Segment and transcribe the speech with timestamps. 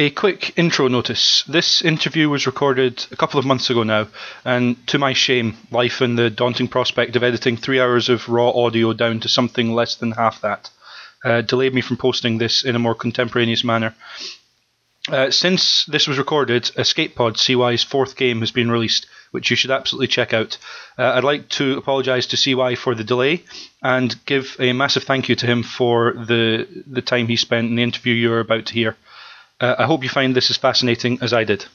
[0.00, 1.42] A quick intro notice.
[1.42, 4.08] This interview was recorded a couple of months ago now,
[4.46, 8.48] and to my shame, life and the daunting prospect of editing three hours of raw
[8.48, 10.70] audio down to something less than half that
[11.22, 13.94] uh, delayed me from posting this in a more contemporaneous manner.
[15.10, 19.56] Uh, since this was recorded, Escape Pod CY's fourth game has been released, which you
[19.56, 20.56] should absolutely check out.
[20.98, 23.44] Uh, I'd like to apologise to CY for the delay
[23.82, 27.76] and give a massive thank you to him for the the time he spent in
[27.76, 28.96] the interview you're about to hear.
[29.60, 31.66] Uh, I hope you find this as fascinating as I did.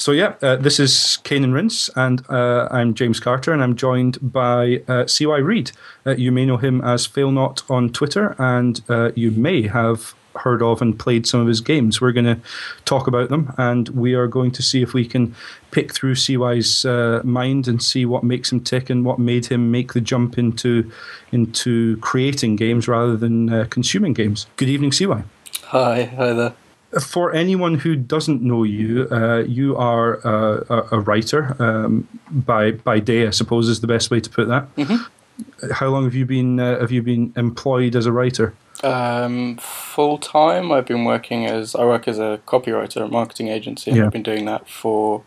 [0.00, 3.76] So yeah, uh, this is Cane and Rinse, and uh, I'm James Carter, and I'm
[3.76, 5.72] joined by uh, CY Reid.
[6.06, 10.62] Uh, you may know him as failnaut on Twitter, and uh, you may have heard
[10.62, 12.00] of and played some of his games.
[12.00, 12.40] We're going to
[12.86, 15.34] talk about them, and we are going to see if we can
[15.70, 19.70] pick through CY's uh, mind and see what makes him tick and what made him
[19.70, 20.90] make the jump into
[21.30, 24.46] into creating games rather than consuming games.
[24.56, 25.24] Good evening, CY.
[25.64, 26.54] Hi, hi there
[26.98, 32.98] for anyone who doesn't know you, uh, you are a, a writer um, by by
[32.98, 34.74] day, I suppose is the best way to put that.
[34.76, 35.72] Mm-hmm.
[35.72, 38.54] How long have you been uh, have you been employed as a writer?
[38.82, 40.72] Um, full time.
[40.72, 43.92] I've been working as I work as a copywriter at a marketing agency.
[43.92, 44.06] Yeah.
[44.06, 45.22] I've been doing that for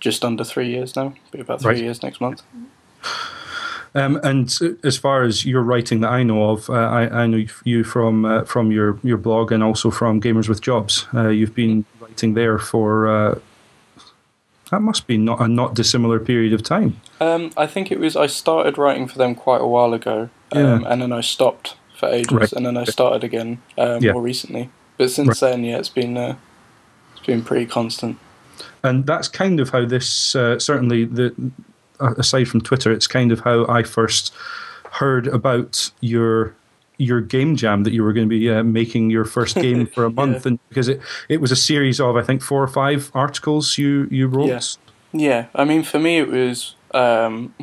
[0.00, 1.14] just under three years now.
[1.30, 1.82] Be about three right.
[1.82, 2.42] years next month.
[3.96, 7.46] Um, and as far as your writing that I know of, uh, I, I, know
[7.64, 11.06] you from uh, from your, your blog and also from Gamers with Jobs.
[11.14, 13.38] Uh, you've been writing there for uh,
[14.70, 17.00] that must be not a not dissimilar period of time.
[17.20, 18.16] Um, I think it was.
[18.16, 20.92] I started writing for them quite a while ago, um, yeah.
[20.92, 22.52] and then I stopped for ages, right.
[22.52, 24.12] and then I started again um, yeah.
[24.12, 24.68] more recently.
[24.98, 25.52] But since right.
[25.52, 26.36] then, yeah, it's been uh,
[27.16, 28.18] it's been pretty constant.
[28.82, 31.34] And that's kind of how this uh, certainly the
[32.00, 34.32] aside from Twitter, it's kind of how I first
[34.92, 36.54] heard about your
[36.98, 40.04] your game jam that you were going to be uh, making your first game for
[40.04, 40.50] a month, yeah.
[40.50, 44.08] and because it it was a series of I think four or five articles you
[44.10, 44.48] you wrote.
[44.48, 44.60] Yeah,
[45.12, 45.46] yeah.
[45.54, 47.54] I mean, for me, it was um,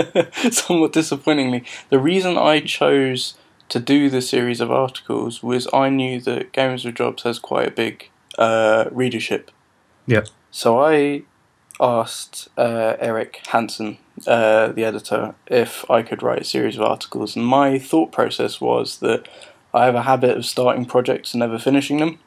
[0.50, 1.64] somewhat disappointingly.
[1.90, 3.34] The reason I chose
[3.68, 7.68] to do the series of articles was I knew that Gamers with Jobs has quite
[7.68, 9.50] a big uh, readership.
[10.06, 10.24] Yeah.
[10.50, 11.22] So I
[11.80, 17.36] asked uh, Eric Hansen, uh, the editor, if I could write a series of articles,
[17.36, 19.28] and my thought process was that
[19.72, 22.18] I have a habit of starting projects and never finishing them.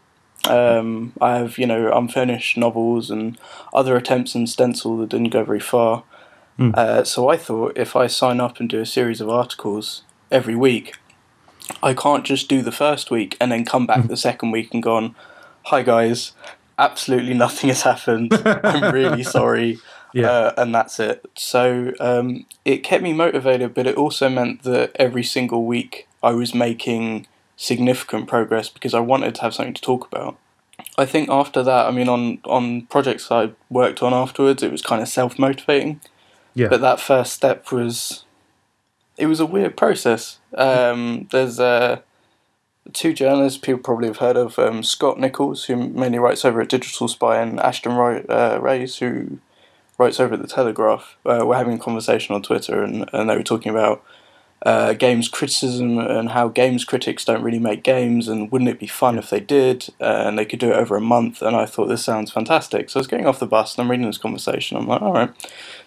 [0.47, 3.37] Um, I have, you know, unfinished novels and
[3.73, 6.03] other attempts in stencil that didn't go very far.
[6.57, 6.75] Mm.
[6.75, 10.55] Uh, so I thought if I sign up and do a series of articles every
[10.55, 10.95] week,
[11.83, 14.07] I can't just do the first week and then come back mm.
[14.07, 15.15] the second week and go on,
[15.65, 16.33] hi guys,
[16.81, 18.33] absolutely nothing has happened.
[18.45, 19.79] I'm really sorry.
[20.13, 20.29] Yeah.
[20.29, 21.25] Uh, and that's it.
[21.35, 26.31] So um, it kept me motivated, but it also meant that every single week I
[26.31, 30.37] was making significant progress because I wanted to have something to talk about.
[30.97, 34.81] I think after that, I mean, on, on projects I worked on afterwards, it was
[34.81, 36.01] kind of self motivating.
[36.53, 36.67] Yeah.
[36.67, 38.25] But that first step was,
[39.17, 40.39] it was a weird process.
[40.53, 42.03] Um, there's a
[42.93, 46.69] two journalists people probably have heard of um, Scott Nichols, who mainly writes over at
[46.69, 49.39] Digital Spy, and Ashton Roy, uh, Raze, who
[49.97, 51.15] writes over at The Telegraph.
[51.25, 54.03] Uh, we're having a conversation on Twitter, and, and they were talking about
[54.63, 58.87] uh, games criticism and how games critics don't really make games, and wouldn't it be
[58.87, 61.41] fun if they did, uh, and they could do it over a month.
[61.41, 62.89] And I thought this sounds fantastic.
[62.89, 64.77] So I was getting off the bus and I'm reading this conversation.
[64.77, 65.31] I'm like, all right.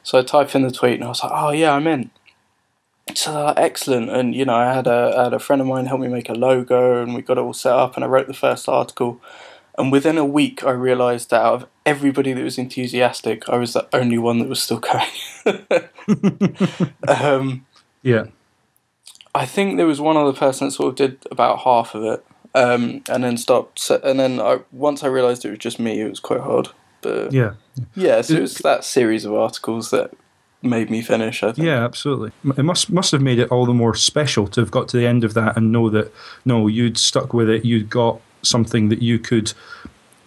[0.02, 2.10] So I typed in the tweet, and I was like, oh yeah, I'm in
[3.12, 4.10] so excellent.
[4.10, 6.28] And you know, I had a I had a friend of mine help me make
[6.28, 7.96] a logo, and we got it all set up.
[7.96, 9.20] And I wrote the first article.
[9.76, 13.72] And within a week, I realised that out of everybody that was enthusiastic, I was
[13.72, 15.08] the only one that was still going.
[17.08, 17.66] um,
[18.00, 18.26] yeah.
[19.34, 22.24] I think there was one other person that sort of did about half of it,
[22.54, 23.90] um, and then stopped.
[23.90, 26.68] And then I, once I realised it was just me, it was quite hard.
[27.00, 27.54] But yeah,
[27.96, 28.20] yeah.
[28.20, 30.12] So it was that series of articles that
[30.64, 31.42] made me finish.
[31.42, 31.66] I think.
[31.66, 32.32] Yeah, absolutely.
[32.56, 35.06] It must must have made it all the more special to have got to the
[35.06, 36.12] end of that and know that
[36.44, 37.64] no, you'd stuck with it.
[37.64, 39.52] You'd got something that you could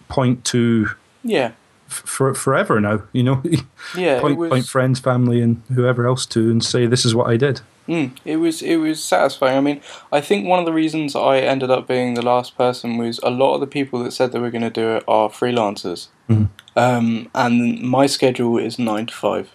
[0.10, 0.89] point to.
[1.24, 1.51] Yeah.
[1.88, 3.04] for forever now.
[3.13, 3.44] You know,
[3.98, 7.30] yeah, point, was, point friends, family, and whoever else to, and say this is what
[7.30, 7.62] I did.
[7.88, 9.57] Mm, it was it was satisfying.
[9.57, 9.81] I mean,
[10.12, 13.30] I think one of the reasons I ended up being the last person was a
[13.30, 16.50] lot of the people that said they were going to do it are freelancers, Mhm.
[16.75, 19.51] um, and my schedule is nine to five.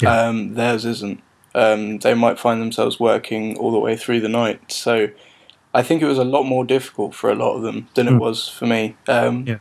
[0.00, 0.10] Yeah.
[0.26, 1.22] Um, theirs isn't.
[1.54, 4.70] Um, they might find themselves working all the way through the night.
[4.70, 5.08] So,
[5.72, 8.12] I think it was a lot more difficult for a lot of them than it
[8.14, 8.18] Mm.
[8.20, 8.96] was for me.
[9.08, 9.56] Um, Yeah.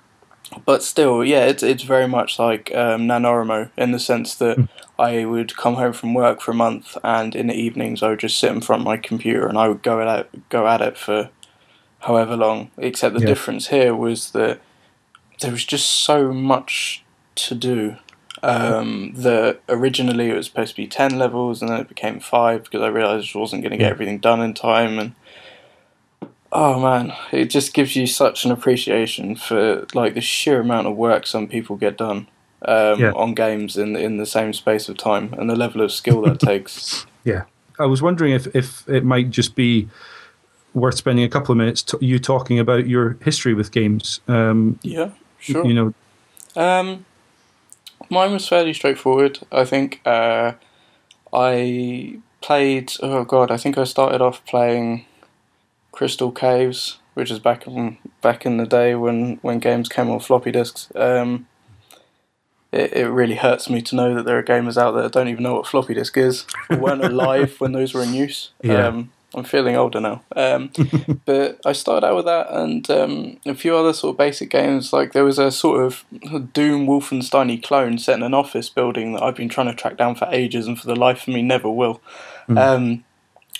[0.65, 4.67] But still, yeah, it's it's very much like um, NaNoWriMo in the sense that Mm.
[4.99, 8.19] I would come home from work for a month, and in the evenings I would
[8.19, 10.81] just sit in front of my computer and I would go at it, go at
[10.81, 11.29] it for
[11.99, 12.69] however long.
[12.77, 13.25] Except the Yeah.
[13.27, 14.59] difference here was that
[15.41, 17.03] there was just so much
[17.35, 17.95] to do.
[18.43, 22.63] Um, that originally it was supposed to be ten levels, and then it became five
[22.65, 24.99] because I realised I wasn't going to get everything done in time.
[24.99, 25.15] And
[26.51, 30.95] oh man, it just gives you such an appreciation for like the sheer amount of
[30.95, 32.27] work some people get done
[32.63, 33.11] um, Yeah.
[33.11, 36.39] on games in in the same space of time, and the level of skill that
[36.39, 37.05] takes.
[37.23, 37.45] Yeah,
[37.79, 39.89] I was wondering if, if it might just be
[40.75, 44.19] worth spending a couple of minutes t- you talking about your history with games.
[44.27, 45.09] Um, Yeah,
[45.39, 45.65] sure.
[45.65, 45.93] You know,
[46.55, 47.05] Um,
[48.09, 49.39] mine was fairly straightforward.
[49.51, 50.53] I think uh,
[51.33, 52.93] I played.
[53.01, 55.05] Oh god, I think I started off playing
[55.91, 60.19] Crystal Caves, which is back in back in the day when when games came on
[60.19, 60.89] floppy disks.
[60.95, 61.47] Um,
[62.71, 65.29] it, it really hurts me to know that there are gamers out there that don't
[65.29, 68.51] even know what floppy disk is, weren't alive when those were in use.
[68.61, 68.87] Yeah.
[68.87, 70.23] Um, I'm feeling older now.
[70.35, 70.71] Um,
[71.25, 74.93] but I started out with that and um, a few other sort of basic games.
[74.93, 76.05] Like there was a sort of
[76.53, 80.15] Doom Wolfenstein clone set in an office building that I've been trying to track down
[80.15, 82.01] for ages and for the life of me never will.
[82.47, 82.57] Mm.
[82.57, 83.03] Um,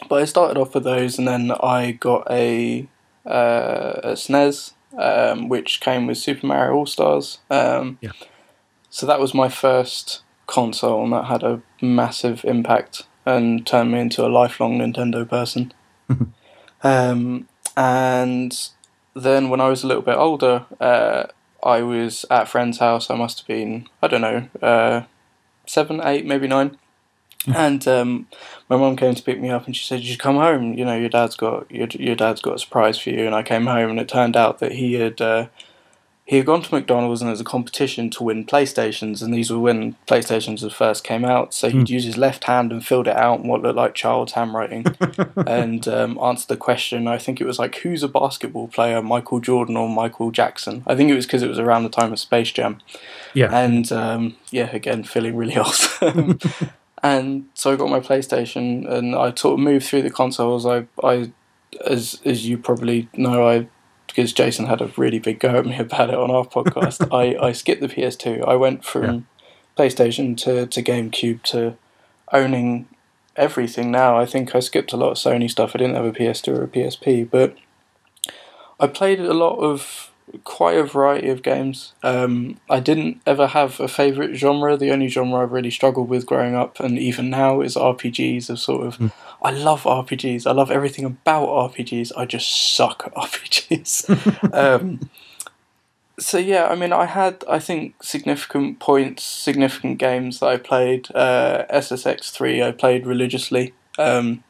[0.10, 2.88] but I started off with those and then I got a,
[3.26, 7.40] uh, a SNES, um, which came with Super Mario All Stars.
[7.50, 8.12] Um, Yeah.
[8.90, 14.00] So that was my first console and that had a massive impact and turned me
[14.00, 15.74] into a lifelong Nintendo person.
[16.84, 18.70] um, and
[19.16, 21.26] then when I was a little bit older, uh,
[21.64, 23.10] I was at a friend's house.
[23.10, 25.04] I must have been, I don't know, uh,
[25.66, 26.78] seven, eight, maybe nine.
[27.54, 28.28] And um,
[28.70, 30.74] my mum came to pick me up, and she said, "You should come home.
[30.74, 33.44] You know, your dad's got your your dad's got a surprise for you." And I
[33.44, 35.48] came home, and it turned out that he had uh,
[36.28, 39.52] he had gone to McDonald's and there was a competition to win PlayStations, and these
[39.52, 41.54] were when PlayStations first came out.
[41.54, 44.34] So he'd use his left hand and filled it out in what looked like child's
[44.34, 44.88] handwriting,
[45.36, 47.08] and um, answered the question.
[47.08, 50.96] I think it was like, "Who's a basketball player, Michael Jordan or Michael Jackson?" I
[50.96, 52.82] think it was because it was around the time of Space Jam.
[53.36, 53.56] yeah.
[53.56, 55.78] And um, yeah, again, feeling really old.
[57.04, 60.66] and so I got my PlayStation, and I sort of moved through the consoles.
[60.66, 61.32] I, I,
[61.86, 63.68] as as you probably know, I
[64.16, 67.06] because Jason had a really big go at me about it on our podcast.
[67.14, 68.48] I, I skipped the PS2.
[68.48, 69.28] I went from
[69.78, 71.76] PlayStation to, to GameCube to
[72.32, 72.88] owning
[73.36, 74.18] everything now.
[74.18, 75.72] I think I skipped a lot of Sony stuff.
[75.76, 77.58] I didn't have a PS2 or a PSP, but
[78.80, 80.12] I played a lot of
[80.46, 81.92] quite a variety of games.
[82.02, 84.78] Um, I didn't ever have a favourite genre.
[84.78, 88.50] The only genre I've really struggled with growing up, and even now, is RPGs.
[88.50, 89.12] Of sort of,
[89.46, 90.48] I love RPGs.
[90.48, 92.12] I love everything about RPGs.
[92.18, 94.54] I just suck at RPGs.
[94.54, 95.10] um,
[96.18, 101.14] so yeah, I mean, I had I think significant points, significant games that I played.
[101.14, 104.44] Uh, SSX three I played religiously, um,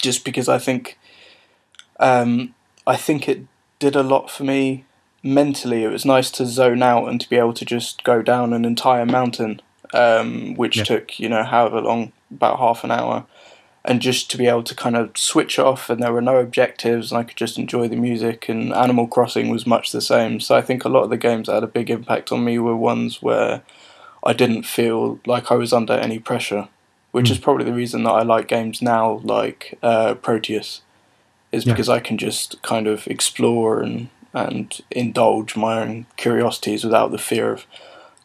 [0.00, 0.98] just because I think,
[2.00, 2.54] um,
[2.86, 3.42] I think it
[3.78, 4.84] did a lot for me
[5.22, 5.84] mentally.
[5.84, 8.64] It was nice to zone out and to be able to just go down an
[8.64, 9.60] entire mountain,
[9.94, 10.84] um, which Yeah.
[10.84, 13.26] took you know however long, about half an hour,
[13.84, 17.10] and just to be able to kind of switch off and there were no objectives
[17.10, 18.48] and I could just enjoy the music.
[18.48, 20.38] And Animal Crossing was much the same.
[20.40, 22.58] So I think a lot of the games that had a big impact on me
[22.58, 23.62] were ones where
[24.24, 26.68] I didn't feel like I was under any pressure.
[27.10, 30.80] Which is probably the reason that I like games now, like uh, Proteus
[31.50, 31.74] is Yeah.
[31.74, 37.18] because I can just kind of explore and and indulge my own curiosities without the
[37.18, 37.66] fear of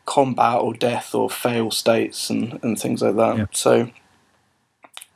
[0.05, 3.37] combat or death or fail states and, and things like that.
[3.37, 3.45] Yeah.
[3.51, 3.89] So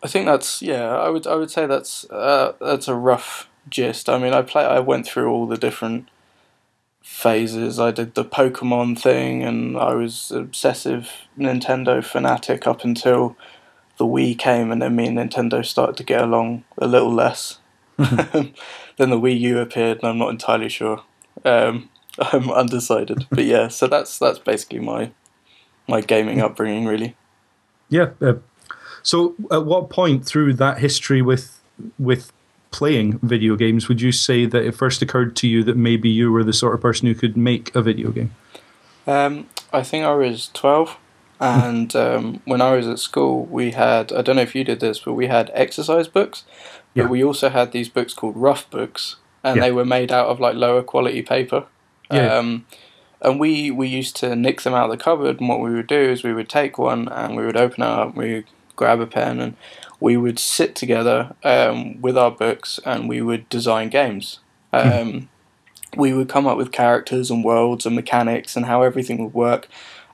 [0.03, 4.09] I think that's yeah, I would I would say that's uh, that's a rough gist.
[4.09, 6.09] I mean, I play I went through all the different
[7.01, 7.79] phases.
[7.79, 13.35] I did the Pokemon thing and I was obsessive Nintendo fanatic up until
[13.97, 17.59] the Wii came and then me and Nintendo started to get along a little less.
[17.97, 21.03] then the Wii U appeared, and I'm not entirely sure.
[21.45, 21.89] Um,
[22.19, 23.67] I'm undecided, but yeah.
[23.67, 25.11] So that's that's basically my
[25.87, 27.15] my gaming upbringing, really.
[27.89, 28.11] Yeah.
[28.21, 28.35] Uh,
[29.03, 31.59] so, at what point through that history with
[31.97, 32.31] with
[32.71, 36.31] playing video games would you say that it first occurred to you that maybe you
[36.31, 38.31] were the sort of person who could make a video game?
[39.07, 40.97] Um, I think I was twelve,
[41.39, 44.79] and um, when I was at school, we had I don't know if you did
[44.79, 46.43] this, but we had exercise books,
[46.95, 47.07] but Yeah.
[47.09, 49.63] we also had these books called rough books, and Yeah.
[49.63, 51.65] they were made out of like lower quality paper.
[52.11, 52.35] Yeah.
[52.37, 52.65] Um,
[53.21, 55.87] and we, we used to nick them out of the cupboard, and what we would
[55.87, 58.43] do is we would take one and we would open it up, we
[58.75, 59.55] grab a pen, and
[59.99, 64.39] we would sit together um, with our books and we would design games.
[64.73, 65.29] Um,
[65.97, 69.67] We would come up with characters and worlds and mechanics and how everything would work.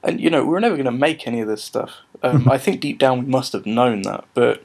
[0.04, 1.98] And, you know, we were never going to make any of this stuff.
[2.24, 4.64] Um, I think deep down we must have known that, but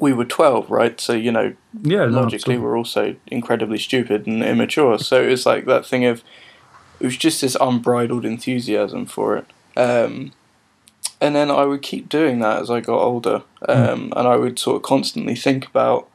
[0.00, 0.98] we were 12, right?
[0.98, 2.58] So, you know, Yeah, logically absolutely.
[2.58, 4.98] we're also incredibly stupid and immature.
[4.98, 6.22] So it was like that thing of
[7.00, 9.46] it was just this unbridled enthusiasm for it.
[9.76, 10.32] Um,
[11.20, 14.58] and then I would keep doing that as I got older, um, and I would
[14.58, 16.08] sort of constantly think about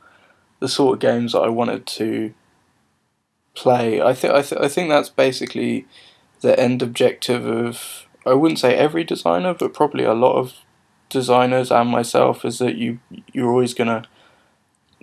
[0.60, 2.34] the sort of games that I wanted to
[3.56, 4.01] play.
[4.01, 5.86] I think I, th- I think that's basically
[6.41, 10.53] the end objective of I wouldn't say every designer, but probably a lot of
[11.10, 13.00] designers and myself is that you
[13.34, 14.03] you're always gonna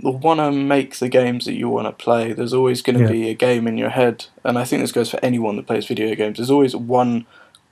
[0.03, 2.33] want to make the games that you want to play.
[2.33, 3.11] There's always going to Yeah.
[3.11, 5.87] be a game in your head, and I think this goes for anyone that plays
[5.87, 6.37] video games.
[6.37, 7.25] There's always one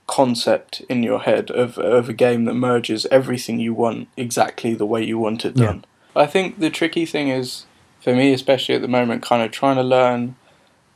[0.06, 4.86] concept in your head of of a game that merges everything you want exactly the
[4.86, 5.66] way you want it Yeah.
[5.66, 5.84] done.
[6.14, 7.64] I think the tricky thing is
[8.00, 10.36] for me, especially at the moment, kind of trying to learn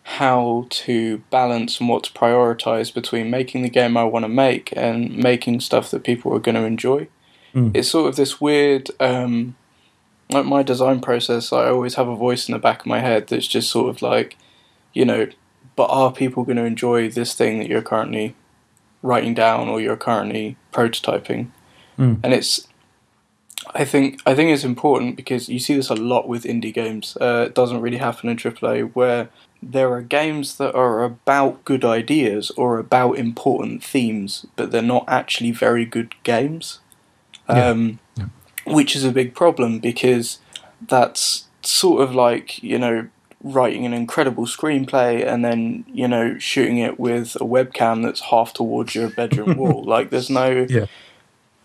[0.04, 4.72] how to balance and what to prioritize between making the game I want to make
[4.76, 7.08] and making stuff that people are going to enjoy.
[7.54, 7.76] Mm.
[7.76, 9.54] It's sort of this weird, um,
[10.30, 11.52] like my design process.
[11.52, 14.00] I always have a voice in the back of my head that's just sort of
[14.00, 14.36] like,
[14.94, 15.28] you know,
[15.76, 18.34] but are people going to enjoy this thing that you're currently
[19.02, 21.50] writing down or you're currently prototyping?
[21.98, 22.20] Mm.
[22.22, 22.68] And it's
[23.74, 27.16] I think I think it's important because you see this a lot with indie games.
[27.20, 29.28] Uh, it doesn't really happen in AAA where
[29.62, 35.04] there are games that are about good ideas or about important themes, but they're not
[35.08, 36.80] actually very good games.
[37.48, 37.68] Yeah.
[37.68, 37.98] Um,
[38.66, 40.38] Which is a big problem because
[40.86, 43.08] that's sort of like you know
[43.42, 48.52] writing an incredible screenplay and then you know shooting it with a webcam that's half
[48.52, 49.84] towards your bedroom wall.
[49.84, 50.86] Like there's no Yeah.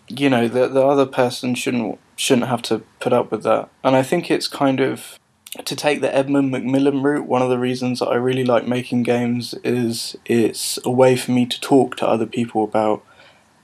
[0.08, 3.70] you know the the other person shouldn't shouldn't have to put up with that.
[3.84, 5.18] And I think it's kind of
[5.66, 7.28] to take the Edmund McMillen route.
[7.28, 11.32] One of the reasons that I really like making games is it's a way for
[11.32, 13.04] me to talk to other people about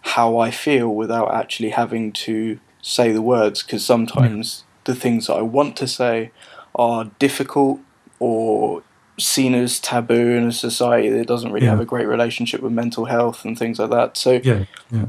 [0.02, 3.62] how I feel without actually having to say the words.
[3.64, 6.32] Because sometimes the things that I want to say
[6.76, 7.80] are difficult
[8.20, 8.84] or
[9.18, 11.72] seen as taboo in a society that doesn't really Yeah.
[11.72, 14.16] have a great relationship with mental health and things like that.
[14.16, 15.06] So Yeah, yeah.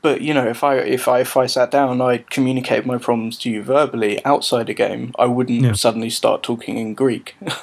[0.00, 2.98] but you know, if I if I if I sat down and I communicated my
[2.98, 5.72] problems to you verbally outside a game, I wouldn't Yeah.
[5.72, 7.34] suddenly start talking in Greek.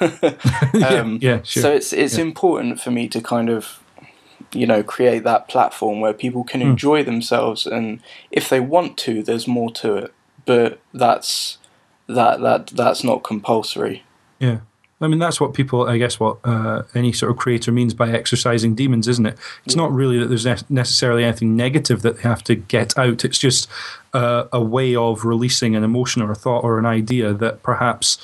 [0.86, 1.62] um, yeah, sure.
[1.62, 3.80] So it's it's important for me to kind of
[4.52, 6.70] you know create that platform where people can Hmm.
[6.70, 10.12] enjoy themselves, and if they want to, there's more to it.
[10.46, 11.58] But that's
[12.06, 14.02] that that that's not compulsory.
[14.38, 14.58] Yeah.
[15.02, 18.10] I mean, that's what people, I guess, what uh, any sort of creator means by
[18.10, 19.38] exercising demons, isn't it?
[19.64, 23.24] It's not really that there's ne- necessarily anything negative that they have to get out.
[23.24, 23.66] It's just
[24.12, 28.18] uh, a way of releasing an emotion or a thought or an idea that perhaps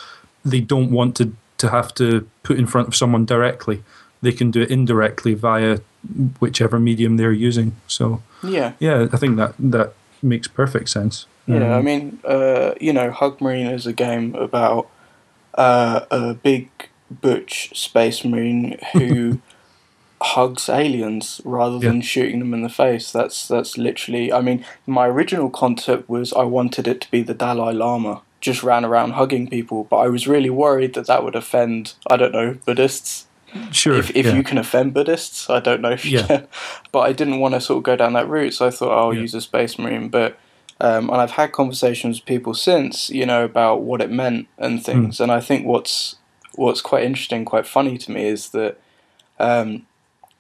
[0.45, 3.83] they don't want to, to have to put in front of someone directly.
[4.21, 5.79] They can do it indirectly via
[6.41, 7.75] whichever medium they're using.
[7.87, 8.73] So, Yeah.
[8.79, 11.27] yeah, I think that, that makes perfect sense.
[11.47, 14.89] Yeah, I Um, mean, uh, you know, Hug Marine is a game about
[15.57, 16.69] uh, a big
[17.11, 19.41] butch space marine who
[20.21, 23.13] hugs aliens rather than shooting them in the face.
[23.13, 24.33] That's that's literally.
[24.33, 28.63] I mean, my original concept was I wanted it to be the Dalai Lama, just
[28.63, 31.95] ran around hugging people, but I was really worried that that would offend.
[32.11, 33.27] I don't know Buddhists.
[33.71, 33.95] sure.
[33.97, 34.35] If, if yeah.
[34.35, 36.27] you can offend Buddhists, I don't know if you Yeah.
[36.27, 36.49] can.
[36.93, 39.13] But I didn't want to sort of go down that route, so I thought I'll
[39.15, 39.21] Yeah.
[39.21, 40.09] use a Space Marine.
[40.09, 40.39] But
[40.81, 44.85] um, and I've had conversations with people since, you know, about what it meant and
[44.85, 45.21] things.
[45.21, 46.17] And I think what's
[46.55, 48.79] what's quite interesting, quite funny to me is that,
[49.39, 49.87] um,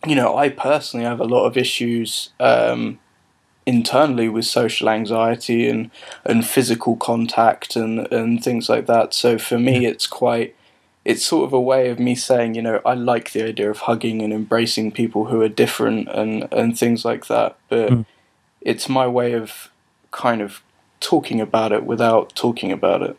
[0.07, 2.99] you know, I personally have a lot of issues um,
[3.64, 5.90] internally with social anxiety and
[6.25, 9.14] and physical contact and and things like that.
[9.14, 10.55] So for me, it's quite
[11.07, 13.78] it's sort of a way of me saying, you know, I like the idea of
[13.78, 17.57] hugging and embracing people who are different and, and things like that.
[17.69, 18.05] But Mm.
[18.61, 19.71] it's my way of
[20.16, 20.62] kind of
[21.00, 23.16] talking about it without talking about it.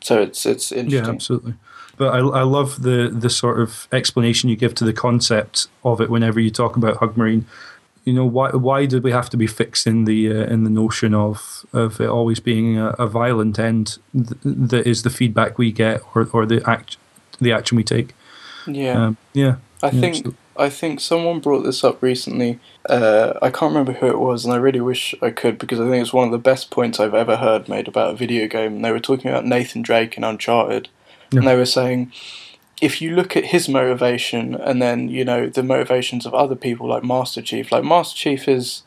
[0.00, 1.04] So it's it's interesting.
[1.04, 1.54] Yeah, absolutely.
[1.96, 6.00] But I, I love the the sort of explanation you give to the concept of
[6.00, 7.46] it whenever you talk about Hug Marine.
[8.04, 10.70] You know why why did we have to be fixed in the uh, in the
[10.70, 15.58] notion of of it always being a, a violent end th- that is the feedback
[15.58, 16.96] we get or, or the act
[17.40, 18.14] the action we take.
[18.66, 19.06] yeah.
[19.06, 20.34] Um, yeah, I yeah, think absolutely.
[20.58, 22.58] I think someone brought this up recently.
[22.88, 25.88] Uh, I can't remember who it was, and I really wish I could because I
[25.88, 28.76] think it's one of the best points I've ever heard made about a video game.
[28.76, 30.88] And they were talking about Nathan Drake and Uncharted,
[31.30, 31.38] Yeah.
[31.40, 32.12] and they were saying
[32.80, 36.88] if you look at his motivation and then you know the motivations of other people
[36.88, 38.82] like Master Chief, like Master Chief is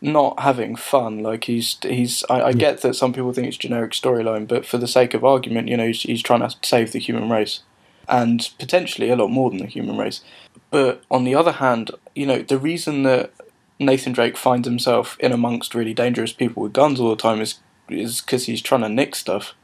[0.00, 1.22] not having fun.
[1.22, 2.24] Like he's he's.
[2.30, 5.24] I, I get that some people think it's generic storyline, but for the sake of
[5.24, 7.60] argument, you know, he's, he's trying to save the human race,
[8.08, 10.22] and potentially a lot more than the human race.
[10.70, 13.32] But on the other hand, you know, the reason that
[13.78, 17.60] Nathan Drake finds himself in amongst really dangerous people with guns all the time is
[17.88, 19.54] is because he's trying to nick stuff.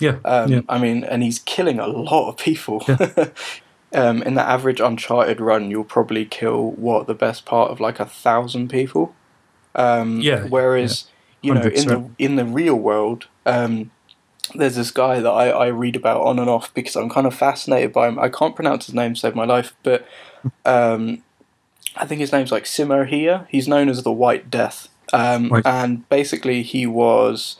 [0.00, 0.18] Yeah.
[0.24, 0.60] Um, yeah.
[0.68, 2.84] I mean, and he's killing a lot of people.
[3.92, 8.00] um, in the average Uncharted run, you'll probably kill what the best part of like
[8.00, 9.14] a thousand people.
[9.74, 11.08] Um, Yeah, Whereas,
[11.42, 13.90] you know, in the in the real world, um,
[14.54, 17.34] there's this guy that I, I read about on and off because I'm kind of
[17.34, 18.18] fascinated by him.
[18.18, 20.06] I can't pronounce his name, save my life, but
[20.64, 21.22] um,
[21.96, 23.46] I think his name's like Simo Häyhä.
[23.48, 25.66] He's known as the White Death, um, Right.
[25.66, 27.56] and basically he was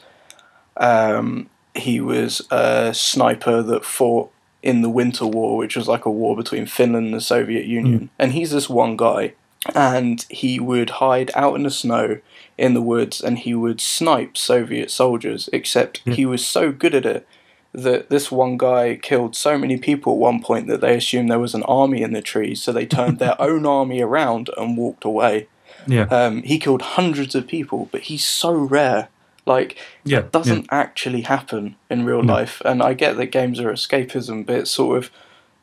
[0.77, 4.31] um, he was a sniper that fought
[4.63, 8.11] in the Winter War, which was like a war between Finland and the Soviet Union.
[8.19, 9.35] And he's this one guy,
[9.75, 12.19] and he would hide out in the snow
[12.57, 17.07] in the woods and he would snipe Soviet soldiers, except he was so good at
[17.07, 17.27] it
[17.73, 21.41] that this one guy killed so many people at one point that they assumed there
[21.41, 25.05] was an army in the trees, so they turned their own army around and walked
[25.05, 25.49] away.
[25.87, 26.05] Yeah.
[26.05, 29.09] Um, he killed hundreds of people, but he's so rare.
[29.45, 32.63] Like, Yeah, that doesn't actually happen in real life.
[32.65, 35.11] And I get that games are escapism, but it's sort of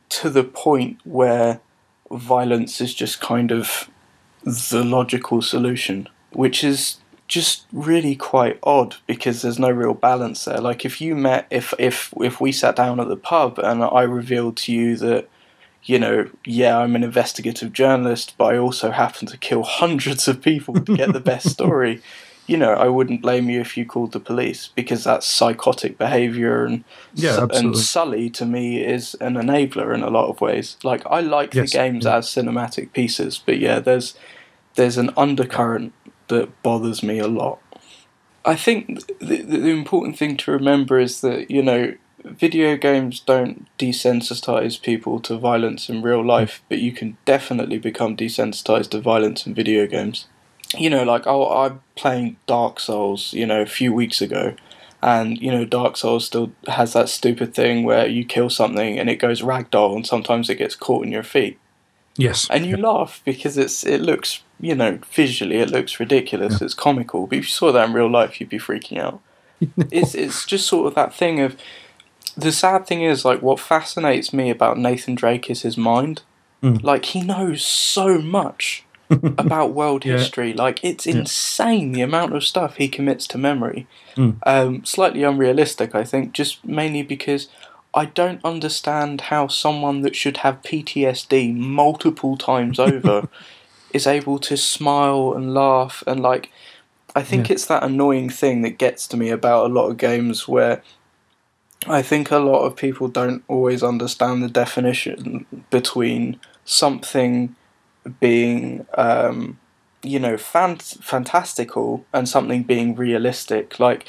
[0.10, 1.62] to the point where
[2.12, 3.90] violence is just kind of
[4.44, 6.98] the logical solution, which is
[7.28, 10.60] just really quite odd because there's no real balance there.
[10.60, 14.02] Like if you met if if if we sat down at the pub and I
[14.04, 15.30] revealed to you that
[15.84, 20.42] you know, yeah, I'm an investigative journalist, but I also happen to kill hundreds of
[20.42, 22.02] people to get the best story.
[22.48, 26.66] You know, I wouldn't blame you if you called the police because that's psychotic behavior
[26.66, 26.84] and
[27.14, 30.76] Yeah, Su- and Sully to me is an enabler in a lot of ways.
[30.84, 32.18] Like I like Yes, the games yeah.
[32.18, 34.16] as cinematic pieces, but yeah, there's
[34.76, 35.94] there's an undercurrent
[36.28, 37.60] that bothers me a lot.
[38.44, 43.68] I think the, the important thing to remember is that you know video games don't
[43.78, 49.46] desensitize people to violence in real life, but you can definitely become desensitized to violence
[49.46, 50.28] in video games.
[50.78, 54.56] You know, like I, I'm playing Dark Souls, you know, a few weeks ago,
[55.02, 59.10] and you know, Dark Souls still has that stupid thing where you kill something and
[59.10, 61.60] it goes ragdoll, and sometimes it gets caught in your feet
[62.18, 62.48] Yes.
[62.50, 67.28] and you laugh because it's it looks you know visually it looks ridiculous it's comical
[67.28, 69.20] but if you saw that in real life you'd be freaking out
[69.92, 71.58] it's it's just sort of that thing of
[72.38, 76.22] the sad thing is like what fascinates me about Nathan Drake is his mind
[76.64, 76.84] Mm.
[76.84, 80.18] like he knows so much about world Yeah.
[80.18, 84.36] history like it's insane the amount of stuff he commits to memory Mm.
[84.46, 87.48] um, slightly unrealistic I think just mainly because
[87.96, 93.28] I don't understand how someone that should have PTSD multiple times over
[93.94, 96.52] is able to smile and laugh and like
[97.16, 97.54] I think Yeah.
[97.56, 100.82] it's that annoying thing that gets to me about a lot of games where
[101.88, 107.56] I think a lot of people don't always understand the definition between something
[108.20, 109.60] being um,
[110.04, 114.08] you know fant- fantastical and something being realistic like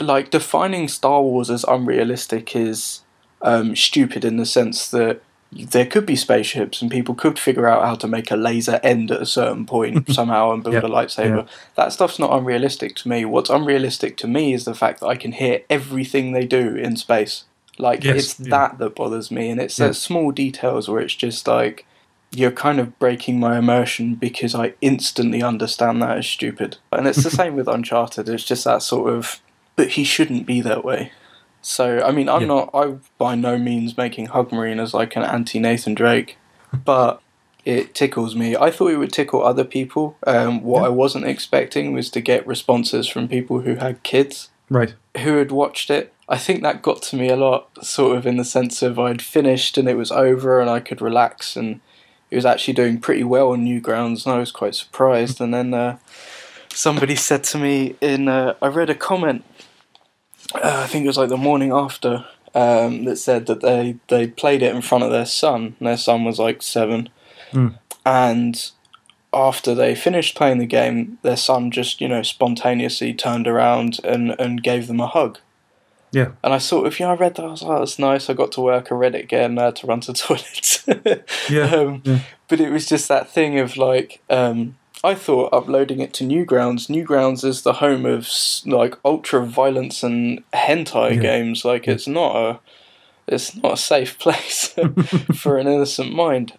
[0.00, 3.02] like defining Star Wars as unrealistic is
[3.42, 7.84] um, stupid in the sense that there could be spaceships and people could figure out
[7.84, 10.88] how to make a laser end at a certain point somehow and build Yeah, a
[10.90, 11.48] lightsaber.
[11.74, 13.24] That stuff's not unrealistic to me.
[13.24, 16.96] What's unrealistic to me is the fact that I can hear everything they do in
[16.96, 17.44] space.
[17.78, 18.50] Like Yes, it's yeah.
[18.50, 19.86] that that bothers me, and it's Yeah.
[19.86, 21.86] those small details where it's just like
[22.30, 26.76] you're kind of breaking my immersion because I instantly understand that as stupid.
[26.92, 28.28] And it's the same with Uncharted.
[28.28, 29.40] It's just that sort of,
[29.76, 31.12] but he shouldn't be that way.
[31.68, 32.46] So I mean, I'm Yeah.
[32.48, 32.70] not.
[32.72, 36.38] I by no means making Hug Marine as like an anti Nathan Drake,
[36.84, 37.20] but
[37.66, 38.56] it tickles me.
[38.56, 40.16] I thought it would tickle other people.
[40.26, 44.94] Um, what I wasn't expecting was to get responses from people who had kids Right.
[45.18, 46.14] who had watched it.
[46.26, 49.20] I think that got to me a lot, sort of in the sense of I'd
[49.20, 51.80] finished and it was over and I could relax and
[52.30, 55.38] it was actually doing pretty well on Newgrounds and I was quite surprised.
[55.40, 55.98] And then uh,
[56.72, 59.44] somebody said to me in, uh, I read a comment,
[60.54, 64.26] uh, I think it was like the morning after, um, that said that they, they
[64.26, 67.08] played it in front of their son their son was like seven.
[67.52, 67.68] Hmm.
[68.04, 68.70] And
[69.32, 74.34] after they finished playing the game, their son just, you know, spontaneously turned around and,
[74.38, 75.38] and gave them a hug.
[76.10, 76.32] Yeah.
[76.42, 77.44] And I sort of, yeah, I read that.
[77.44, 78.30] I was like, oh, that's nice.
[78.30, 78.90] I got to work.
[78.90, 79.58] I read it again.
[79.58, 81.28] I had to run to the toilet.
[81.50, 81.74] Yeah.
[81.74, 82.20] um, yeah.
[82.48, 86.88] But it was just that thing of like, um, I thought uploading it to Newgrounds.
[86.88, 88.28] Newgrounds is the home of
[88.66, 91.20] like ultra violence and hentai Yeah.
[91.20, 91.64] games.
[91.64, 92.60] Like it's not a,
[93.26, 94.74] it's not a safe place
[95.34, 96.54] for an innocent mind.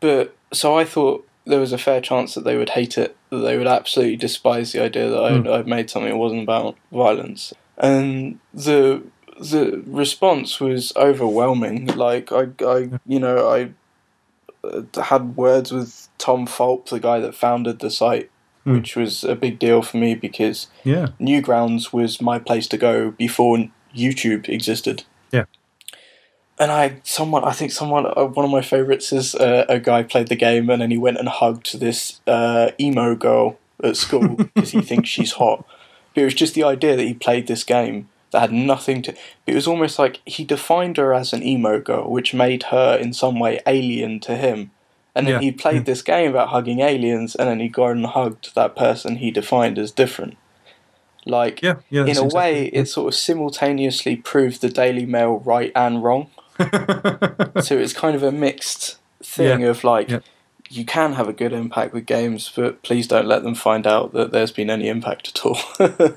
[0.00, 3.16] But so I thought there was a fair chance that they would hate it.
[3.30, 5.52] That they would absolutely despise the idea that I'd, hmm.
[5.52, 7.52] I'd made something that wasn't about violence.
[7.76, 9.02] And the
[9.40, 11.86] the response was overwhelming.
[11.86, 13.70] Like I, I you know, I
[15.02, 18.30] had words with Tom Fulp, the guy that founded the site,
[18.64, 18.74] Hmm.
[18.74, 21.08] which was a big deal for me because Yeah.
[21.20, 23.58] Newgrounds was my place to go before
[23.96, 25.02] YouTube existed.
[25.32, 25.44] Yeah.
[26.60, 30.04] And I, someone, I think someone, uh, one of my favorites is uh, a guy
[30.04, 34.28] played the game and then he went and hugged this uh, emo girl at school
[34.54, 35.64] because he thinks she's hot.
[36.14, 39.14] But it was just the idea that he played this game that had nothing to.
[39.46, 43.12] It was almost like he defined her as an emo girl, which made her in
[43.12, 44.72] some way alien to him.
[45.14, 48.06] And then Yeah, he played this game about hugging aliens, and then he gone and
[48.06, 50.36] hugged that person he defined as different.
[51.26, 51.76] Like, Yeah.
[51.90, 52.02] Yeah.
[52.02, 56.30] in a exactly way, it sort of simultaneously proved the Daily Mail right and wrong.
[56.58, 60.10] so it's kind of a mixed thing of like.
[60.72, 64.12] You can have a good impact with games, but please don't let them find out
[64.14, 65.58] that there's been any impact at all.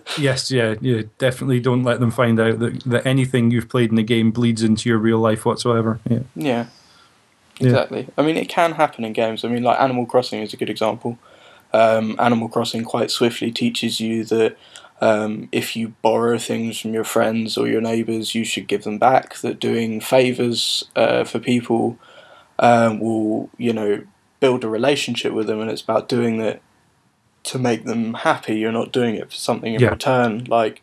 [0.17, 1.01] Yes, yeah, yeah.
[1.17, 4.63] Definitely don't let them find out that, that anything you've played in the game bleeds
[4.63, 5.99] into your real life whatsoever.
[6.09, 6.19] Yeah.
[6.35, 6.65] Yeah,
[7.59, 7.67] Yeah.
[7.67, 8.07] exactly.
[8.17, 9.43] I mean, it can happen in games.
[9.43, 11.19] I mean, like Animal Crossing is a good example.
[11.73, 14.55] Um, Animal Crossing quite swiftly teaches you that
[15.01, 18.97] um, if you borrow things from your friends or your neighbours, you should give them
[18.97, 19.35] back.
[19.39, 21.97] That doing favours uh, for people
[22.59, 24.03] um, will, you know,
[24.45, 26.61] build a relationship with them, and it's about doing it
[27.43, 28.55] to make them happy.
[28.59, 29.89] You're not doing it for something in Yeah.
[29.89, 30.31] return.
[30.59, 30.81] Like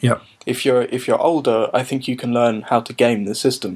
[0.00, 0.18] Yeah.
[0.46, 3.72] if you're if you're older, I think you can learn how to game the system.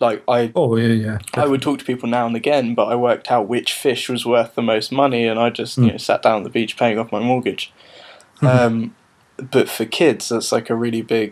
[0.00, 1.18] Like I Oh, yeah, yeah.
[1.34, 4.24] I would talk to people now and again, but I worked out which fish was
[4.24, 6.98] worth the most money, and I just you know sat down at the beach paying
[7.00, 7.72] off my mortgage.
[8.42, 8.94] Um,
[9.56, 11.30] but for kids, that's like a really big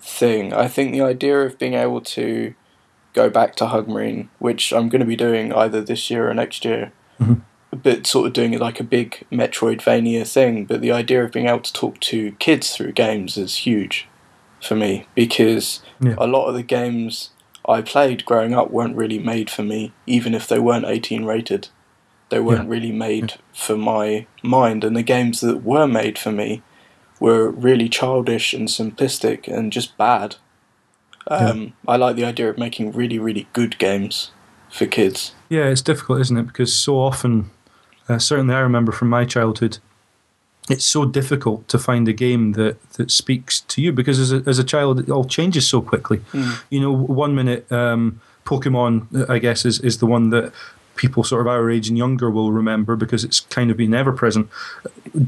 [0.00, 0.52] thing.
[0.52, 2.54] I think the idea of being able to
[3.14, 6.34] go back to Hug Marine, which I'm going to be doing either this year or
[6.34, 7.40] next year, Mhm.
[7.82, 10.64] but sort of doing it like a big Metroidvania thing.
[10.66, 14.06] But the idea of being able to talk to kids through games is huge
[14.60, 16.14] for me because Yeah.
[16.18, 17.30] a lot of the games
[17.66, 21.68] I played growing up weren't really made for me, even if they weren't 18 rated.
[22.30, 26.62] They weren't really made for my mind, and the games that were made for me
[27.20, 30.36] were really childish and simplistic and just bad.
[31.28, 34.30] Um, I like the idea of making really, really good games
[34.70, 35.34] for kids.
[35.48, 36.46] Yeah, it's difficult, isn't it?
[36.46, 37.50] Because so often,
[38.08, 39.78] uh, certainly I remember from my childhood,
[40.68, 44.42] it's so difficult to find a game that, that speaks to you because as a,
[44.46, 46.20] as a child, it all changes so quickly.
[46.70, 50.52] You know, one minute, um, Pokemon, I guess, is, is the one that
[50.96, 54.12] people sort of our age and younger will remember because it's kind of been ever
[54.12, 54.48] present.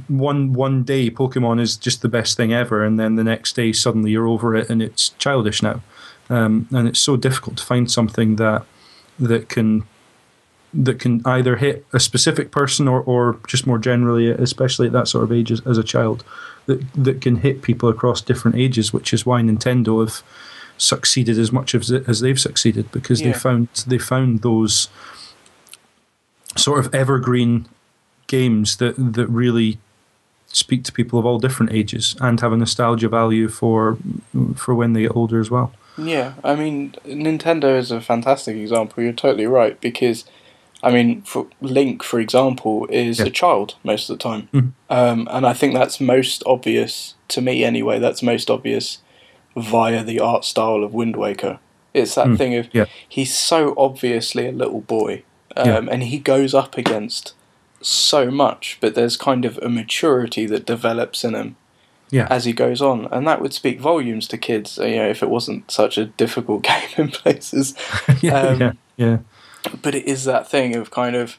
[0.08, 3.72] One one day, Pokemon is just the best thing ever, and then the next day,
[3.72, 5.82] suddenly you're over it and it's childish now.
[6.28, 8.64] Um, and it's so difficult to find something that
[9.18, 9.84] that can
[10.74, 15.08] that can either hit a specific person or, or just more generally, especially at that
[15.08, 16.24] sort of age as, as a child,
[16.66, 20.22] that that can hit people across different ages, which is why Nintendo have
[20.78, 24.88] succeeded as much as as they've succeeded because they found they found those
[26.56, 27.66] sort of evergreen
[28.26, 29.78] games that that really
[30.48, 33.98] speak to people of all different ages and have a nostalgia value for
[34.56, 35.72] for when they get older as well.
[35.98, 39.02] Yeah, I mean, Nintendo is a fantastic example.
[39.02, 40.26] You're totally right because,
[40.82, 43.26] I mean, for Link, for example, is Yeah.
[43.26, 44.72] a child most of the time, Mhm.
[44.90, 47.98] um, and I think that's most obvious to me anyway.
[47.98, 48.98] That's most obvious
[49.56, 51.58] via the art style of Wind Waker.
[51.94, 52.84] It's that Mm, thing of yeah.
[53.08, 55.22] he's so obviously a little boy,
[55.56, 55.80] um, Yeah.
[55.92, 57.34] and he goes up against
[57.80, 61.56] so much, but there's kind of a maturity that develops in him
[62.10, 62.26] Yeah.
[62.30, 64.78] as he goes on, and that would speak volumes to kids.
[64.78, 67.74] uh, You know, if it wasn't such a difficult game in places.
[68.22, 69.18] yeah, Um, yeah, yeah.
[69.82, 71.38] But it is that thing of kind of,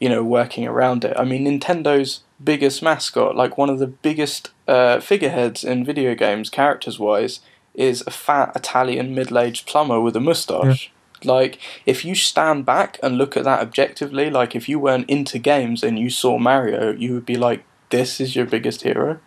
[0.00, 1.14] you know, working around it.
[1.16, 6.50] I mean, Nintendo's biggest mascot, like one of the biggest uh, figureheads in video games,
[6.50, 7.40] characters wise,
[7.74, 10.90] is a fat Italian middle-aged plumber with a mustache.
[11.24, 15.38] Like, if you stand back and look at that objectively, like if you weren't into
[15.38, 19.18] games and you saw Mario, you would be like, "This is your biggest hero."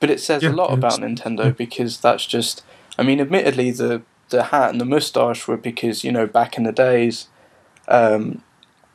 [0.00, 2.62] But it says Yeah, a lot about Nintendo because that's just.
[2.98, 6.64] I mean, admittedly, the the hat and the mustache were because you know back in
[6.64, 7.28] the days.
[7.88, 8.42] Um,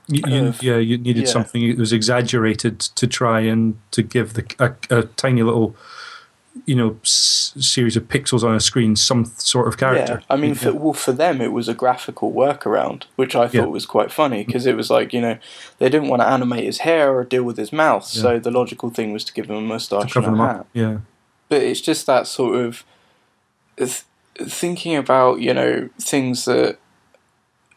[0.07, 1.29] You, you, of- yeah, you needed yeah.
[1.31, 5.75] something It was exaggerated to try and to give the a, a tiny little
[6.65, 10.19] you know s- series of pixels on a screen, some sort of character.
[10.21, 13.53] Yeah, I mean, for, well, for them it was a graphical workaround, which I thought
[13.53, 13.65] Yeah.
[13.65, 15.37] was quite funny because it was like you know
[15.79, 18.89] they didn't want to animate his hair or deal with his mouth, so the logical
[18.91, 20.55] thing was to give him a mustache and a hat.
[20.61, 20.67] up.
[20.73, 20.97] Yeah,
[21.49, 22.83] But it's just that sort of
[23.77, 24.03] th-
[24.35, 26.77] thinking about you know things that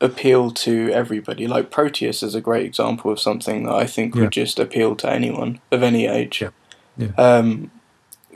[0.00, 1.46] appeal to everybody.
[1.46, 4.22] Like Proteus is a great example of something that I think Yeah.
[4.22, 6.42] would just appeal to anyone of any age.
[6.42, 6.50] Yeah.
[6.98, 7.08] Yeah.
[7.16, 7.70] Um,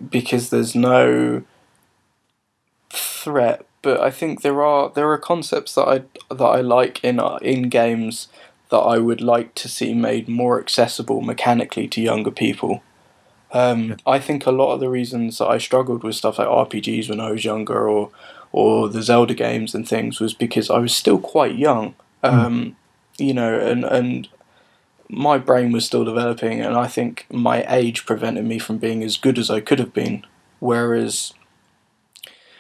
[0.09, 1.43] because there's no
[2.91, 6.03] threat, but I think there are there are concepts that I
[6.35, 8.29] that I like in uh, in games
[8.71, 12.83] that I would like to see made more accessible mechanically to younger people.
[13.53, 13.97] Um.
[14.07, 17.21] I think a lot of the reasons that I struggled with stuff like RPGs when
[17.21, 18.11] I was younger, or
[18.53, 21.95] or the Zelda games and things, was because I was still quite young.
[22.23, 22.77] Um,
[23.19, 24.29] You know, and and
[25.11, 29.17] my brain was still developing, and I think my age prevented me from being as
[29.17, 30.25] good as I could have been.
[30.61, 31.35] Whereas,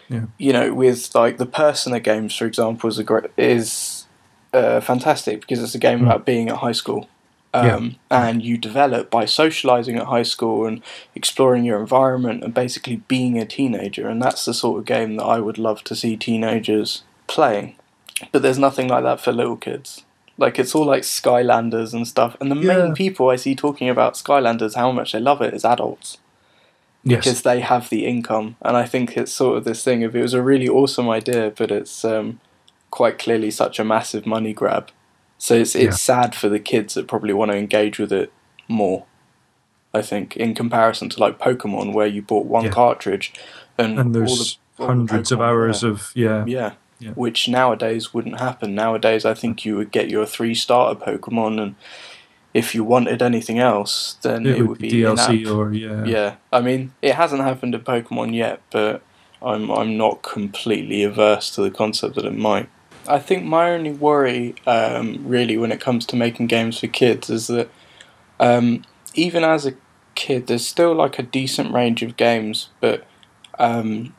[0.08, 0.24] Yeah.
[0.38, 4.06] you know, with like the Persona games, for example, is a great is
[4.52, 6.06] uh, fantastic because it's a game Mm.
[6.06, 7.08] about being at high school.
[7.54, 7.76] Yeah.
[7.76, 10.82] Um, And you develop by socializing at high school and
[11.14, 14.08] exploring your environment and basically being a teenager.
[14.08, 17.76] And that's the sort of game that I would love to see teenagers playing.
[18.32, 20.02] But there's nothing like that for little kids.
[20.40, 22.36] Like it's all like Skylanders and stuff.
[22.40, 22.78] And the Yeah.
[22.78, 26.18] main people I see talking about Skylanders, how much they love it, is adults
[27.04, 28.56] yes, because they have the income.
[28.62, 31.52] And I think it's sort of this thing of it was a really awesome idea,
[31.56, 32.40] but it's um,
[32.90, 34.90] quite clearly such a massive money grab.
[35.38, 38.32] So it's it's sad for the kids that probably want to engage with it
[38.68, 39.04] more.
[39.92, 42.70] I think in comparison to like Pokemon, where you bought one Yeah.
[42.70, 43.32] cartridge
[43.78, 45.88] and, and all the- all hundreds of hours yeah.
[45.90, 46.70] of yeah, Yeah.
[47.00, 47.12] Yeah.
[47.12, 48.74] Which nowadays wouldn't happen.
[48.74, 51.74] Nowadays, I think you would get your three starter Pokemon, and
[52.52, 55.54] if you wanted anything else, then it, would be DLC in-app.
[55.54, 59.02] or yeah, Yeah, I mean, it hasn't happened to Pokemon yet, but
[59.42, 62.68] I'm I'm not completely averse to the concept that it might.
[63.08, 67.30] I think my only worry, um, really, when it comes to making games for kids,
[67.30, 67.70] is that
[68.38, 68.84] um,
[69.14, 69.74] even as a
[70.14, 73.06] kid, there's still like a decent range of games, but
[73.58, 74.14] um,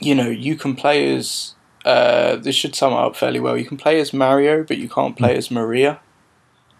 [0.00, 1.54] you know, you can play as.
[1.82, 3.56] Uh, this should sum up fairly well.
[3.56, 5.98] You can play as Mario, but you can't play as Maria.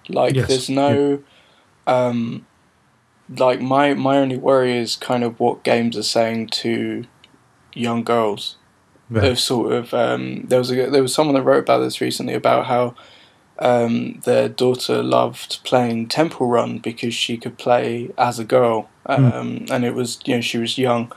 [0.09, 1.23] Like, Yes, there's no.
[1.87, 2.47] Um,
[3.39, 7.05] like my my only worry is kind of what games are saying to
[7.75, 8.57] young girls.
[9.09, 9.23] Right.
[9.23, 12.35] They've sort of um, there was a there was someone that wrote about this recently
[12.35, 12.95] about how
[13.59, 19.67] um, their daughter loved playing Temple Run because she could play as a girl, um,
[19.71, 21.13] and it was you know she was young,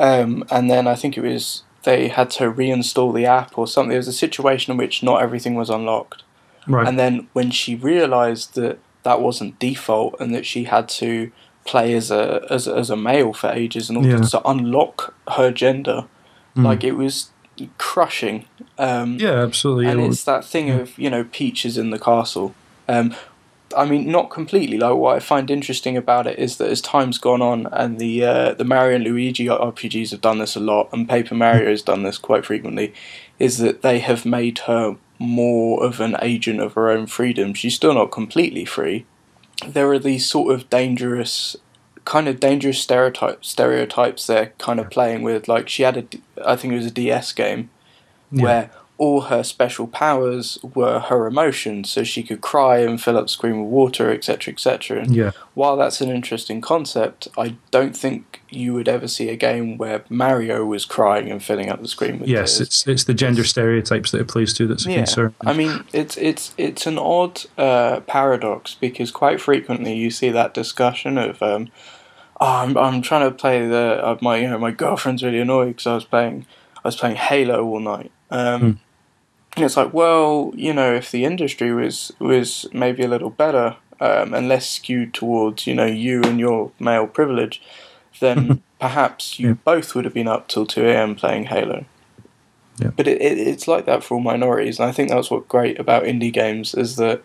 [0.00, 3.90] um, and then I think it was they had to reinstall the app or something.
[3.90, 6.24] There was a situation in which not everything was unlocked.
[6.66, 6.86] right.
[6.88, 11.30] And then when she realised that that wasn't default and that she had to
[11.64, 14.20] play as a as, as a male for ages in order Yeah.
[14.34, 16.04] to unlock her gender,
[16.56, 16.64] Mm.
[16.64, 17.30] like it was
[17.78, 18.44] crushing.
[18.78, 19.86] Um, yeah, absolutely.
[19.86, 22.54] and It it's that thing of you know peaches in the castle.
[22.88, 23.14] Um,
[23.76, 24.78] I mean, not completely.
[24.78, 28.24] Like what I find interesting about it is that as time's gone on, and the
[28.24, 31.82] uh, the Mario and Luigi RPGs have done this a lot, and Paper Mario has
[31.82, 32.92] done this quite frequently,
[33.38, 37.54] is that they have made her more of an agent of her own freedom.
[37.54, 39.04] She's still not completely free.
[39.66, 41.54] There are these sort of dangerous,
[42.06, 45.46] kind of dangerous stereotypes stereotypes they're kind of playing with.
[45.48, 46.04] Like she had a,
[46.44, 47.70] I think it was a DS game
[48.32, 48.42] Yeah.
[48.42, 48.70] where
[49.00, 53.28] all her special powers were her emotions, so she could cry and fill up the
[53.28, 55.00] screen with water, etc., etc.
[55.00, 59.36] And yeah, while that's an interesting concept, I don't think you would ever see a
[59.36, 62.32] game where Mario was crying and filling up the screen with water.
[62.32, 62.60] yes, tears.
[62.60, 65.34] it's it's the gender stereotypes that it plays to that's a Yeah, concern.
[65.46, 70.52] I mean, it's it's it's an odd uh, paradox because quite frequently you see that
[70.52, 71.68] discussion of, um,
[72.38, 75.68] oh, I'm I'm trying to play the uh, my you know my girlfriend's really annoyed
[75.68, 76.44] because I was playing
[76.84, 78.12] I was playing Halo all night.
[78.30, 78.72] Um, Hmm.
[79.56, 83.76] And it's like, well, you know, if the industry was was maybe a little better
[84.00, 87.60] um, and less skewed towards you know you and your male privilege,
[88.20, 89.54] then perhaps you Yeah.
[89.64, 91.14] both would have been up till two a.m.
[91.16, 91.84] playing Halo.
[92.78, 92.90] Yeah.
[92.96, 95.78] But it, it, it's like that for all minorities, and I think that's what's great
[95.78, 97.20] about indie games is that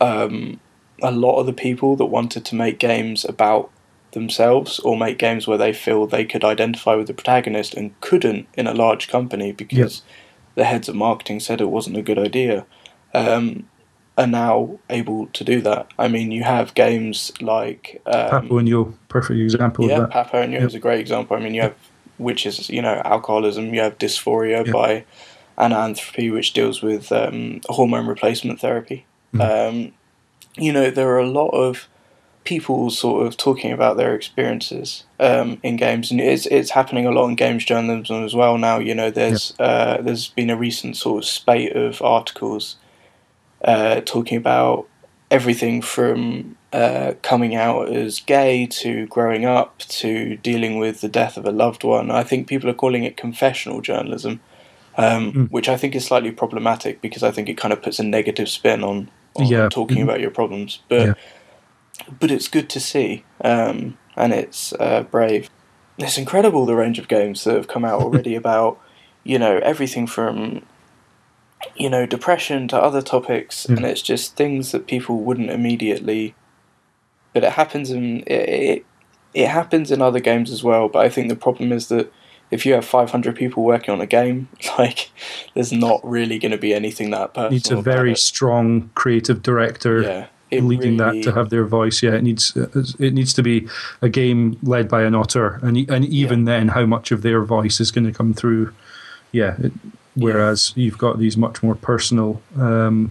[0.00, 0.58] um,
[1.02, 3.70] a lot of the people that wanted to make games about
[4.12, 8.46] themselves or make games where they feel they could identify with the protagonist and couldn't
[8.54, 10.02] in a large company because
[10.54, 12.66] the heads of marketing said it wasn't a good idea
[13.14, 13.68] um,
[14.16, 15.88] are now able to do that.
[15.98, 20.10] I mean, you have games like um, Papo and Yo, perfect example yeah, of that.
[20.10, 20.68] Papa and You Yep.
[20.68, 21.36] is a great example.
[21.36, 21.74] I mean, you have
[22.16, 23.74] which is you know alcoholism.
[23.74, 24.72] You have Dysphoria Yeah.
[24.72, 25.04] by
[25.58, 29.06] Anna Anthropy, which deals with um, hormone replacement therapy.
[29.32, 29.68] Mm.
[29.68, 29.92] Um,
[30.56, 31.88] you know, there are a lot of
[32.44, 37.10] people sort of talking about their experiences um, in games, and it's it's happening a
[37.10, 38.78] lot in games journalism as well now.
[38.78, 39.66] You know, there's yeah.
[39.66, 42.76] uh, there's been a recent sort of spate of articles
[43.64, 44.86] uh, talking about
[45.30, 51.36] everything from uh, coming out as gay to growing up to dealing with the death
[51.36, 52.10] of a loved one.
[52.10, 54.40] I think people are calling it confessional journalism,
[54.96, 55.50] um, mm.
[55.50, 58.48] which I think is slightly problematic because I think it kind of puts a negative
[58.50, 59.68] spin on, on yeah.
[59.70, 60.08] talking mm-hmm.
[60.08, 60.80] about your problems.
[60.88, 61.14] But yeah
[62.20, 65.50] but it's good to see, um, and it's uh, brave.
[65.98, 68.80] It's incredible the range of games that have come out already about,
[69.22, 70.64] you know, everything from,
[71.76, 73.76] you know, depression to other topics, mm.
[73.76, 76.34] and it's just things that people wouldn't immediately.
[77.32, 78.86] But it happens in it, it,
[79.32, 80.88] it happens in other games as well.
[80.88, 82.12] But I think the problem is that
[82.50, 85.10] if you have 500 people working on a game, like
[85.54, 87.50] there's not really going to be anything that personal.
[87.50, 90.02] Needs a very strong creative director.
[90.02, 90.26] Yeah
[90.60, 92.02] leading really, that to have their voice.
[92.02, 93.68] Yeah, it needs it needs to be
[94.02, 96.58] a game led by an auteur, and and even yeah.
[96.58, 98.72] then, how much of their voice is going to come through?
[99.32, 99.72] Yeah, it,
[100.14, 100.84] whereas yeah.
[100.84, 103.10] you've got these much more personal, um,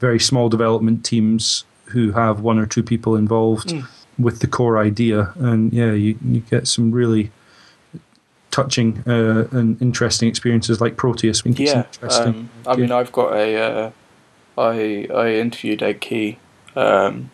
[0.00, 3.86] very small development teams who have one or two people involved mm.
[4.18, 7.30] with the core idea, and yeah, you you get some really
[8.50, 11.42] touching uh, and interesting experiences like Proteus.
[11.44, 13.56] yeah, um, I mean, I've got a.
[13.56, 13.90] Uh,
[14.56, 16.38] I I interviewed Ed Key
[16.76, 17.30] um,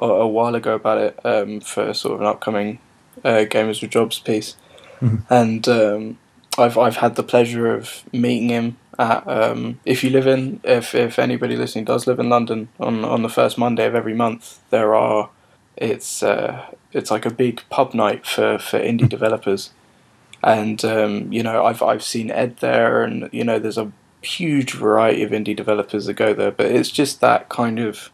[0.00, 2.78] a, a, while ago about it um, for sort of an upcoming
[3.24, 4.56] uh, Gamers with Jobs piece,
[5.00, 5.32] mm-hmm.
[5.32, 6.18] and um,
[6.58, 10.94] I've I've had the pleasure of meeting him at um, if you live in if
[10.94, 14.60] if anybody listening does live in London on on the first Monday of every month
[14.70, 15.30] there are
[15.76, 19.08] it's uh, it's like a big pub night for for indie mm-hmm.
[19.08, 19.70] developers,
[20.42, 24.72] and um, you know I've I've seen Ed there, and you know there's a huge
[24.72, 28.10] variety of indie developers that go there, but it's just that kind of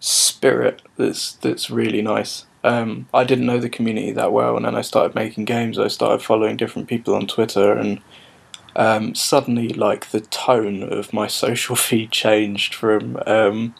[0.00, 2.46] spirit that's that's really nice.
[2.64, 5.78] Um, I didn't know the community that well, and then I started making games.
[5.78, 8.00] I started following different people on Twitter, and
[8.74, 13.74] um, suddenly, like the tone of my social feed changed from um,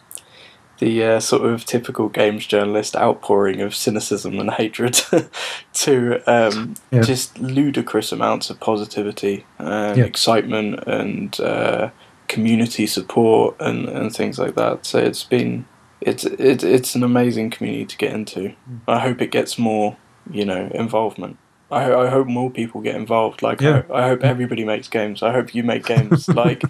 [0.79, 4.93] the uh, sort of typical games journalist outpouring of cynicism and hatred
[5.73, 7.01] to um, yeah.
[7.01, 10.03] just ludicrous amounts of positivity and yeah.
[10.03, 11.89] excitement and uh,
[12.27, 14.85] community support and, and things like that.
[14.85, 15.65] So it's been
[16.07, 18.39] it's it's it's an amazing community to get into.
[18.39, 18.79] Mm.
[18.87, 19.97] I hope it gets more,
[20.31, 21.37] you know, involvement.
[21.69, 23.41] I, I hope more people get involved.
[23.41, 23.83] Like yeah.
[23.91, 25.21] I, I hope everybody makes games.
[25.21, 26.27] I hope you make games.
[26.43, 26.63] like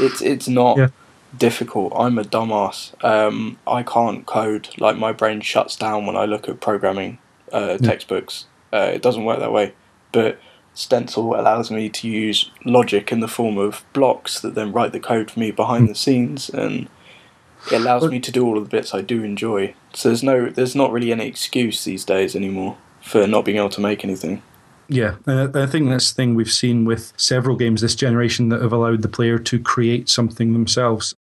[0.00, 0.88] it's it's not yeah.
[1.38, 1.92] difficult.
[1.94, 2.92] I'm a dumbass.
[3.04, 4.68] Um, I can't code.
[4.78, 7.18] Like my brain shuts down when I look at programming
[7.52, 8.46] uh, textbooks.
[8.72, 9.72] Uh, it doesn't work that way.
[10.10, 10.40] But
[10.74, 14.98] Stencyl allows me to use logic in the form of blocks that then write the
[14.98, 15.90] code for me behind mm.
[15.90, 16.88] the scenes and
[17.66, 19.74] it allows me to do all of the bits I do enjoy.
[19.94, 23.70] So there's no, there's not really any excuse these days anymore for not being able
[23.70, 24.42] to make anything.
[24.88, 28.72] Yeah, I think that's the thing we've seen with several games this generation that have
[28.72, 31.14] allowed the player to create something themselves.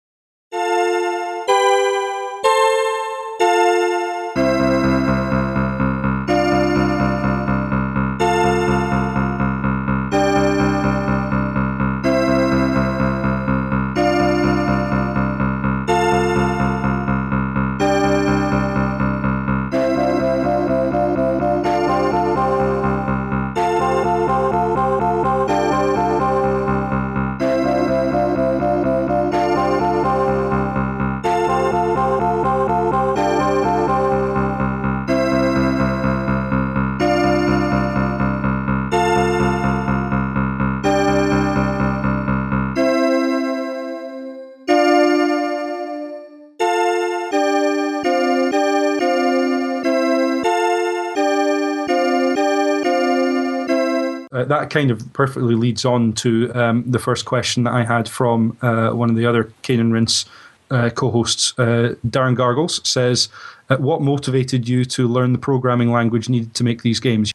[54.66, 58.56] That kind of perfectly leads on to um, the first question that I had from
[58.62, 60.26] uh, one of the other Cane and Rinse
[60.70, 61.56] uh, co-hosts.
[61.58, 63.28] Uh, Darren Gargles says,
[63.70, 67.32] uh, "What motivated you to learn the programming language needed to make these games?"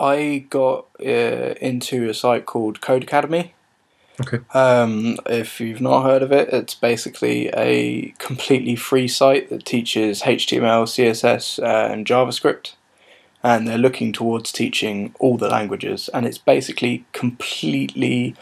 [0.00, 3.50] I got uh, into a site called Codecademy.
[4.20, 4.38] Okay.
[4.54, 10.22] Um, if you've not heard of it, it's basically a completely free site that teaches
[10.22, 12.74] HTML, CSS, and JavaScript
[13.44, 18.34] and they're looking towards teaching all the languages, and it's basically completely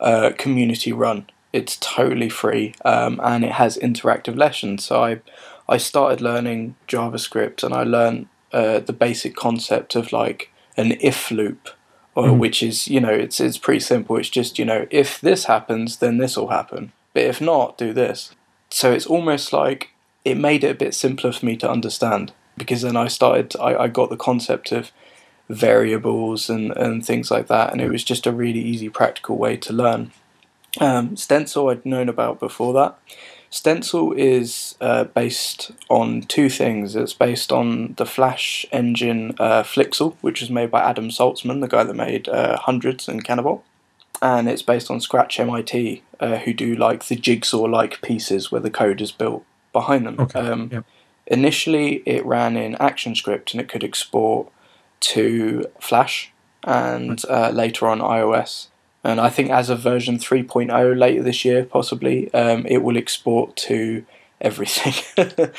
[0.00, 1.28] uh, community run.
[1.52, 4.84] It's totally free, um, and it has interactive lessons.
[4.84, 5.20] So I,
[5.68, 11.30] I started learning JavaScript, and I learned uh, the basic concept of like an if
[11.30, 11.68] loop,
[12.16, 12.38] or, mm.
[12.38, 14.16] which is you know it's it's pretty simple.
[14.16, 17.92] It's just you know if this happens, then this will happen, but if not, do
[17.92, 18.34] this.
[18.70, 19.90] So it's almost like
[20.24, 23.84] it made it a bit simpler for me to understand because then I started, I,
[23.84, 24.92] I got the concept of
[25.48, 29.56] variables and, and things like that, and it was just a really easy, practical way
[29.56, 30.12] to learn.
[30.80, 32.98] Um, Stencyl I'd known about before that.
[33.50, 36.94] Stencyl is uh, based on two things.
[36.94, 41.68] It's based on the Flash engine uh, Flixel, which was made by Adam Saltsman, the
[41.68, 43.62] guy that made uh, Hundreds and Canabalt.
[44.20, 48.60] And it's based on Scratch MIT, uh, who do like the jigsaw like pieces where
[48.60, 50.16] the code is built behind them.
[50.18, 50.40] Okay.
[50.40, 50.84] Um, yep.
[51.28, 54.50] Initially, it ran in ActionScript and it could export
[55.00, 56.32] to Flash
[56.64, 58.68] and uh, later on iOS.
[59.04, 63.56] And I think as of version 3.0 later this year, possibly, um, it will export
[63.56, 64.04] to
[64.40, 64.94] everything.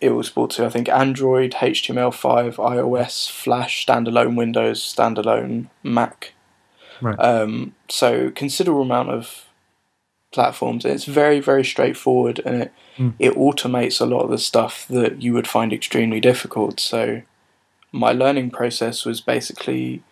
[0.00, 6.32] it will export to, I think, Android, HTML5, iOS, Flash, standalone Windows, standalone Mac.
[7.00, 7.18] Right.
[7.20, 9.44] Um, so considerable amount of
[10.32, 10.84] platforms.
[10.84, 13.14] And it's very, very straightforward and it, Mm.
[13.20, 16.80] it automates a lot of the stuff that you would find extremely difficult.
[16.80, 17.22] So
[17.92, 20.02] my learning process was basically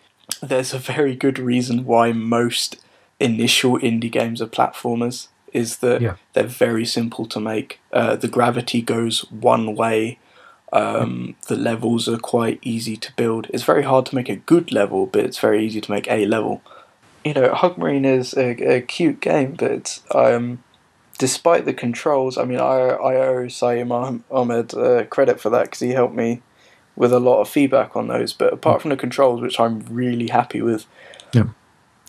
[0.41, 2.77] there's a very good reason why most
[3.19, 6.13] initial indie games are platformers is that Yeah.
[6.33, 7.79] they're very simple to make.
[7.91, 10.17] Uh, the gravity goes one way.
[10.73, 13.47] Um, the levels are quite easy to build.
[13.53, 16.25] It's very hard to make a good level, but it's very easy to make a
[16.25, 16.61] level.
[17.25, 20.63] You know, Hug Marine is a, a cute game, but um,
[21.17, 25.79] despite the controls, I mean, I, I owe Saeed Ahmed uh, credit for that because
[25.81, 26.41] he helped me
[26.95, 28.33] with a lot of feedback on those.
[28.33, 30.85] But apart from the controls, which I'm really happy with,
[31.33, 31.49] Yeah.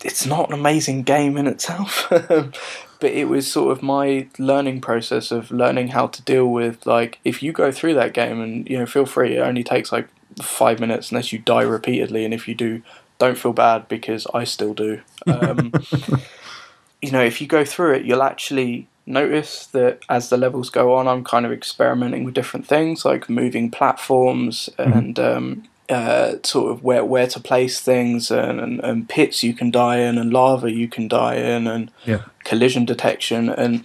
[0.03, 2.07] it's not an amazing game in itself.
[2.09, 7.19] but it was sort of my learning process of learning how to deal with like
[7.23, 9.35] if you go through that game and you know feel free.
[9.37, 10.07] It only takes like
[10.41, 12.81] five minutes unless you die repeatedly, and if you do,
[13.19, 15.01] don't feel bad because I still do.
[15.27, 15.73] Um,
[17.01, 20.95] you know, if you go through it, you'll actually notice that as the levels go
[20.95, 26.71] on, I'm kind of experimenting with different things like moving platforms and um, uh, sort
[26.71, 30.31] of where where to place things and, and, and pits you can die in and
[30.31, 32.21] lava you can die in and Yeah.
[32.43, 33.83] collision detection and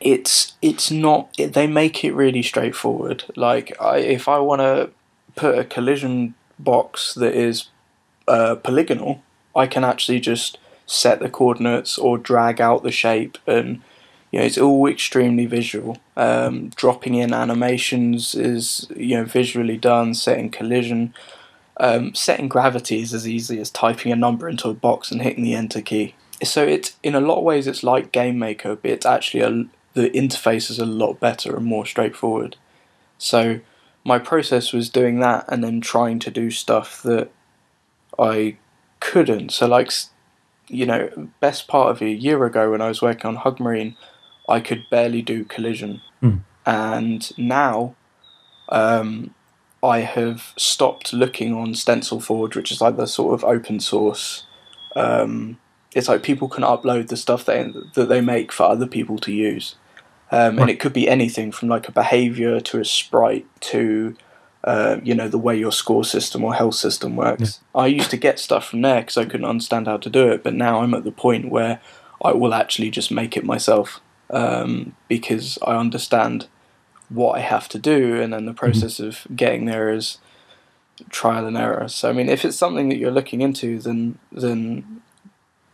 [0.00, 4.90] it's it's not it, they make it really straightforward like I, if i want to
[5.34, 7.68] put a collision box that is
[8.28, 9.22] uh, polygonal
[9.54, 13.82] i can actually just set the coordinates or drag out the shape and
[14.30, 15.98] you know it's all extremely visual.
[16.16, 21.14] Um, dropping in animations is you know visually done setting collision.
[21.78, 25.44] Um, setting gravity is as easy as typing a number into a box and hitting
[25.44, 26.14] the enter key.
[26.42, 29.64] So it's in a lot of ways it's like game maker but it's actually a,
[29.94, 32.56] the interface is a lot better and more straightforward.
[33.18, 33.60] So
[34.04, 37.30] my process was doing that and then trying to do stuff that
[38.18, 38.56] i
[39.00, 39.90] couldn't so like
[40.68, 43.96] you know best part of a year ago when i was working on Hug Marine,
[44.48, 46.36] i could barely do collision Hmm.
[46.64, 47.94] and now
[48.70, 49.34] um,
[49.82, 54.46] i have stopped looking on Stencyl Forge which is like the sort of open source
[54.96, 55.58] um,
[55.94, 59.32] it's like people can upload the stuff they, that they make for other people to
[59.32, 59.76] use.
[60.30, 64.16] Um, and it could be anything from like a behavior to a sprite to,
[64.66, 67.60] uh, you know, the way your score system or health system works.
[67.74, 70.42] I used to get stuff from there because I couldn't understand how to do it,
[70.42, 71.80] but now I'm at the point where
[72.22, 74.00] I will actually just make it myself
[74.30, 76.48] um, because I understand
[77.08, 80.18] what I have to do, and then the process of getting there is
[81.10, 81.86] trial and error.
[81.86, 85.02] So I mean, if it's something that you're looking into, then then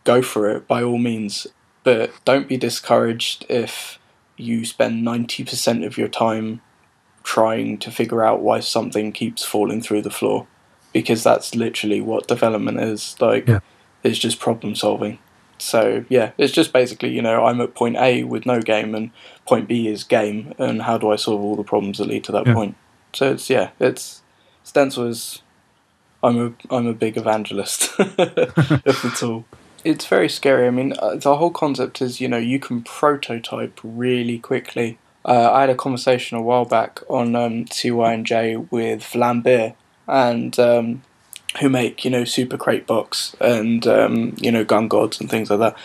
[0.03, 1.47] go for it by all means.
[1.83, 3.97] But don't be discouraged if
[4.37, 6.61] you spend ninety percent of your time
[7.23, 10.47] trying to figure out why something keeps falling through the floor,
[10.91, 13.15] because that's literally what development is.
[13.19, 13.59] Like, Yeah.
[14.03, 15.19] it's just problem solving.
[15.59, 19.11] So yeah, it's just basically you know I'm at point A with no game, and
[19.47, 22.31] point B is game, and how do I solve all the problems that lead to
[22.33, 22.53] that Yeah.
[22.53, 22.75] point?
[23.13, 24.21] So it's yeah, it's
[24.65, 25.41] Stencyl is.
[26.21, 29.45] I'm a I'm a big evangelist of the tool.
[29.83, 30.67] It's very scary.
[30.67, 34.97] I mean, uh, the whole concept is you know you can prototype really quickly.
[35.25, 39.75] Uh, I had a conversation a while back on um, CY&J with Vlambeer,
[40.07, 41.01] and um,
[41.59, 45.49] who make you know Super Crate Box and um, you know Gun Godz and things
[45.49, 45.77] like that.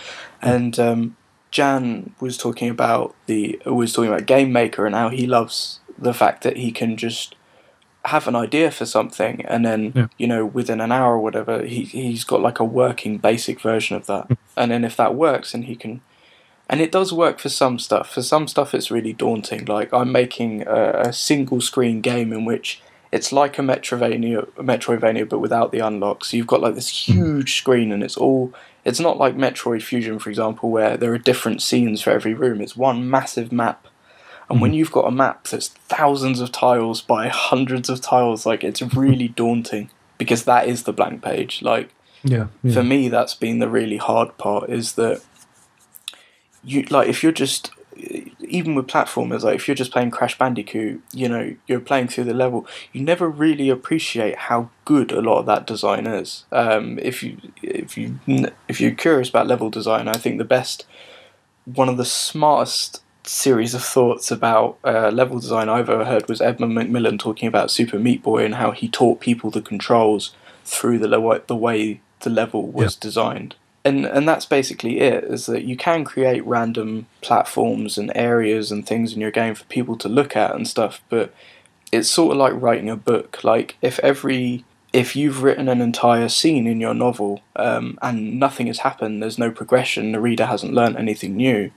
[0.43, 1.16] And um,
[1.51, 6.14] Jan was talking about the was talking about Game Maker and how he loves the
[6.14, 7.34] fact that he can just
[8.05, 10.07] have an idea for something and then Yeah.
[10.16, 13.97] you know within an hour or whatever he he's got like a working basic version
[13.97, 16.01] of that and then if that works then he can
[16.69, 20.12] and it does work for some stuff for some stuff it's really daunting like i'm
[20.12, 25.39] making a, a single screen game in which it's like a Metrovania, a Metroidvania, but
[25.39, 26.29] without the unlocks.
[26.29, 27.12] So you've got like this hmm.
[27.12, 28.53] huge screen, and it's all.
[28.85, 32.61] It's not like Metroid Fusion, for example, where there are different scenes for every room.
[32.61, 33.87] It's one massive map,
[34.49, 34.77] And when hmm.
[34.77, 39.29] you've got a map that's thousands of tiles by hundreds of tiles, like it's really
[39.43, 41.62] daunting because that is the blank page.
[41.62, 42.49] Like Yeah.
[42.62, 42.75] yeah.
[42.75, 45.23] for me that's been the really hard part is that
[46.65, 47.71] you like if you're just
[48.41, 52.25] even with platformers like if you're just playing crash bandicoot you know you're playing through
[52.25, 56.99] the level you never really appreciate how good a lot of that design is um,
[57.01, 58.19] if you if you
[58.69, 60.87] if you're curious about level design i think the best
[61.65, 66.41] one of the smartest series of thoughts about uh, level design I've ever heard was
[66.41, 70.35] Edmund McMillen talking about Super Meat Boy and how he taught people the controls
[70.65, 73.55] through the le- the way the level was designed.
[73.89, 75.24] And and that's basically it.
[75.24, 79.64] Is that you can create random platforms and areas and things in your game for
[79.64, 81.34] people to look at and stuff, but
[81.91, 83.43] it's sort of like writing a book.
[83.43, 88.66] Like if every if you've written an entire scene in your novel um, and nothing
[88.68, 91.70] has happened, there's no progression, the reader hasn't learned anything new.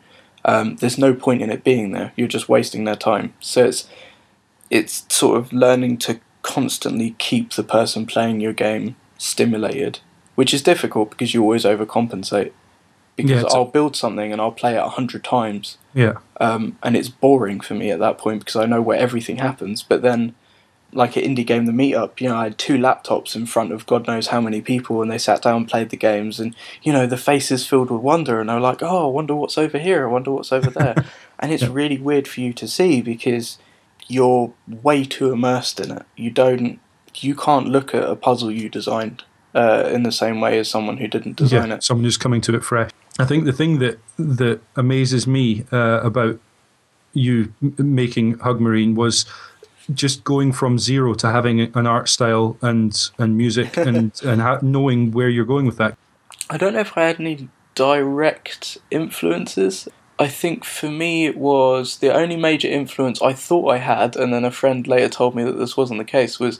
[0.45, 2.13] Um, there's no point in it being there.
[2.15, 3.33] You're just wasting their time.
[3.39, 3.87] So it's
[4.69, 9.99] it's sort of learning to constantly keep the person playing your game stimulated,
[10.41, 12.51] which is difficult because you always overcompensate.
[13.15, 16.13] Because Yeah, I'll build something and I'll play it a hundred times, yeah.
[16.39, 19.83] um, and it's boring for me at that point because I know where everything happens.
[19.83, 20.33] But then,
[20.93, 23.85] like an indie game, the meetup, you know, I had two laptops in front of
[23.85, 26.91] God knows how many people, and they sat down and played the games, and you
[26.91, 30.07] know, the faces filled with wonder, and they're like, "Oh, I wonder what's over here.
[30.07, 30.95] I wonder what's over there,"
[31.39, 33.59] and it's really weird for you to see because
[34.07, 36.05] you're way too immersed in it.
[36.15, 36.79] You don't,
[37.17, 39.23] you can't look at a puzzle you designed
[39.53, 41.83] uh, in the same way as someone who didn't design yeah, it.
[41.83, 42.91] someone who's coming to it fresh.
[43.19, 46.39] I think the thing that that amazes me uh, about
[47.13, 49.25] you m- making Hug Marine was
[49.93, 54.59] just going from zero to having an art style and and music and and ha-
[54.61, 55.97] knowing where you're going with that.
[56.49, 59.87] I don't know if I had any direct influences.
[60.19, 64.33] I think for me it was the only major influence I thought I had, and
[64.33, 66.39] then a friend later told me that this wasn't the case.
[66.39, 66.59] Was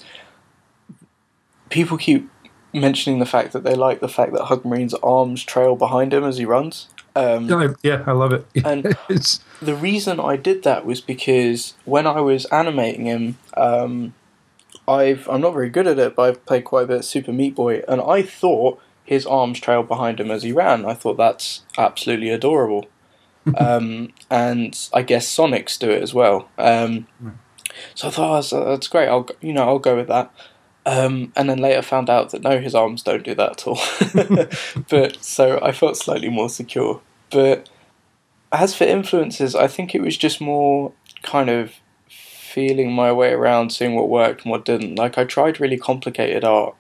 [1.70, 2.30] people keep
[2.74, 6.24] mentioning the fact that they like the fact that Hug Marine's arms trail behind him
[6.24, 6.88] as he runs.
[7.16, 8.46] Um, Yeah, I, yeah, I love it.
[8.66, 14.14] And- it's the reason I did that was because when I was animating him, um,
[14.88, 17.32] I've I'm not very good at it, but I've played quite a bit of Super
[17.32, 20.86] Meat Boy, and I thought his arms trailed behind him as he ran.
[20.86, 22.88] I thought that's absolutely adorable,
[23.58, 26.50] um, and I guess Sonics do it as well.
[26.58, 27.08] Um,
[27.94, 29.08] so I thought oh, that's, that's great.
[29.08, 30.34] I'll you know I'll go with that.
[30.86, 33.80] Um, and then later found out that no, his arms don't do that at all.
[34.90, 37.02] but so I felt slightly more secure.
[37.30, 37.70] But
[38.52, 41.74] as for influences, I think it was just more kind of
[42.52, 44.96] feeling my way around, seeing what worked and what didn't.
[44.96, 46.76] Like I tried really complicated art,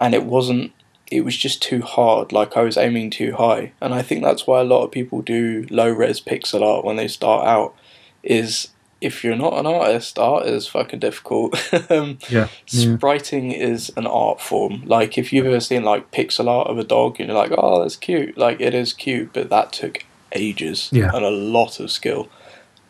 [0.00, 0.72] and it wasn't.
[1.10, 2.32] It was just too hard.
[2.32, 5.22] Like I was aiming too high, and I think that's why a lot of people
[5.22, 7.74] do low res pixel art when they start out.
[8.22, 8.68] Is
[9.02, 11.54] if you're not an artist, art is fucking difficult.
[11.90, 12.96] um, yeah, yeah.
[12.96, 14.82] Spriting is an art form.
[14.86, 17.82] Like if you've ever seen like pixel art of a dog and you're like, oh,
[17.82, 18.38] that's cute.
[18.38, 21.10] Like it is cute, but that took ages Yeah.
[21.14, 22.28] and a lot of skill.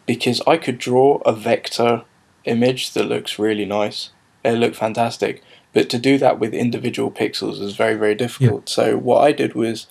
[0.07, 2.03] Because I could draw a vector
[2.45, 4.11] image that looks really nice.
[4.45, 5.43] It looked fantastic.
[5.73, 8.69] But to do that with individual pixels is very, very difficult.
[8.69, 9.87] So what I did was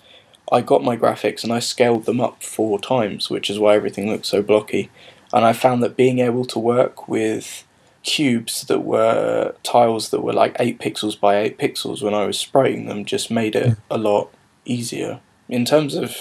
[0.52, 4.08] I got my graphics and I scaled them up four times, which is why everything
[4.08, 4.90] looks so blocky.
[5.32, 7.64] And I found that being able to work with
[8.02, 12.38] cubes that were tiles that were like 8 pixels by 8 pixels when I was
[12.38, 13.80] spraying them just made it hmm.
[13.90, 14.30] a lot
[14.64, 15.20] easier.
[15.48, 16.16] In terms of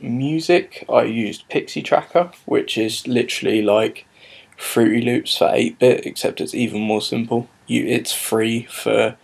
[0.00, 4.06] music, I used PixiTracker, which is literally like
[4.56, 7.48] Fruity Loops for 8 bit, except it's even more simple.
[7.66, 9.16] You, it's free for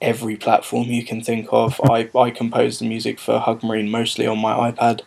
[0.00, 1.80] every platform you can think of.
[1.90, 5.02] I, I composed the music for Hug Marine mostly on my iPad.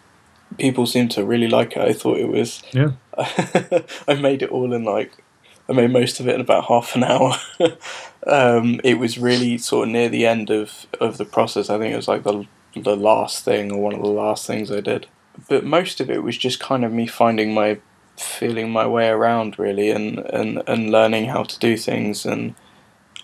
[0.58, 1.82] People seemed to really like it.
[1.82, 2.91] I thought it was yeah.
[3.18, 5.24] I made it all in like
[5.68, 7.36] I made most of it in about half an hour.
[8.28, 11.70] um, it was really sort of near the end of, of the process.
[11.70, 12.45] I think it was like the
[12.76, 15.08] the last thing or one of the last things I did.
[15.49, 17.80] But most of it was just kind of me finding my
[18.18, 22.56] feeling my way around really and, and, and learning how to do things and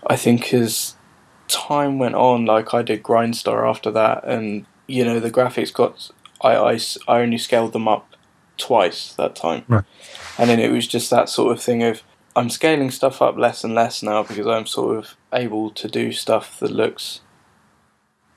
[0.06, 0.96] I think as
[1.48, 6.12] time went on like I did Grindstar after that and you know the graphics got
[6.44, 8.16] I, I, I only scaled them up
[8.58, 9.64] twice that time.
[9.68, 9.84] Right.
[10.38, 12.04] And then it was just that sort of thing of
[12.36, 16.12] I'm scaling stuff up less and less now because I'm sort of able to do
[16.12, 17.22] stuff that looks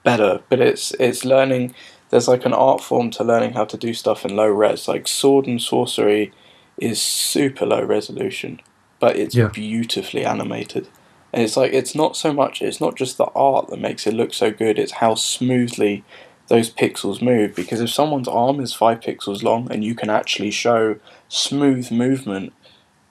[0.03, 0.41] better.
[0.49, 1.75] But it's it's learning
[2.11, 4.89] there's like an art form to learning how to do stuff in low res.
[4.89, 6.33] Like Sword and Sworcery
[6.79, 8.61] is super low resolution,
[9.01, 9.49] but it's Yeah.
[9.49, 10.89] beautifully animated.
[11.33, 14.15] And it's like it's not so much it's not just the art that makes it
[14.15, 16.05] look so good, it's how smoothly
[16.49, 20.51] those pixels move because if someone's arm is five pixels long and you can actually
[20.51, 20.97] show
[21.29, 22.53] smooth movement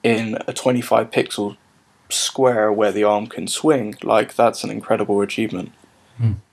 [0.02, 1.56] in a 25 pixel
[2.10, 5.72] square where the arm can swing, like that's an incredible achievement.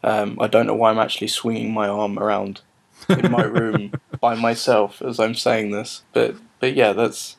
[0.04, 2.62] Um, I don't know why I'm actually swinging my arm around
[3.08, 7.38] in my room by myself as I'm saying this, but but yeah, that's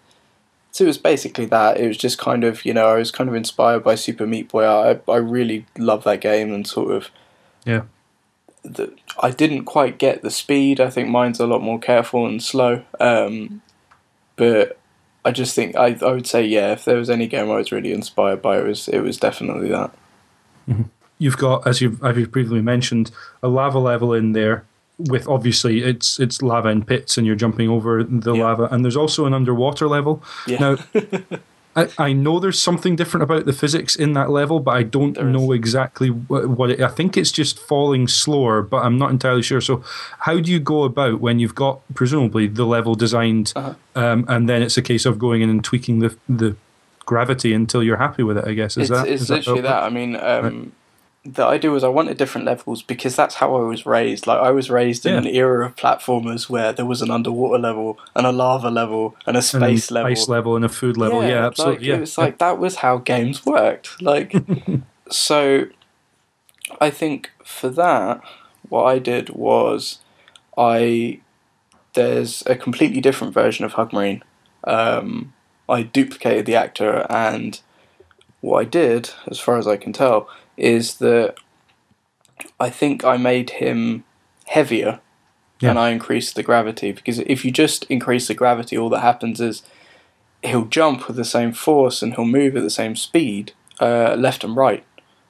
[0.70, 1.78] so it was basically that.
[1.78, 4.48] It was just kind of you know I was kind of inspired by Super Meat
[4.48, 4.64] Boy.
[4.64, 7.10] I I really love that game and sort of
[7.64, 7.82] Yeah.
[8.62, 8.92] The,
[9.22, 10.80] I didn't quite get the speed.
[10.80, 12.82] I think mine's a lot more careful and slow.
[13.00, 13.60] Um,
[14.36, 14.78] but
[15.24, 16.72] I just think I I would say yeah.
[16.72, 19.68] If there was any game I was really inspired by, it was it was definitely
[19.68, 19.92] that.
[21.18, 24.64] You've got, as you've, as you've previously mentioned, a lava level in there
[24.98, 28.44] with obviously it's it's lava and pits and you're jumping over the Yeah.
[28.44, 30.22] lava, and there's also an underwater level.
[30.46, 30.58] Yeah.
[30.58, 30.76] Now,
[31.74, 35.14] I, I know there's something different about the physics in that level, but I don't
[35.14, 35.32] There is.
[35.32, 36.80] know exactly what, what it.
[36.80, 39.60] I think it's just falling slower, but I'm not entirely sure.
[39.60, 39.82] So,
[40.20, 43.74] how do you go about when you've got presumably the level designed, Uh-huh.
[43.94, 46.56] um, and then it's a case of going in and tweaking the the
[47.06, 48.44] gravity until you're happy with it?
[48.46, 49.82] I guess is it's that it's is that literally it that.
[49.84, 50.72] I mean, um,
[51.24, 54.26] the idea was I wanted different levels because that's how I was raised.
[54.26, 55.18] Like I was raised in Yeah.
[55.20, 59.36] an era of platformers where there was an underwater level and a lava level and
[59.36, 60.10] a And space an level.
[60.10, 61.76] Ice level and a food level, yeah, absolutely.
[61.78, 61.94] Like, yeah.
[61.96, 64.02] It was like that was how games worked.
[64.02, 64.34] Like,
[65.10, 65.66] so
[66.80, 68.20] I think for that,
[68.68, 70.00] what I did was
[70.58, 71.20] I
[71.94, 74.22] there's a completely different version of Hug Marine.
[74.64, 75.34] Um,
[75.68, 77.60] I duplicated the actor, and
[78.40, 81.36] what I did, as far as I can tell, is that
[82.60, 84.04] I think I made him
[84.46, 85.00] heavier
[85.70, 89.40] and I increased the gravity because if you just increase the gravity, all that happens
[89.40, 89.62] is
[90.42, 94.42] he'll jump with the same force and he'll move at the same speed, uh, left
[94.44, 94.84] and right,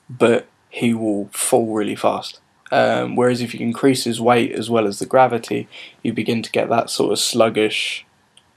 [0.09, 2.41] but he will fall really fast.
[2.71, 5.69] Um, whereas if you increase his weight as well as the gravity,
[6.03, 8.07] you begin to get that sort of sluggish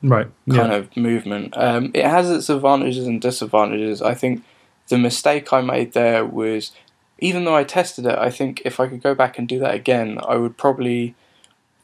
[0.02, 0.28] right.
[0.50, 0.78] kind Yeah.
[0.78, 1.54] of movement.
[1.58, 4.02] Um, it has its advantages and disadvantages.
[4.02, 4.42] I think
[4.88, 6.72] the mistake I made there was,
[7.20, 9.74] even though I tested it, I think if I could go back and do that
[9.74, 11.16] again, I would probably,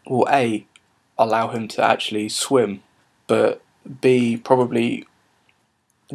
[0.05, 0.65] well, A,
[1.17, 2.83] allow him to actually swim,
[3.27, 3.61] but
[4.01, 5.05] B, probably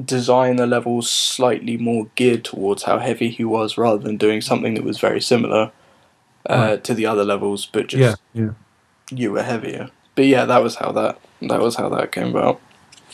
[0.05, 4.74] design the levels slightly more geared towards how heavy he was rather than doing something
[4.74, 5.72] that was very similar
[6.49, 8.45] uh, to the other levels, but just yeah.
[8.45, 8.51] Yeah.
[9.11, 9.91] you were heavier.
[10.14, 12.61] But yeah, that was how that that was how that came about.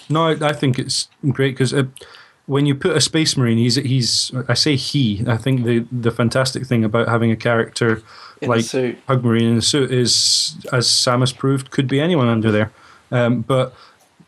[0.09, 1.85] No, I, I think it's great because uh,
[2.47, 4.33] when you put a space marine, he's he's.
[4.49, 5.25] I say he.
[5.27, 8.03] I think the the fantastic thing about having a character
[8.41, 8.65] In like.
[9.07, 12.73] Hug Marine in a suit is, as Sam has proved, could be anyone under there.
[13.11, 13.75] Um, but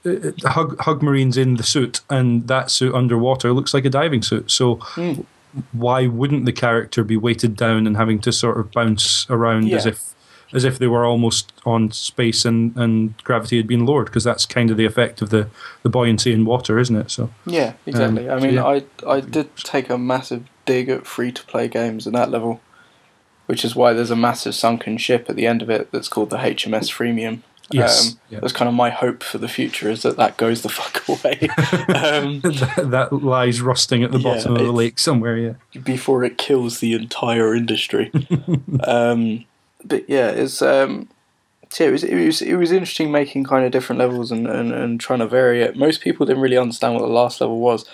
[0.06, 4.22] uh, Hug Hug Marine's in the suit, and that suit underwater looks like a diving
[4.22, 4.50] suit.
[4.50, 4.76] So.
[4.76, 5.22] Hmm.
[5.70, 9.86] Why wouldn't the character be weighted down and having to sort of bounce around as
[9.86, 10.13] if
[10.54, 14.06] as if they were almost on space and, and gravity had been lowered?
[14.06, 15.48] Because that's kind of the effect of the,
[15.82, 17.10] the buoyancy in water, isn't it?
[17.10, 18.28] So Yeah, exactly.
[18.28, 18.64] Um, I mean, yeah.
[18.64, 22.60] I I did take a massive dig at free to play games in that level,
[23.46, 26.30] which is why there's a massive sunken ship at the end of it that's called
[26.30, 27.40] the HMS Freemium.
[27.70, 28.40] Yes, Um, yeah.
[28.40, 31.48] That's kind of my hope for the future is that that goes the fuck away
[31.94, 35.36] um, that, that lies rusting at the Yeah, bottom of the lake somewhere.
[35.38, 38.12] Yeah, before it kills the entire industry.
[38.84, 39.46] um,
[39.84, 41.08] but yeah, it's um,
[41.78, 44.72] yeah, it was it was it was interesting making kind of different levels and, and,
[44.72, 45.76] and trying to vary it.
[45.76, 47.84] Most people didn't really understand what the last level was.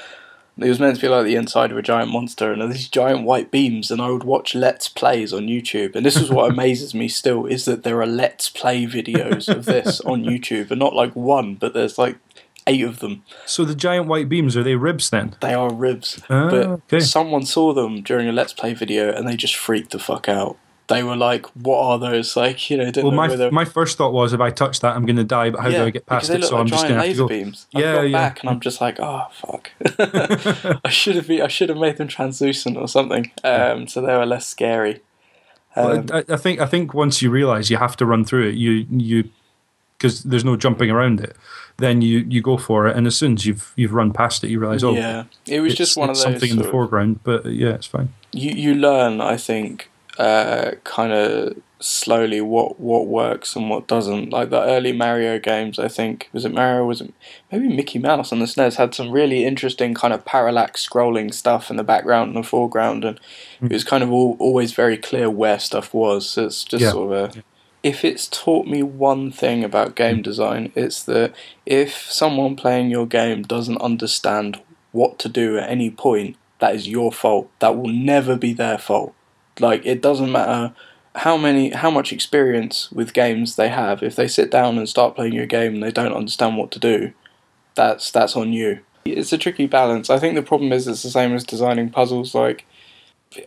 [0.59, 3.25] It was meant to be like the inside of a giant monster, and these giant
[3.25, 3.91] white beams.
[3.91, 7.47] And I would watch Let's Plays on YouTube, and this is what amazes me still
[7.47, 11.55] is that there are Let's Play videos of this on YouTube, and not like one,
[11.55, 12.19] but there's like
[12.67, 13.23] eight of them.
[13.47, 15.37] So the giant white beams are they ribs then?
[15.41, 16.23] They are ribs.
[16.29, 17.01] Ah, but okay.
[17.01, 20.59] someone saw them during a Let's Play video and they just freaked the fuck out.
[20.91, 23.51] They were like, "What are those?" Like, you know, didn't Well, my whether.
[23.51, 25.49] my first thought was if I touch that, I'm going to die.
[25.51, 26.45] But how do I get past it?
[26.45, 27.29] So like I'm just going to have to go.
[27.29, 27.67] beams.
[27.75, 28.19] I Yeah, got yeah.
[28.19, 29.71] back and I'm just like, "Oh fuck!"
[30.85, 31.31] I should have.
[31.31, 35.01] I should have made them translucent or something, um, so they were less scary.
[35.77, 38.49] Um, Well, I, I think I think once you realise you have to run through
[38.49, 39.31] it, you you
[39.97, 41.37] because there's no jumping around it.
[41.77, 44.51] Then you, you go for it, and as soon as you've you've run past it,
[44.51, 46.23] you realise oh, yeah, it was just one of those.
[46.23, 47.21] something in the foreground.
[47.23, 48.13] But yeah, it's fine.
[48.33, 49.91] you you learn i think
[50.21, 55.79] uh, kind of slowly what what works and what doesn't like the early mario games
[55.79, 57.15] i think was it mario was it
[57.51, 61.71] maybe mickey mouse on the snes had some really interesting kind of parallax scrolling stuff
[61.71, 63.19] in the background and the foreground and
[63.63, 66.91] it was kind of all, always very clear where stuff was so it's just Yeah.
[66.91, 67.45] sort of a
[67.83, 71.33] if it's taught me one thing about game design it's that
[71.65, 74.61] if someone playing your game doesn't understand
[74.93, 77.51] what to do at any point that is your fault.
[77.61, 79.15] That will never be their fault.
[79.61, 80.75] Like it doesn't matter
[81.17, 84.03] how many how much experience with games they have.
[84.03, 86.79] If they sit down and start playing your game and they don't understand what to
[86.79, 87.13] do,
[87.75, 88.81] that's that's on you.
[89.05, 90.11] It's a tricky balance.
[90.11, 92.35] I think the problem is it's the same as designing puzzles.
[92.35, 92.67] Like,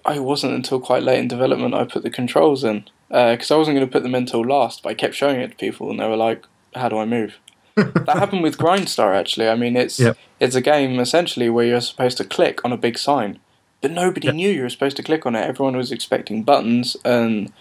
[0.03, 3.57] I wasn't until quite late in development I put the controls in because uh, I
[3.59, 4.81] wasn't going to put them in until last.
[4.81, 6.45] But I kept showing it to people and they were like,
[6.75, 7.37] "How do I move?"
[7.75, 9.47] that happened with Grindstar actually.
[9.47, 10.17] I mean, it's Yep.
[10.39, 13.39] it's a game essentially where you're supposed to click on a big sign,
[13.83, 15.41] but nobody knew you were supposed to click on it.
[15.41, 17.51] Everyone was expecting buttons, and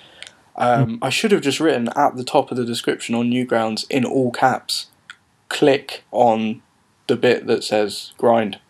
[0.54, 4.04] um, I should have just written at the top of the description on Newgrounds in
[4.04, 4.86] all caps,
[5.48, 6.62] click on
[7.08, 8.60] the bit that says grind.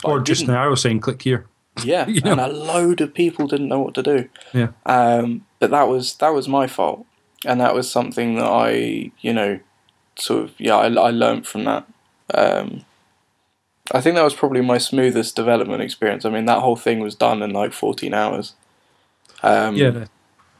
[0.00, 0.54] But or just didn't.
[0.54, 1.46] an arrow saying click here.
[1.84, 2.32] Yeah, you know.
[2.32, 4.28] and a load of people didn't know what to do.
[4.52, 4.68] Yeah.
[4.84, 7.04] Um, but that was that was my fault,
[7.44, 9.60] and that was something that I, you know,
[10.16, 11.86] sort of yeah, I, I learned from that.
[12.34, 12.84] Um,
[13.92, 16.24] I think that was probably my smoothest development experience.
[16.24, 18.54] I mean, that whole thing was done in like fourteen hours.
[19.42, 20.04] Um, Yeah.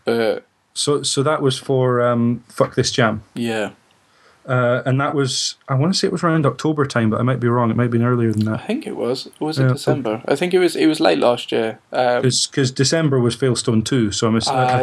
[0.04, 3.22] But So so that was for um, fuck this jam.
[3.34, 3.70] yeah,
[4.48, 7.22] Uh, and that was, I want to say it was around October time, but I
[7.22, 7.70] might be wrong.
[7.70, 8.60] It might have been earlier than that.
[8.60, 9.28] I think it was.
[9.38, 9.72] Was it Yeah.
[9.74, 10.22] December?
[10.26, 10.74] I think it was.
[10.74, 11.78] It was late last year.
[11.92, 14.40] Um, Because December was Failstone 2, so I'm Uh,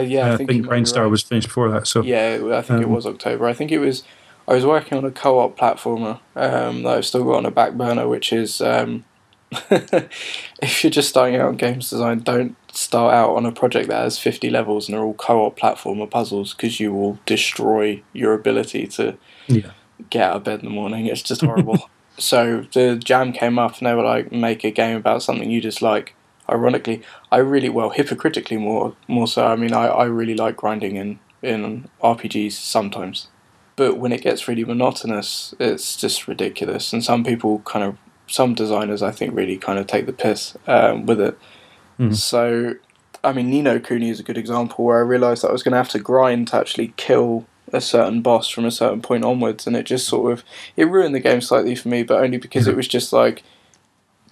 [0.08, 1.12] yeah, I I think think you might be Grindstar right.
[1.12, 1.88] was finished before that.
[1.88, 3.46] So Yeah, I think it Um, was October.
[3.48, 4.04] I think it was.
[4.48, 7.74] I was working on a co-op platformer um, that I've still got on a back
[7.74, 9.04] burner, which is um,
[9.52, 14.04] if you're just starting out in games design, don't start out on a project that
[14.04, 18.88] has 50 levels and they're all co-op platformer puzzles because you will destroy your ability
[18.88, 19.18] to
[19.48, 19.72] yeah,
[20.10, 21.08] get out of bed in the morning.
[21.08, 21.90] It's just horrible.
[22.18, 25.62] so the jam came up and they were like, make a game about something you
[25.62, 26.14] dislike.
[26.50, 29.46] Ironically, I really well hypocritically more more so.
[29.46, 33.28] I mean, I, I really like grinding in in RPGs sometimes,
[33.78, 36.92] but when it gets really monotonous, it's just ridiculous.
[36.92, 37.98] And some people kind of
[38.28, 41.38] some designers I think really kind of take the piss um, with it.
[41.98, 42.14] Mhm.
[42.14, 42.74] So,
[43.24, 45.64] I mean, Ni no Kuni is a good example where I realised that I was
[45.64, 49.24] going to have to grind to actually kill a certain boss from a certain point
[49.24, 50.44] onwards, and it just sort of
[50.76, 53.44] it ruined the game slightly for me, but only because it was just like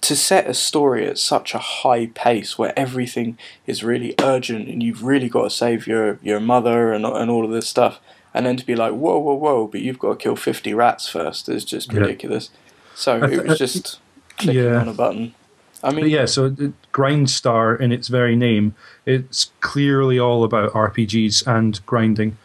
[0.02, 3.36] to set a story at such a high pace where everything
[3.66, 7.44] is really urgent and you've really got to save your your mother and and all
[7.44, 8.00] of this stuff,
[8.36, 11.08] and then to be like whoa whoa whoa, but you've got to kill fifty rats
[11.08, 12.00] first is just Yeah.
[12.00, 12.50] ridiculous.
[12.94, 13.98] So it was just
[14.38, 14.80] clicking yeah.
[14.80, 15.34] on a button.
[15.82, 16.50] I mean, But yeah, so
[16.92, 18.74] Grindstar in its very name,
[19.06, 22.36] it's clearly all about RPGs and grinding.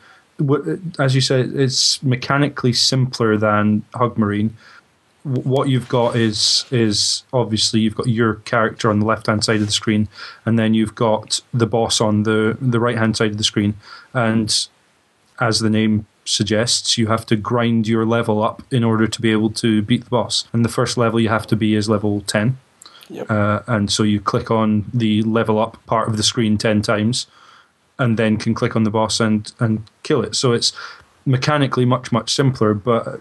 [0.98, 4.56] As you said, it's mechanically simpler than Hug Marine.
[5.24, 9.60] What you've got is is obviously you've got your character on the left hand side
[9.62, 10.08] of the screen,
[10.46, 13.76] and then you've got the boss on the the right hand side of the screen,
[14.14, 14.68] and
[15.42, 19.32] as the name suggests, you have to grind your level up in order to be
[19.32, 20.48] able to beat the boss.
[20.54, 22.58] And the first level you have to be is level ten.
[23.12, 23.30] Yep.
[23.30, 27.28] Uh, and so you click on the level up part of the screen 10 times
[28.00, 30.34] and then can click on the boss and, and kill it.
[30.34, 30.72] So it's
[31.26, 32.74] mechanically much, much simpler.
[32.74, 33.20] But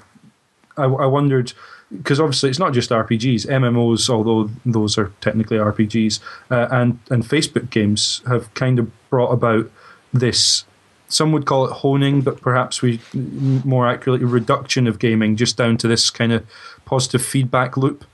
[0.76, 1.52] I, I wondered,
[1.92, 7.24] because obviously it's not just RPGs, MMOs, although those are technically RPGs, uh, and, and
[7.24, 9.70] Facebook games have kind of brought about
[10.12, 10.64] this.
[11.10, 15.76] Some would call it honing, but perhaps we more accurately reduction of gaming just down
[15.78, 16.46] to this kind of
[16.86, 18.04] positive feedback loop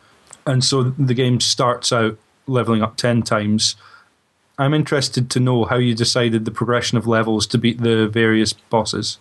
[0.47, 2.17] and so the game starts out
[2.47, 3.75] leveling up 10 times
[4.59, 8.53] i'm interested to know how you decided the progression of levels to beat the various
[8.53, 9.19] bosses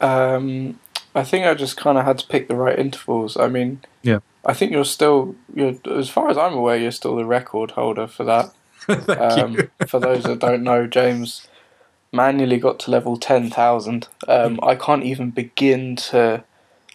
[0.00, 0.78] Um,
[1.14, 3.36] I think I just kind of had to pick the right intervals.
[3.36, 4.18] I mean, Yeah.
[4.44, 8.06] I think you're still, you're as far as I'm aware, you're still the record holder
[8.06, 8.52] for that.
[9.08, 11.46] Um, for those that don't know, James
[12.12, 14.08] manually got to level ten thousand.
[14.28, 16.44] Um, I can't even begin to.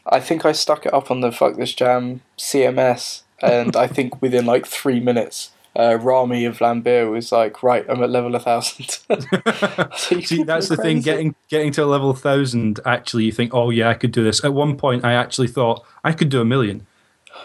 [0.06, 4.22] I think I stuck it up on the fuck this jam CMS, and I think
[4.22, 5.52] within like three minutes.
[5.76, 8.88] Uh, Rami of Vlambeer was like, right, I'm at level 1000.
[9.96, 11.02] so See, that's the thing.
[11.02, 14.44] Getting getting to a level thousand, actually, you think, "Oh yeah, I could do this."
[14.44, 16.88] At one point, I actually thought I could do a million.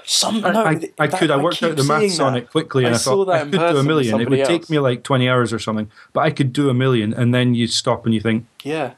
[0.05, 1.30] Some, I, no, I, I that- could.
[1.30, 3.50] I worked keep out the maths on it quickly, and I I, thought I could
[3.53, 4.20] do a million.
[4.20, 6.74] It would somebody take me like twenty hours or something, but I could do a
[6.74, 7.12] million.
[7.14, 8.94] And then you stop and you think, Yeah,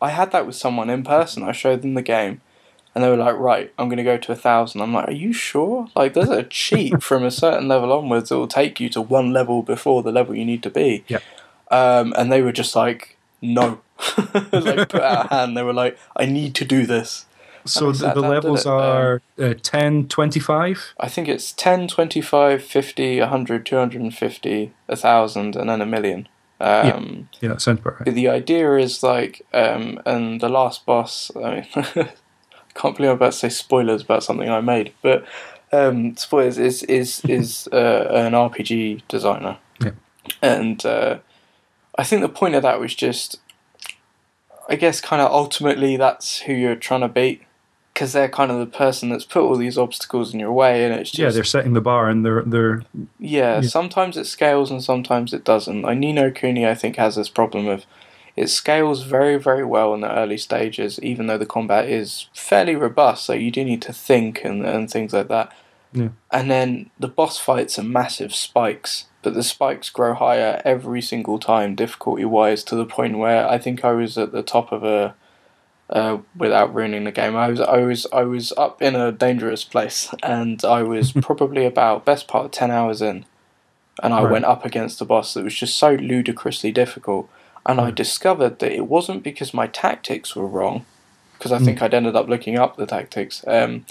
[0.00, 1.42] I had that with someone in person.
[1.42, 2.40] I showed them the game,
[2.94, 4.80] and they were like, "Right, I'm going to go to a thousand.
[4.80, 5.88] I'm like, "Are you sure?
[5.96, 9.32] Like, there's a cheat from a certain level onwards that will take you to one
[9.32, 11.18] level before the level you need to be." Yeah.
[11.70, 13.80] Um, and they were just like, "No,"
[14.52, 15.56] like put out a hand.
[15.56, 17.26] They were like, "I need to do this."
[17.64, 20.94] So the, the levels um, are uh, 10, 25?
[21.00, 26.28] I think it's 10, 25, 50, 100, 250, 1,000, and then a million.
[26.60, 28.14] Um, Yeah, that sounds about right.
[28.14, 31.30] The idea is like, um, and the last boss.
[31.36, 32.08] I mean, I
[32.74, 35.24] can't believe I'm about to say spoilers about something I made, but
[35.72, 39.92] um, spoilers is is is uh, an RPG designer, Yeah.
[40.42, 41.18] and uh,
[41.98, 43.40] I think the point of that was just,
[44.68, 47.42] I guess, kind of ultimately that's who you're trying to beat.
[47.94, 50.92] Because they're kind of the person that's put all these obstacles in your way, and
[50.92, 52.82] it's just yeah, they're setting the bar, and they're they're
[53.20, 53.68] yeah, Yeah.
[53.68, 55.82] sometimes it scales and sometimes it doesn't.
[55.82, 57.86] Like Ni no Kuni, I think, has this problem of
[58.36, 62.74] it scales very, very well in the early stages, even though the combat is fairly
[62.74, 63.24] robust.
[63.26, 65.56] So you do need to think and, and things like that.
[65.92, 66.08] Yeah.
[66.32, 71.38] And then the boss fights are massive spikes, but the spikes grow higher every single
[71.38, 74.82] time, difficulty wise, to the point where I think I was at the top of
[74.82, 75.14] a.
[75.90, 79.64] Uh, without ruining the game, I was I was I was up in a dangerous
[79.64, 83.26] place, and I was probably about best part of ten hours in,
[84.02, 84.32] and I Right.
[84.32, 87.28] went up against a boss that was just so ludicrously difficult.
[87.66, 90.84] And I discovered that it wasn't because my tactics were wrong,
[91.38, 91.64] because I Mm.
[91.64, 93.42] think I'd ended up looking up the tactics.
[93.46, 93.86] Um,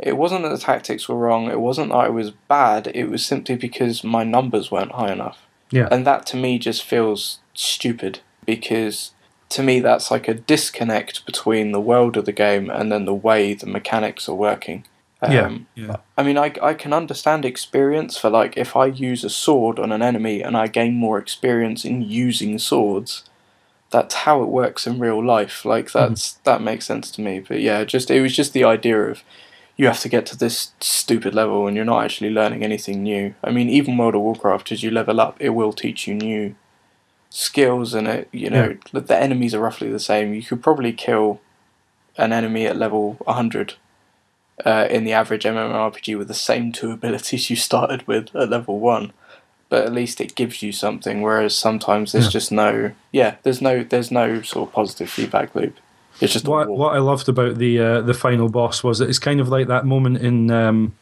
[0.00, 1.48] it wasn't that the tactics were wrong.
[1.50, 2.90] It wasn't that I was bad.
[2.94, 5.38] It was simply because my numbers weren't high enough.
[5.70, 5.88] Yeah.
[5.90, 9.12] And that to me just feels stupid because
[9.50, 13.14] to me that's like a disconnect between the world of the game and then the
[13.14, 14.84] way the mechanics are working.
[15.22, 19.24] yeah Um, yeah I mean, I, I can understand experience for like if I use
[19.24, 23.24] a sword on an enemy and I gain more experience in using swords,
[23.90, 25.64] that's how it works in real life.
[25.64, 27.40] Like that's that makes sense to me.
[27.40, 29.22] But yeah, just it was just the idea of
[29.76, 33.34] you have to get to this stupid level and you're not actually learning anything new.
[33.42, 36.54] I mean, even World of Warcraft, as you level up, it will teach you new
[37.34, 38.28] skills and it.
[38.32, 40.32] You know, the enemies are roughly the same.
[40.34, 41.40] You could probably kill
[42.16, 43.74] an enemy at level 100
[44.64, 48.78] uh, in the average MMORPG with the same two abilities you started with at level
[48.78, 49.12] one.
[49.68, 51.22] But at least it gives you something.
[51.22, 52.30] Whereas sometimes there's Yeah.
[52.30, 55.76] just no, yeah, there's no, there's no sort of positive feedback loop.
[56.20, 59.18] It's just what what I loved about the uh, the final boss was that it's
[59.18, 60.94] kind of like that moment in um,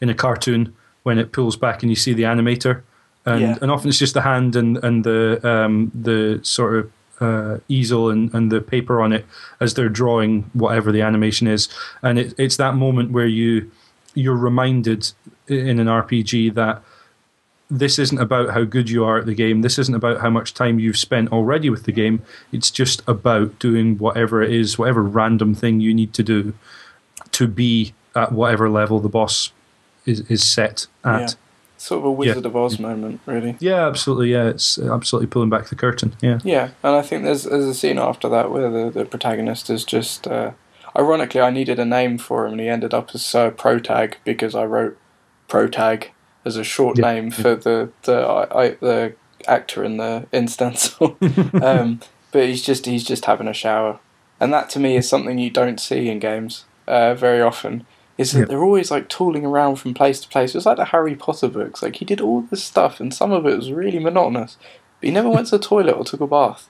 [0.00, 0.72] in a cartoon
[1.02, 2.82] when it pulls back and you see the animator,
[3.26, 3.58] and Yeah.
[3.62, 8.10] and often it's just the hand and and the um, the sort of uh, easel
[8.10, 9.24] and, and the paper on it
[9.60, 11.68] as they're drawing whatever the animation is,
[12.02, 13.70] and it, it's that moment where you
[14.14, 15.12] you're reminded
[15.48, 16.82] in an RPG that
[17.70, 19.62] this isn't about how good you are at the game.
[19.62, 22.20] This isn't about how much time you've spent already with the game.
[22.52, 26.52] It's just about doing whatever it is, whatever random thing you need to do
[27.30, 29.52] to be at whatever level the boss
[30.04, 31.36] is, is set at.
[31.82, 31.88] Yeah.
[31.88, 33.56] Sort of a Wizard of Oz moment, really.
[33.60, 33.86] Yeah.
[33.86, 34.32] absolutely.
[34.32, 36.14] Yeah, it's absolutely pulling back the curtain.
[36.20, 36.38] Yeah.
[36.44, 39.84] Yeah, and I think there's there's a scene after that where the, the protagonist is
[39.84, 40.26] just.
[40.26, 40.52] Uh,
[40.96, 44.54] ironically, I needed a name for him, and he ended up as Sir Protag because
[44.54, 44.96] I wrote
[45.48, 46.12] Protag
[46.44, 47.12] as a short Yeah.
[47.14, 49.14] name for the the I, I, the
[49.48, 51.16] actor in the in Stencyl.
[51.62, 53.98] um, but he's just he's just having a shower,
[54.40, 57.86] and that to me is something you don't see in games uh, very often.
[58.18, 60.54] Is that they're always like tooling around from place to place.
[60.54, 61.82] It's like the Harry Potter books.
[61.82, 64.56] Like he did all this stuff, and some of it was really monotonous.
[65.00, 66.68] But he never went to the toilet or took a bath.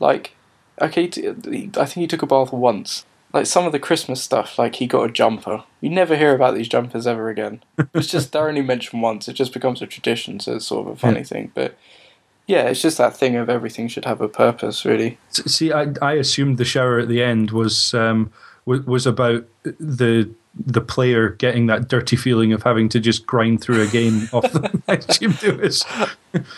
[0.00, 0.34] Like,
[0.80, 3.04] okay, t- I think he took a bath once.
[3.32, 5.64] Like some of the Christmas stuff, like he got a jumper.
[5.80, 7.62] You never hear about these jumpers ever again.
[7.94, 9.28] It's just they're only mentioned once.
[9.28, 11.24] It just becomes a tradition, so it's sort of a funny Yeah.
[11.24, 11.52] thing.
[11.54, 11.76] But
[12.46, 15.18] yeah, it's just that thing of everything should have a purpose, really.
[15.30, 18.32] See, I, I assumed the shower at the end was um,
[18.66, 23.60] was, was about the the player getting that dirty feeling of having to just grind
[23.60, 25.84] through a game off the I assumed it.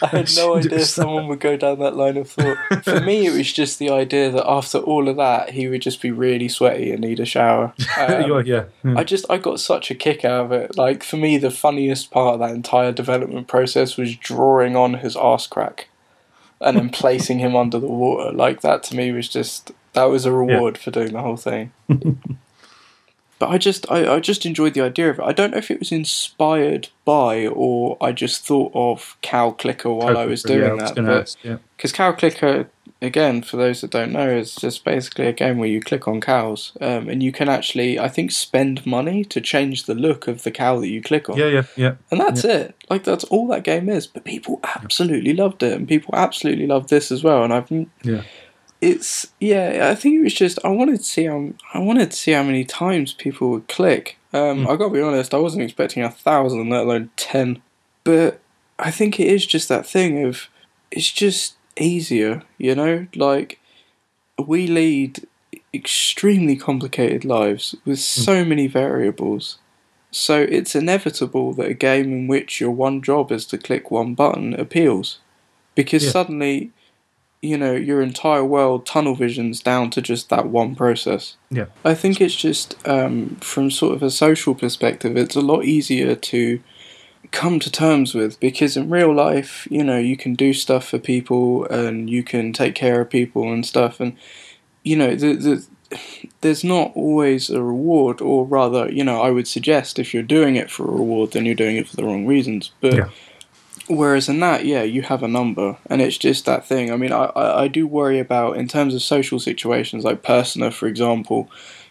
[0.03, 2.57] I had no idea someone would go down that line of thought.
[2.83, 6.03] For me, it was just the idea that after all of that, he would just
[6.03, 7.73] be really sweaty and need a shower.
[7.97, 8.65] Um, yeah, yeah.
[8.83, 8.95] yeah.
[8.99, 10.77] I just I got such a kick out of it.
[10.77, 15.15] Like for me, the funniest part of that entire development process was drawing on his
[15.15, 15.89] arse crack,
[16.61, 18.33] and then placing him under the water.
[18.33, 21.73] Like that to me was just that was a reward for doing the whole thing.
[23.39, 25.25] But I just I, I just enjoyed the idea of it.
[25.25, 29.93] I don't know if it was inspired by or I just thought of Cow Clicker
[29.93, 31.09] while I was doing yeah, I was that.
[31.09, 31.57] ask, yeah.
[31.77, 32.69] because Cow Clicker,
[33.03, 36.21] again, for those that don't know, is just basically a game where you click on
[36.21, 40.45] cows, um, and you can actually, I think, spend money to change the look of
[40.45, 41.37] the cow that you click on.
[41.37, 41.95] yeah, yeah, yeah.
[42.11, 42.75] And that's it.
[42.89, 44.07] Like that's all that game is.
[44.07, 47.43] But people absolutely loved it, and people absolutely loved this as well.
[47.43, 47.71] And I've,
[48.03, 48.23] Yeah.
[48.85, 49.89] It's yeah.
[49.91, 52.43] I think it was just I wanted to see how I wanted to see how
[52.43, 54.19] many times people would click.
[54.33, 54.71] Um, Mm.
[54.71, 57.63] I gotta be honest, I wasn't expecting a thousand, let alone ten.
[58.05, 58.41] But
[58.79, 60.49] I think it is just that thing of
[60.91, 63.07] it's just easier, you know.
[63.15, 63.61] Like
[64.39, 65.27] we lead
[65.73, 69.59] extremely complicated lives with so many variables.
[70.11, 74.15] So it's inevitable that a game in which your one job is to click one
[74.15, 75.19] button appeals.
[75.75, 76.11] Because Yeah.
[76.13, 76.71] suddenly,
[77.45, 81.37] you know, your entire world tunnel visions down to just that one process.
[81.51, 81.67] Yeah.
[81.85, 86.15] I think it's just, um, from sort of a social perspective, it's a lot easier
[86.15, 86.61] to
[87.31, 90.99] come to terms with because in real life, you know, you can do stuff for
[90.99, 94.17] people and you can take care of people and stuff, and
[94.83, 95.67] you know, the the
[96.41, 100.57] there's not always a reward, or rather, you know, I would suggest if you're doing
[100.57, 102.73] it for a reward, then you're doing it for the wrong reasons.
[102.81, 103.09] But Yeah.
[103.89, 106.93] Whereas in that, yeah, you have a number, and it's just that thing.
[106.93, 110.71] I mean, I, I, I do worry about in terms of social situations, like Persona,
[110.71, 111.51] for example.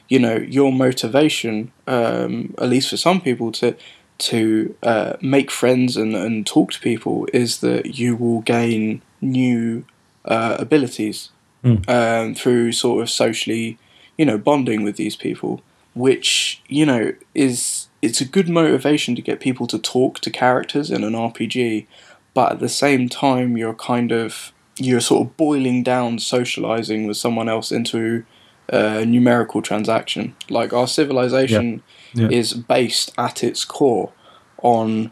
[0.10, 3.76] You know, your motivation, um, at least for some people, to
[4.20, 9.86] to uh, make friends and, and talk to people is that you will gain new
[10.26, 11.30] uh, abilities
[11.64, 11.88] Mm.
[11.90, 13.78] um, through sort of socially,
[14.18, 15.62] you know, bonding with these people,
[15.94, 20.92] which you know is it's a good motivation to get people to talk to characters
[20.92, 21.88] in an RPG,
[22.34, 27.16] but at the same time you're kind of you're sort of boiling down socializing with
[27.18, 28.26] someone else into
[28.70, 30.36] a numerical transaction.
[30.50, 31.82] Like our civilization
[32.14, 32.30] Yeah.
[32.30, 34.12] is based at its core
[34.62, 35.12] on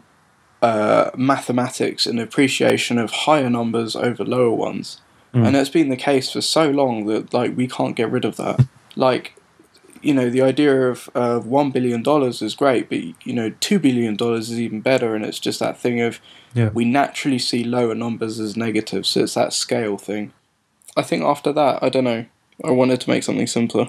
[0.60, 5.00] uh, mathematics and appreciation of higher numbers over lower ones.
[5.34, 5.46] Mm.
[5.46, 8.36] And it's been the case for so long that like we can't get rid of
[8.36, 8.60] that.
[8.96, 9.34] like,
[10.02, 13.78] you know, the idea of uh, one billion dollars is great, but you know, two
[13.78, 15.14] billion dollars is even better.
[15.14, 16.20] And it's just that thing of
[16.54, 16.70] Yeah.
[16.74, 20.32] we naturally see lower numbers as negative, so it's that scale thing.
[20.96, 22.26] I think after that, I don't know.
[22.64, 23.88] I wanted to make something simpler.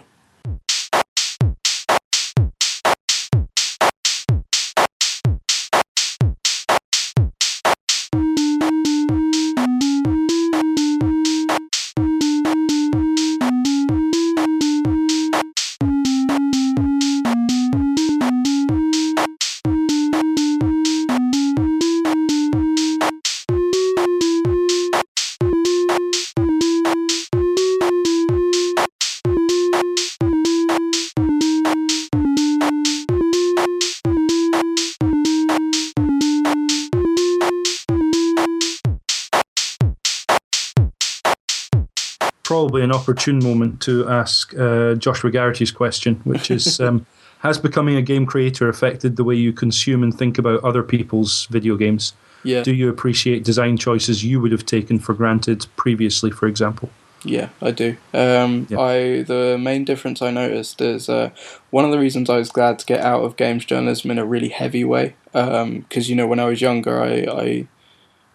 [43.03, 47.05] Opportune moment to ask uh, Joshua Garrity's question, which is um,
[47.39, 51.45] Has becoming a game creator affected the way you consume and think about other people's
[51.47, 52.13] video games?
[52.45, 56.89] Yeah, Do you appreciate design choices you would have taken for granted previously, for example?
[57.25, 57.95] yeah, I do.
[58.13, 58.79] Um, Yeah.
[58.79, 61.29] I the main difference I noticed is uh,
[61.69, 64.25] one of the reasons I was glad to get out of games journalism in a
[64.25, 65.15] really heavy way.
[65.31, 67.67] Because you know, when I was younger, I, I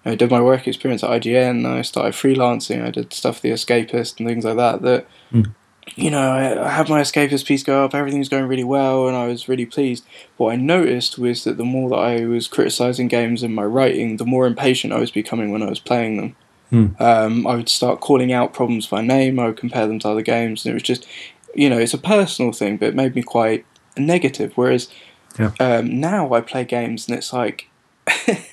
[0.05, 1.67] I did my work experience at IGN.
[1.67, 2.85] I started freelancing.
[2.85, 4.83] I did stuff for the Escapist and things like that.
[4.83, 5.55] That Mm.
[5.97, 7.95] you know, I, I had my Escapist piece go up.
[7.95, 10.05] Everything was going really well, and I was really pleased.
[10.37, 14.17] What I noticed was that the more that I was criticizing games in my writing,
[14.17, 16.37] the more impatient I was becoming when I was playing them.
[16.71, 16.87] Hmm.
[17.03, 19.39] Um, I would start calling out problems by name.
[19.41, 21.07] I would compare them to other games, and it was just,
[21.55, 23.65] you know, it's a personal thing, but it made me quite
[23.97, 24.53] negative.
[24.55, 24.89] Whereas
[25.39, 25.53] Yeah.
[25.61, 27.69] um, now I play games, and it's like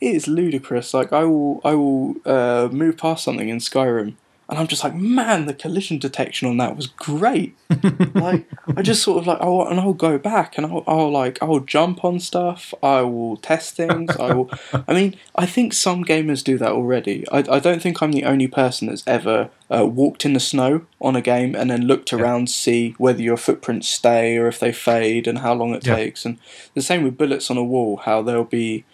[0.00, 0.92] it is ludicrous.
[0.94, 4.14] Like I will, I will uh, move past something in Skyrim,
[4.48, 7.56] and I'm just like, man, the collision detection on that was great.
[8.14, 8.46] like
[8.76, 11.60] I just sort of like, oh, and I'll go back and I'll, I'll like, I'll
[11.60, 12.74] jump on stuff.
[12.82, 14.10] I will test things.
[14.16, 14.50] I will.
[14.88, 17.24] I mean, I think some gamers do that already.
[17.30, 20.84] I, I don't think I'm the only person that's ever uh, walked in the snow
[21.00, 24.58] on a game and then looked around to see whether your footprints stay or if
[24.58, 25.94] they fade and how long it Yeah.
[25.94, 26.24] takes.
[26.24, 26.38] And
[26.74, 27.98] the same with bullets on a wall.
[27.98, 28.84] How there'll be,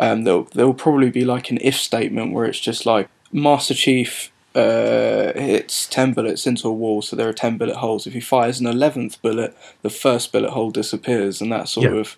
[0.00, 4.30] um, there'll there'll probably be like an if statement where it's just like Master Chief
[4.54, 8.06] uh, hits 10 bullets into a wall, so there are 10 bullet holes.
[8.06, 12.00] If he fires an 11th bullet, the first bullet hole disappears, and that sort Yeah.
[12.00, 12.16] of.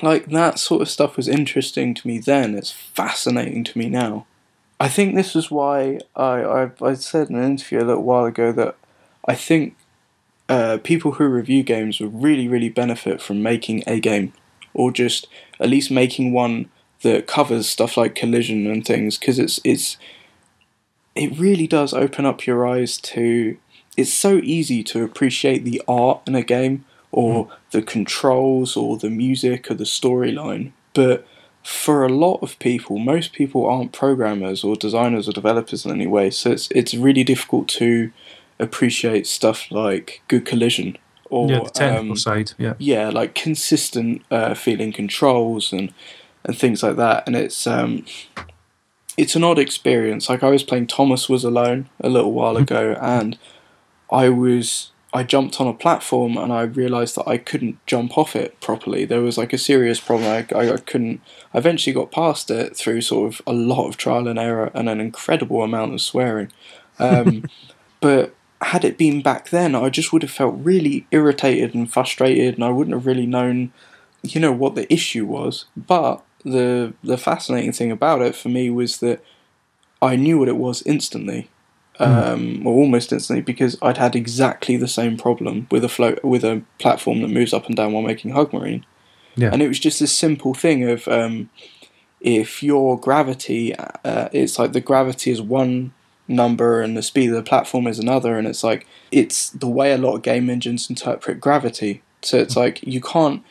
[0.00, 2.54] Like, that sort of stuff was interesting to me then.
[2.54, 4.24] It's fascinating to me now.
[4.80, 8.24] I think this is why I, I, I said in an interview a little while
[8.24, 8.76] ago that
[9.28, 9.76] I think
[10.48, 14.32] uh, people who review games would really, really benefit from making a game,
[14.74, 15.28] or just
[15.60, 16.68] at least making one
[17.02, 19.96] that covers stuff like collision and things, because it's it's
[21.14, 23.56] it really does open up your eyes to.
[23.94, 27.50] It's so easy to appreciate the art in a game, or mm.
[27.72, 31.26] the controls, or the music, or the storyline, but
[31.62, 36.06] for a lot of people, most people aren't programmers or designers or developers in any
[36.06, 38.10] way, so it's it's really difficult to
[38.58, 40.96] appreciate stuff like good collision
[41.32, 42.52] or yeah, the technical um, side.
[42.58, 42.74] Yeah.
[42.78, 45.92] yeah, like consistent uh, feeling controls and
[46.44, 47.24] and things like that.
[47.26, 48.04] And it's um,
[49.16, 50.28] it's an odd experience.
[50.28, 53.38] Like I was playing Thomas Was Alone a little while ago, and
[54.10, 58.36] I was I jumped on a platform and I realised that I couldn't jump off
[58.36, 59.04] it properly.
[59.04, 60.28] There was like a serious problem.
[60.28, 61.20] I, I, I couldn't.
[61.54, 64.88] I eventually got past it through sort of a lot of trial and error and
[64.88, 66.52] an incredible amount of swearing.
[66.98, 67.44] Um,
[68.00, 72.54] but had it been back then, I just would have felt really irritated and frustrated,
[72.54, 73.72] and I wouldn't have really known
[74.22, 75.66] you know what the issue was.
[75.76, 79.22] But the the fascinating thing about it for me was that
[80.00, 81.48] I knew what it was instantly,
[81.98, 86.44] um, or almost instantly, because I'd had exactly the same problem with a float with
[86.44, 88.84] a platform that moves up and down while making Hug Marine.
[89.34, 89.50] Yeah.
[89.52, 91.48] And it was just this simple thing of um,
[92.20, 95.94] if your gravity, uh, it's like the gravity is one
[96.28, 99.92] number and the speed of the platform is another, and it's like it's the way
[99.92, 102.02] a lot of game engines interpret gravity.
[102.22, 103.42] So it's like you can't,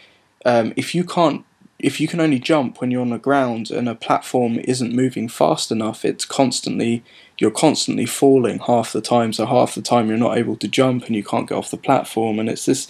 [0.46, 1.46] um, if you can't,
[1.78, 5.28] if you can only jump when you're on the ground and a platform isn't moving
[5.28, 7.04] fast enough, it's constantly
[7.38, 9.34] you're constantly falling half the time.
[9.34, 11.78] So half the time you're not able to jump and you can't get off the
[11.78, 12.88] platform, and it's this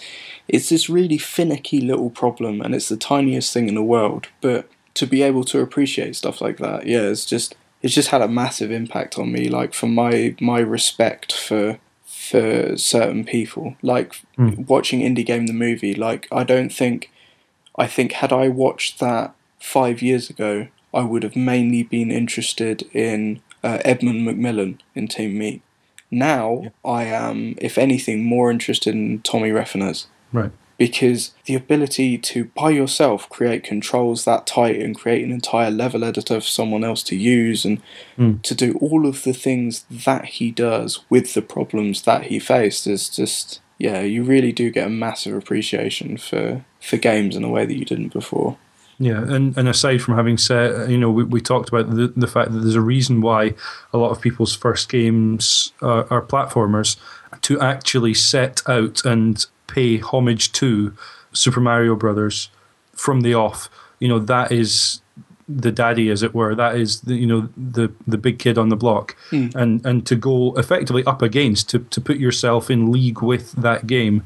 [0.48, 4.68] it's this really finicky little problem and it's the tiniest thing in the world but
[4.94, 8.28] to be able to appreciate stuff like that yeah it's just it's just had a
[8.28, 14.66] massive impact on me like for my my respect for for certain people like Mm.
[14.68, 17.10] watching indie game the movie like i don't think
[17.76, 22.82] i think had i watched that five years ago i would have mainly been interested
[22.94, 25.60] in uh, Edmund McMillen in team meat
[26.10, 30.50] now i am if anything more interested in Tommy Refenes Right.
[30.82, 36.02] Because the ability to by yourself create controls that tight and create an entire level
[36.02, 37.80] editor for someone else to use and
[38.18, 38.42] Mm.
[38.42, 42.88] to do all of the things that he does with the problems that he faced
[42.88, 47.48] is just yeah you really do get a massive appreciation for for games in a
[47.48, 48.56] way that you didn't before
[48.98, 52.32] Yeah, and, and aside from having said, you know, we, we talked about the, the
[52.34, 53.54] fact that there's a reason why
[53.92, 56.90] a lot of people's first games are, are platformers
[57.48, 60.92] to actually set out and pay homage to
[61.32, 62.50] Super Mario Brothers
[62.94, 63.68] from the off.
[64.00, 65.00] You know, that is
[65.48, 66.54] the daddy, as it were.
[66.54, 69.54] That is the you know the the big kid on the block, Mm.
[69.54, 73.86] and and to go effectively up against to to put yourself in league with that
[73.86, 74.22] game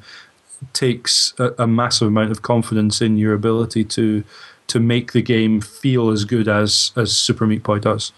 [0.72, 4.24] takes a, a massive amount of confidence in your ability to
[4.66, 8.12] to make the game feel as good as as Super Meat Boy does.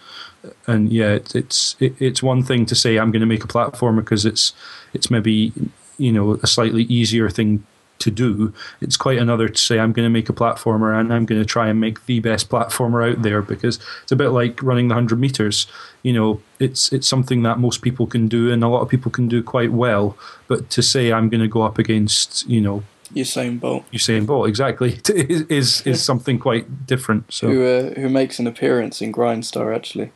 [0.66, 3.48] And yeah, it, it's it, it's one thing to say I'm going to make a
[3.48, 4.52] platformer because it's
[4.94, 5.52] it's maybe
[5.98, 7.64] you know a slightly easier thing
[7.98, 8.52] to do.
[8.80, 11.46] It's quite another to say I'm going to make a platformer and I'm going to
[11.46, 14.94] try and make the best platformer out there because it's a bit like running the
[14.94, 15.66] hundred meters.
[16.02, 19.10] You know, it's it's something that most people can do and a lot of people
[19.10, 20.16] can do quite well.
[20.46, 22.82] But to say I'm going to go up against you know
[23.14, 27.32] Usain Bolt Usain Bolt exactly is is, is something quite different.
[27.32, 30.12] So who uh, who makes an appearance in Grindstar actually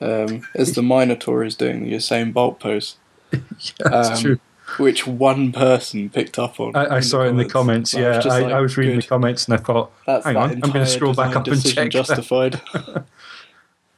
[0.00, 2.96] um, as the Minotaur is doing the Usain Bolt pose
[3.32, 3.40] yeah,
[3.78, 4.40] that's um, true.
[4.78, 7.92] Which one person picked up on I, I saw it in the comments.
[7.94, 9.04] Yeah, I, like, I was reading good.
[9.04, 11.90] the comments and I thought, That's Hang on, I'm gonna scroll back up and check
[12.00, 12.60] justified.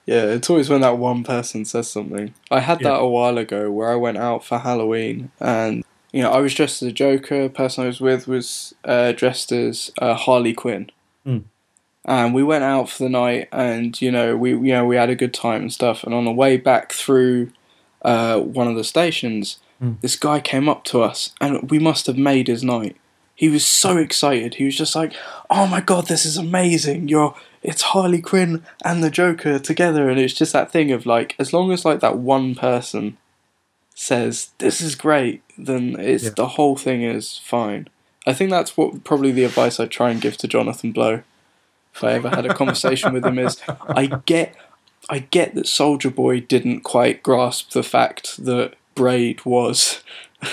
[0.07, 2.35] yeah, it's always when that one person says something.
[2.51, 2.91] I had Yeah.
[2.91, 6.55] that a while ago where I went out for Halloween and you know I was
[6.55, 7.45] dressed as a Joker.
[7.45, 10.91] The person I was with was uh, dressed as uh, Harley Quinn.
[11.25, 11.39] Hmm.
[12.07, 15.09] And we went out for the night, and you know we you know we had
[15.11, 16.05] a good time and stuff.
[16.05, 17.51] And on the way back through
[18.03, 19.93] uh, one of the stations, Hmm.
[20.01, 22.97] this guy came up to us, and we must have made his night.
[23.35, 24.55] He was so excited.
[24.55, 25.13] He was just like,
[25.51, 27.09] "Oh my god, this is amazing!
[27.09, 31.35] You're it's Harley Quinn and the Joker together." And it's just that thing of like,
[31.39, 33.17] as long as like that one person
[33.95, 36.31] says this is great, then it's Yeah.
[36.37, 37.89] the whole thing is fine.
[38.27, 41.23] I think that's what probably the advice I try and give to Jonathan Blow.
[41.95, 44.55] If I ever had a conversation with him, is I get,
[45.09, 50.03] I get that Soulja Boy didn't quite grasp the fact that Braid was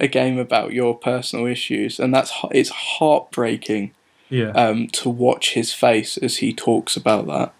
[0.00, 3.92] a game about your personal issues, and that's it's heartbreaking
[4.30, 7.54] yeah, um, to watch his face as he talks about that.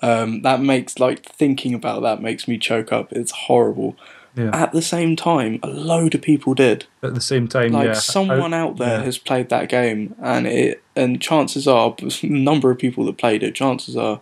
[0.00, 3.12] Um, that makes like thinking about that makes me choke up.
[3.12, 3.96] It's horrible.
[4.36, 4.50] yeah.
[4.52, 6.86] At the same time, a load of people did.
[7.02, 9.04] At the same time, Like yeah, someone I- out there yeah.
[9.04, 13.54] has played that game, and it and chances are, number of people that played it,
[13.54, 14.20] chances are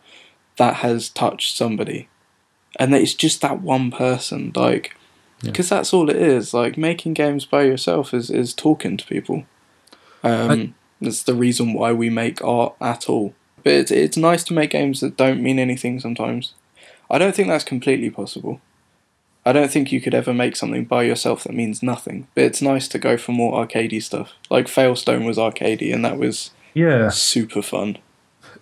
[0.56, 2.08] that has touched somebody,
[2.78, 4.52] and it's just that one person.
[4.54, 4.95] Like,
[5.42, 5.50] Yeah.
[5.50, 6.54] because that's all it is.
[6.54, 9.44] Like making games by yourself is is talking to people.
[10.22, 13.34] Um, that's the reason why we make art at all.
[13.62, 16.54] But it's it's nice to make games that don't mean anything sometimes.
[17.10, 18.60] I don't think that's completely possible.
[19.44, 22.26] I don't think you could ever make something by yourself that means nothing.
[22.34, 24.32] But it's nice to go for more arcadey stuff.
[24.50, 27.10] Like Failstone was arcadey, and that was yeah.
[27.10, 27.98] super fun.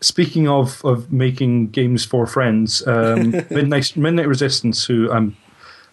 [0.01, 5.36] Speaking of, of making games for friends, um, Midnight Midnight Resistance, who um,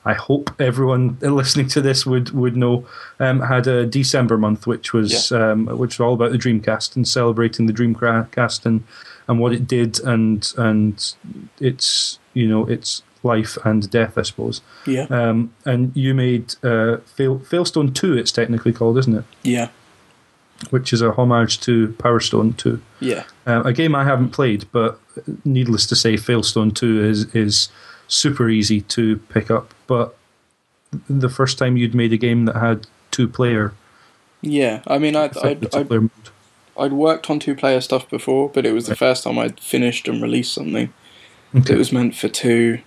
[0.04, 2.88] I hope everyone listening to this would would know,
[3.20, 7.08] um, had a December month, which was um, which was all about the Dreamcast and
[7.08, 8.84] celebrating the Dreamcast and
[9.28, 11.14] and what it did and and
[11.60, 14.62] its you know its life and death, I suppose.
[14.88, 18.18] Yeah, Um, and you made uh, Fail, Failstone Two.
[18.18, 19.26] It's technically called, isn't it?
[19.44, 19.70] yeah.
[20.70, 22.80] which is a homage to Power Stone 2.
[23.00, 23.24] Yeah.
[23.48, 25.00] Uh, a game I haven't played, but
[25.44, 27.70] needless to say, Failstone 2 is, is
[28.08, 29.74] super easy to pick up.
[29.92, 30.16] But
[31.10, 33.74] the first time you'd made a game that had two player,
[34.42, 34.82] Yeah.
[34.88, 36.10] I mean, I'd, I'd, I'd.
[36.78, 40.08] I'd worked on two player stuff before, but it was the first time I'd finished
[40.08, 40.94] and released something
[41.54, 41.64] Okay.
[41.74, 42.80] that was meant for two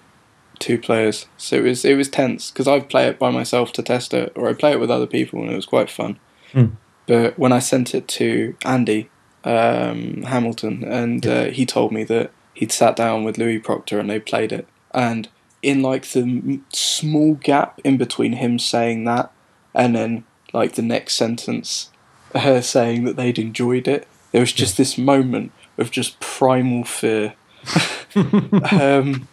[0.59, 1.27] two players.
[1.37, 4.33] So it was it was tense because I'd play it by myself to test it,
[4.35, 6.19] or I'd play it with other people, and it was quite fun.
[6.53, 6.67] Hmm.
[7.07, 9.11] But when I sent it to Andy
[9.45, 14.09] um, Hamilton, and uh, he told me that he'd sat down with Louis Proctor and
[14.09, 15.29] they played it, and
[15.65, 19.33] in like the small gap in between him saying that
[19.75, 21.91] and then like the next sentence
[22.35, 24.07] her saying that they'd enjoyed it.
[24.33, 27.35] There was just this moment of just primal fear.
[28.71, 29.27] Um,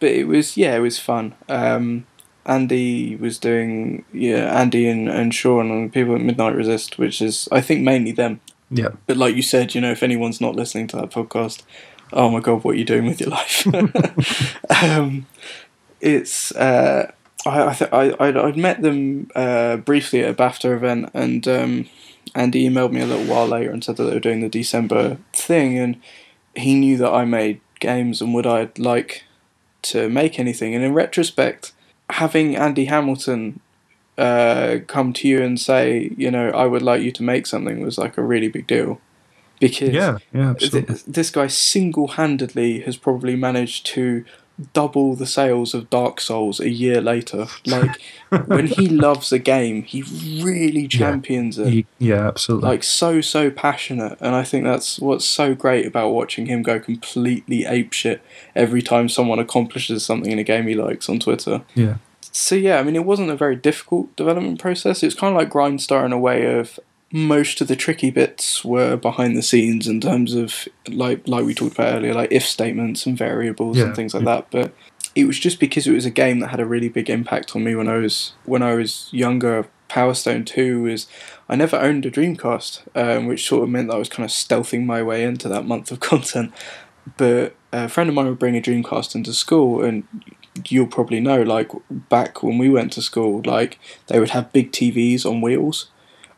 [0.00, 1.36] but it was yeah it was fun.
[1.48, 2.04] Um,
[2.44, 7.48] andy was doing yeah andy and, and sean and people at midnight resist which is
[7.52, 8.40] i think mainly them.
[8.70, 8.90] Yeah.
[9.06, 11.62] but like you said you know if anyone's not listening to that podcast
[12.12, 13.66] oh my god what are you doing with your life
[14.82, 15.26] um,
[16.00, 17.10] it's uh,
[17.44, 21.46] I I, th- I I'd, I'd met them uh, briefly at a BAFTA event, and
[21.48, 21.88] um,
[22.34, 25.18] Andy emailed me a little while later and said that they were doing the December
[25.32, 26.00] thing, and
[26.54, 29.24] he knew that I made games and would I like
[29.82, 30.74] to make anything.
[30.74, 31.72] And in retrospect,
[32.10, 33.60] having Andy Hamilton
[34.18, 37.82] uh, come to you and say, you know, I would like you to make something
[37.82, 39.00] was like a really big deal,
[39.60, 40.94] because Yeah, yeah, absolutely.
[40.94, 44.24] th- this guy single-handedly has probably managed to
[44.72, 47.46] double the sales of Dark Souls a year later.
[47.66, 48.00] Like
[48.46, 50.02] when he loves a game, he
[50.42, 51.68] really champions it.
[51.68, 52.68] He- yeah, absolutely.
[52.70, 56.80] Like so so passionate, and I think that's what's so great about watching him go
[56.80, 58.20] completely apeshit
[58.54, 61.62] every time someone accomplishes something in a game he likes on Twitter.
[61.74, 61.96] yeah.
[62.32, 65.02] So yeah, I mean, it wasn't a very difficult development process.
[65.02, 66.78] It's kind of like Grindstar in a way of
[67.12, 71.54] most of the tricky bits were behind the scenes in terms of like like we
[71.54, 74.48] talked about earlier, like if statements and variables Yeah, and things like that.
[74.50, 74.72] But
[75.14, 77.64] it was just because it was a game that had a really big impact on
[77.64, 79.68] me when I was when I was younger.
[79.88, 81.06] Power Stone Two was
[81.48, 84.30] I never owned a Dreamcast, um, which sort of meant that I was kind of
[84.32, 86.52] stealthing my way into that month of content.
[87.16, 90.02] But a friend of mine would bring a Dreamcast into school, and
[90.68, 93.78] you'll probably know, like back when we went to school, like
[94.08, 95.88] they would have big TVs on wheels,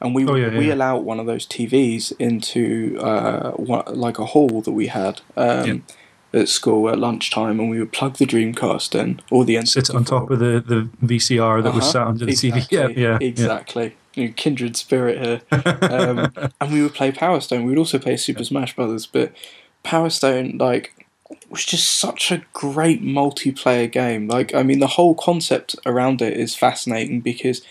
[0.00, 0.58] and we Oh, yeah, yeah.
[0.58, 5.84] wheel one of those TVs into uh, one, like a hall that we had um,
[6.32, 10.04] at school at lunchtime, and we would plug the Dreamcast in, or the Sit on
[10.04, 12.70] top of the, the VCR that was Uh-huh, sat under the exactly, TV.
[12.70, 13.18] Yeah, yeah.
[13.20, 13.96] exactly.
[14.14, 15.40] You know, kindred spirit here.
[15.52, 17.64] Um, and we would play Power Stone.
[17.64, 19.32] We would also play Super Smash Brothers, but
[19.82, 21.06] Power Stone, like,
[21.50, 24.28] was just such a great multiplayer game.
[24.28, 27.62] Like, I mean, the whole concept around it is fascinating because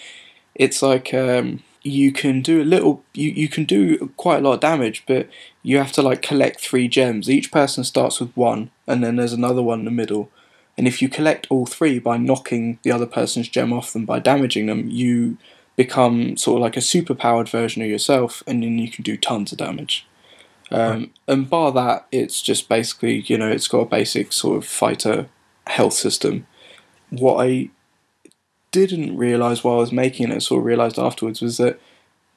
[0.55, 4.53] it's like um, you can do a little, you, you can do quite a lot
[4.53, 5.27] of damage, but
[5.63, 7.29] you have to like collect three gems.
[7.29, 10.29] Each person starts with one, and then there's another one in the middle.
[10.77, 14.19] And if you collect all three by knocking the other person's gem off them by
[14.19, 15.37] damaging them, you
[15.75, 19.17] become sort of like a super powered version of yourself, and then you can do
[19.17, 20.05] tons of damage.
[20.69, 24.65] Um, And bar that, it's just basically, you know, it's got a basic sort of
[24.65, 25.27] fighter
[25.65, 26.45] health system.
[27.09, 27.69] What I
[28.71, 31.79] didn't realise while I was making it, sort of realised afterwards, was that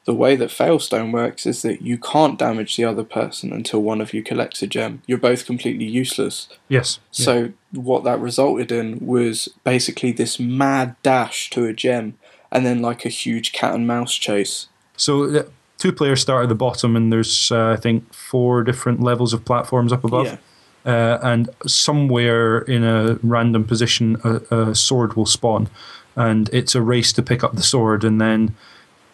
[0.06, 4.00] the way that Failstone works is that you can't damage the other person until one
[4.00, 5.02] of you collects a gem.
[5.06, 6.48] You're both completely useless.
[6.68, 6.98] Yes.
[7.12, 7.24] yeah.
[7.24, 12.18] So what that resulted in was basically this mad dash to a gem,
[12.50, 14.68] and then like a huge cat and mouse chase.
[14.96, 15.42] So uh,
[15.78, 19.44] two players start at the bottom, and there's uh, I think four different levels of
[19.44, 20.26] platforms up above.
[20.26, 20.36] Yeah.
[20.82, 25.68] Uh, and somewhere in a random position, a, a sword will spawn,
[26.20, 28.54] and it's a race to pick up the sword, and then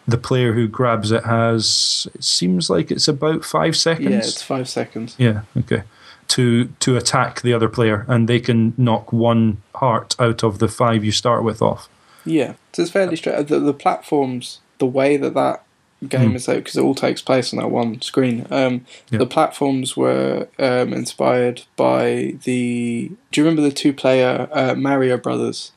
[0.07, 2.07] the player who grabs it has.
[2.15, 4.09] It seems like it's about five seconds.
[4.09, 5.15] Yeah, it's five seconds.
[5.17, 5.83] Yeah, okay.
[6.29, 10.67] To to attack the other player, and they can knock one heart out of the
[10.67, 11.87] five you start with off.
[12.25, 13.47] Yeah, so it's fairly straight.
[13.47, 15.63] The, the platforms, the way that that
[16.07, 16.35] game Hmm.
[16.35, 18.45] is out, because it all takes place on that one screen.
[18.51, 19.19] Um, Yeah.
[19.19, 23.11] The platforms were um, inspired by the.
[23.31, 25.71] Do you remember the two-player uh, Mario Brothers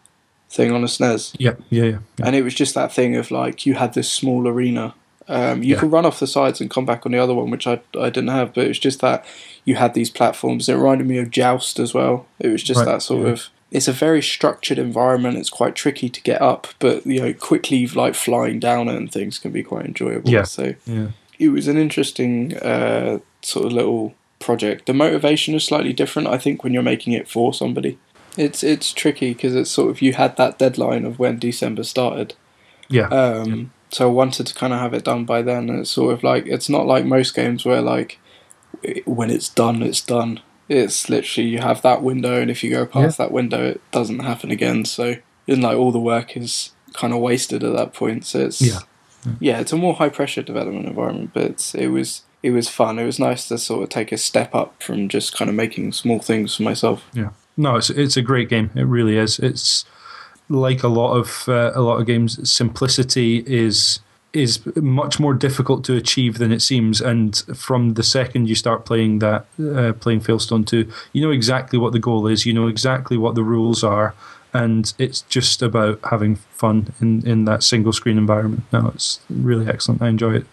[0.51, 1.37] thing on a SNES?
[1.39, 1.99] Yeah, yeah, yeah.
[2.19, 2.27] yeah.
[2.27, 4.95] and it was just that thing of like you had this small arena.
[5.29, 5.81] Um, you Yeah.
[5.81, 8.11] could run off the sides and come back on the other one, which I I
[8.11, 9.25] didn't have, but it was just that
[9.65, 10.69] you had these platforms.
[10.69, 12.27] It reminded me of Joust as well.
[12.41, 13.33] It was just Right, that sort yeah.
[13.33, 13.49] of.
[13.71, 15.39] It's a very structured environment.
[15.39, 19.13] It's quite tricky to get up, but you know, quickly like flying down it and
[19.13, 20.29] things can be quite enjoyable.
[20.29, 20.43] Yeah.
[20.43, 21.09] So yeah.
[21.39, 24.87] it was an interesting uh, sort of little project.
[24.87, 27.99] The motivation is slightly different, I think, when you're making it for somebody.
[28.37, 32.35] It's it's tricky because it's sort of you had that deadline of when December started,
[32.89, 33.09] Yeah.
[33.09, 35.69] um, so I wanted to kind of have it done by then.
[35.69, 38.19] And it's sort of like it's not like most games where like
[39.05, 40.41] when it's done, it's done.
[40.69, 44.21] It's literally you have that window, and if you go past that window, it doesn't
[44.21, 44.85] happen again.
[44.85, 45.17] So
[45.47, 48.25] it's like all the work is kind of wasted at that point.
[48.25, 48.79] So it's Yeah.
[49.41, 52.99] yeah, it's a more high pressure development environment, but it's, it was it was fun.
[53.01, 55.93] It was nice to sort of take a step up from just kind of making
[55.93, 57.03] small things for myself.
[57.13, 57.31] Yeah.
[57.61, 58.71] No, it's it's a great game.
[58.75, 59.39] It really is.
[59.39, 59.85] It's
[60.49, 62.51] like a lot of uh, a lot of games.
[62.51, 64.01] Simplicity is
[64.33, 67.03] is much more difficult to achieve than it seems.
[67.03, 71.79] And from the second you start playing that, uh, playing Failstone Two, you know exactly
[71.79, 72.47] what the goal is.
[72.47, 74.15] You know exactly what the rules are,
[74.55, 78.63] and it's just about having fun in in that single screen environment.
[78.73, 80.01] No, it's really excellent.
[80.01, 80.47] I enjoy it.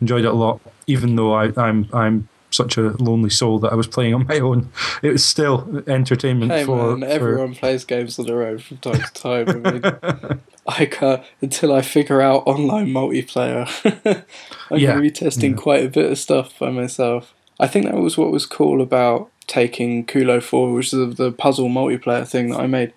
[0.00, 3.74] Enjoyed it a lot, even though I, I'm I'm such a lonely soul that I
[3.74, 4.70] was playing on my own.
[5.02, 8.78] It was still entertainment Hey for, man, for- everyone plays games on their own from
[8.78, 9.48] time to time.
[9.66, 13.66] I mean, I can't, until I figure out online multiplayer.
[14.70, 15.56] I'm Yeah, going to be testing yeah.
[15.58, 17.34] quite a bit of stuff by myself.
[17.60, 21.68] I think that was what was cool about taking Kulo 4, which is the puzzle
[21.68, 22.92] multiplayer thing that I made,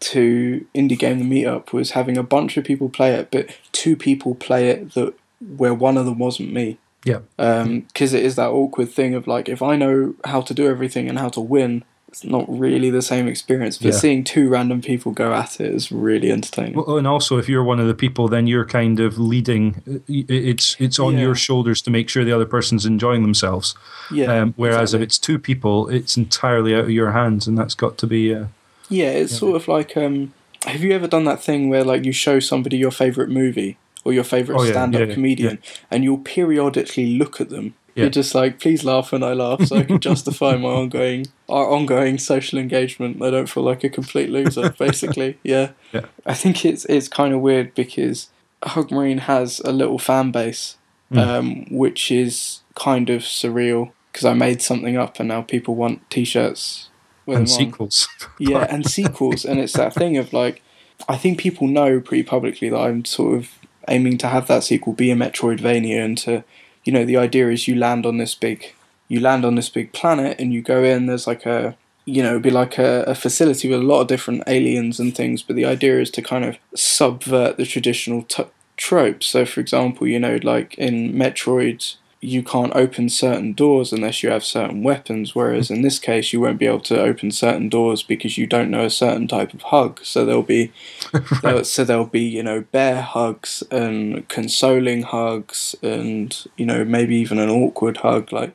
[0.00, 3.94] to Indie Game the Meetup, was having a bunch of people play it, but two
[3.96, 5.14] people play it that
[5.56, 9.48] where one of them wasn't me yeah, because it is that awkward thing of like
[9.48, 13.00] if I know how to do everything and how to win, it's not really the
[13.02, 13.78] same experience.
[13.78, 13.98] But Yeah.
[13.98, 16.74] seeing two random people go at it is really entertaining.
[16.74, 20.02] Well, and also if you're one of the people, then you're kind of leading.
[20.08, 21.20] It's it's on Yeah.
[21.22, 23.74] your shoulders to make sure the other person's enjoying themselves.
[24.10, 24.40] yeah.
[24.42, 25.02] um, whereas exactly.
[25.02, 28.34] if it's two people, it's entirely out of your hands, and that's got to be.
[28.34, 28.44] Uh,
[28.90, 30.34] yeah, it's sort of like um,
[30.66, 34.12] have you ever done that thing where like you show somebody your favorite movie or
[34.12, 35.58] your favorite Oh, yeah, stand-up yeah, comedian,
[35.90, 37.74] and you'll periodically look at them.
[37.94, 41.68] You're just like, please laugh when I laugh, so I can justify my ongoing our
[41.68, 43.20] ongoing social engagement.
[43.22, 45.38] I don't feel like a complete loser, basically.
[45.42, 45.72] Yeah.
[45.92, 46.06] Yeah.
[46.24, 48.30] I think it's it's kind of weird because
[48.64, 50.76] Hug Marine has a little fan base,
[51.12, 51.18] Mm.
[51.18, 56.08] um, which is kind of surreal because I made something up and now people want
[56.08, 56.88] T-shirts
[57.26, 58.08] with and sequels.
[58.38, 60.62] Yeah, and sequels, and it's that thing of like,
[61.10, 63.50] I think people know pretty publicly that I'm sort of
[63.88, 66.44] aiming to have that sequel be a Metroidvania, and to,
[66.84, 68.74] you know, the idea is you land on this big,
[69.08, 71.06] you land on this big planet, and you go in.
[71.06, 74.42] There's like a, you know, be like a, a facility with a lot of different
[74.46, 78.44] aliens and things, but the idea is to kind of subvert the traditional t-
[78.76, 79.26] tropes.
[79.26, 84.30] So, for example, you know, like in Metroid, you can't open certain doors unless you
[84.30, 88.04] have certain weapons, whereas in this case, you won't be able to open certain doors
[88.04, 89.98] because you don't know a certain type of hug.
[90.04, 90.72] So there'll be,
[91.42, 97.16] there'll- so there'll be, you know, bear hugs and consoling hugs, and you know, maybe
[97.16, 98.54] even an awkward hug, like.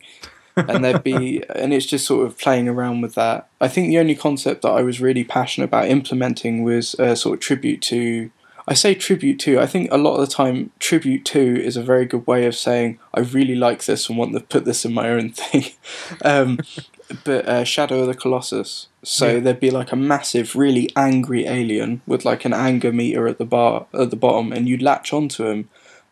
[0.55, 3.99] and there'd be and it's just sort of playing around with that i think the
[3.99, 8.31] only concept that i was really passionate about implementing was a sort of tribute to
[8.67, 11.81] i say tribute to i think a lot of the time tribute to is a
[11.83, 14.93] very good way of saying i really like this and want to put this in
[14.93, 15.63] my own thing.
[16.23, 16.59] Um,
[17.23, 18.87] but uh, shadow of the colossus.
[19.01, 19.39] So Yeah.
[19.39, 23.45] there'd be like a massive really angry alien with like an anger meter at the
[23.45, 25.69] bar at the bottom and you'd latch onto him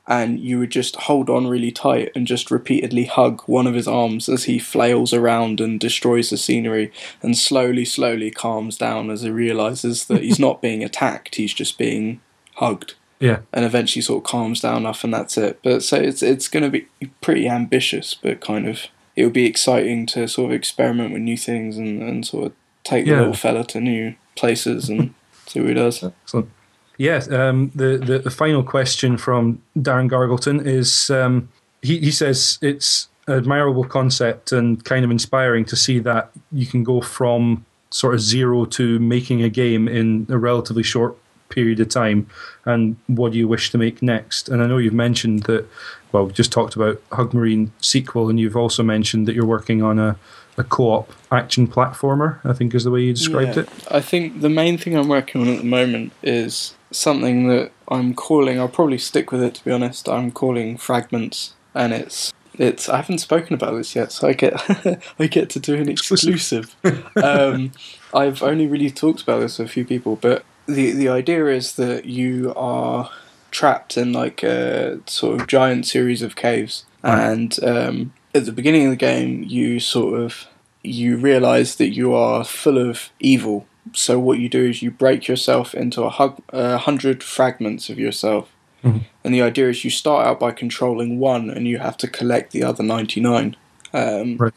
[0.08, 3.88] and you would just hold on really tight and just repeatedly hug one of his
[3.90, 9.24] arms as he flails around and destroys the scenery and slowly, slowly calms down as
[9.24, 12.22] he realizes that he's not being attacked, he's just being
[12.56, 12.96] hugged.
[13.20, 13.40] Yeah.
[13.54, 15.60] And eventually sort of calms down enough and that's it.
[15.64, 16.88] But so it's it's gonna be
[17.22, 21.78] pretty ambitious but kind of it'll be exciting to sort of experiment with new things
[21.78, 22.52] and, and sort of
[22.84, 23.14] take Yeah.
[23.16, 25.14] the little fella to new places and
[25.48, 26.04] see what he does.
[26.04, 26.50] Excellent.
[26.98, 31.50] Yes, um, the, the the final question from Darren Gargleton is um,
[31.82, 36.66] he he says it's an admirable concept and kind of inspiring to see that you
[36.66, 41.18] can go from sort of zero to making a game in a relatively short
[41.50, 42.28] period of time.
[42.66, 44.50] And what do you wish to make next?
[44.50, 45.66] And I know you've mentioned that.
[46.12, 49.82] Well, we just talked about Hug Marine sequel, and you've also mentioned that you're working
[49.84, 50.18] on a
[50.58, 52.40] a co-op action platformer.
[52.46, 53.64] I think is the way you described Yeah.
[53.64, 53.70] it.
[53.92, 58.14] I think the main thing I'm working on at the moment is something that I'm
[58.14, 58.58] calling.
[58.58, 60.08] I'll probably stick with it to be honest.
[60.08, 62.88] I'm calling fragments, and it's it's.
[62.88, 64.54] I haven't spoken about this yet, so I get
[65.20, 66.74] I get to do an exclusive.
[67.22, 67.74] um,
[68.14, 71.76] I've only really talked about this with a few people, but the the idea is
[71.76, 73.10] that you are
[73.52, 77.20] trapped in like a sort of giant series of caves, Right.
[77.32, 80.48] and um, at the beginning of the game, you sort of
[80.84, 83.66] you realize that you are full of evil.
[83.94, 87.98] So what you do is you break yourself into a hug, a hundred fragments of
[88.00, 88.50] yourself,
[88.84, 89.02] Mhm.
[89.24, 92.52] and the idea is you start out by controlling one, and you have to collect
[92.52, 93.56] the other ninety nine.
[93.94, 94.54] Um, Right.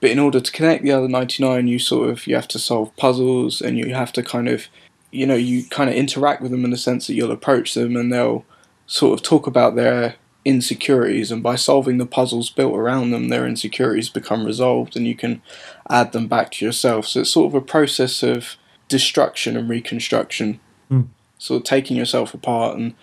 [0.00, 2.58] But in order to connect the other ninety nine, you sort of you have to
[2.58, 4.68] solve puzzles, and you have to kind of,
[5.10, 7.96] you know, you kind of interact with them in the sense that you'll approach them,
[7.96, 8.44] and they'll
[8.86, 13.46] sort of talk about their insecurities, and by solving the puzzles built around them, their
[13.46, 15.42] insecurities become resolved, and you can
[15.90, 17.06] add them back to yourself.
[17.06, 18.56] So it's sort of a process of
[18.88, 21.02] destruction and reconstruction, Hmm.
[21.36, 22.94] sort of taking yourself apart and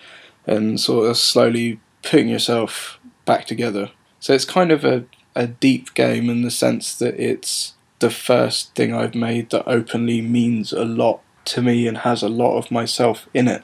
[0.48, 3.92] and sort of slowly putting yourself back together.
[4.20, 5.06] So it's kind of a,
[5.36, 10.22] a deep game in the sense that it's the first thing I've made that openly
[10.22, 13.64] means a lot to me and has a lot of myself in it.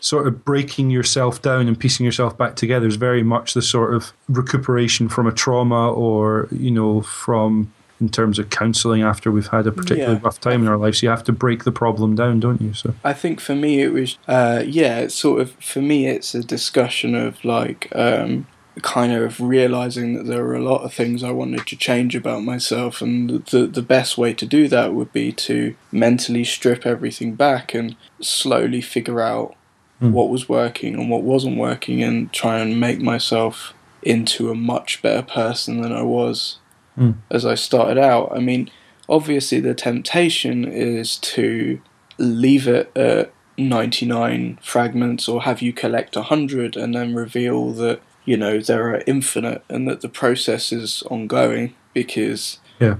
[0.00, 3.94] sort of breaking yourself down and piecing yourself back together is very much the sort
[3.94, 9.46] of recuperation from a trauma or you know from in terms of counseling after we've
[9.48, 10.20] had a particularly Yeah.
[10.24, 12.94] rough time in our lives you have to break the problem down don't you so
[13.02, 16.42] I think for me it was uh, yeah, it's sort of for me it's a
[16.42, 18.46] discussion of like um,
[18.82, 22.42] kind of realizing that there were a lot of things I wanted to change about
[22.44, 27.34] myself, and the the best way to do that would be to mentally strip everything
[27.34, 29.54] back and slowly figure out
[30.00, 30.12] Hmm.
[30.12, 35.02] what was working and what wasn't working, and try and make myself into a much
[35.02, 36.56] better person than I was
[36.94, 37.12] Hmm.
[37.30, 38.32] as I started out.
[38.34, 38.70] I mean,
[39.08, 41.80] obviously the temptation is to
[42.18, 48.00] leave it at 99 fragments or have you collect 100 and then reveal that
[48.30, 51.66] you know there are infinite and that the process is ongoing
[52.00, 52.42] because
[52.84, 52.96] Yeah.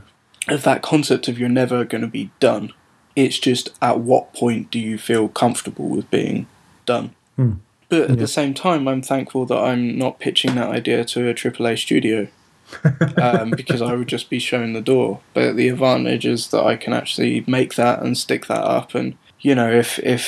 [0.55, 2.67] of that concept of you're never going to be done
[3.23, 6.47] it's just at what point do you feel comfortable with being
[6.93, 7.53] done Hmm.
[7.91, 8.17] but at Yeah.
[8.25, 12.19] the same time i'm thankful that i'm not pitching that idea to a aaa studio
[13.27, 15.11] um, because I would just be shown the door.
[15.35, 18.95] But the advantage is that I can actually make that and stick that up.
[18.95, 20.25] And you know, if if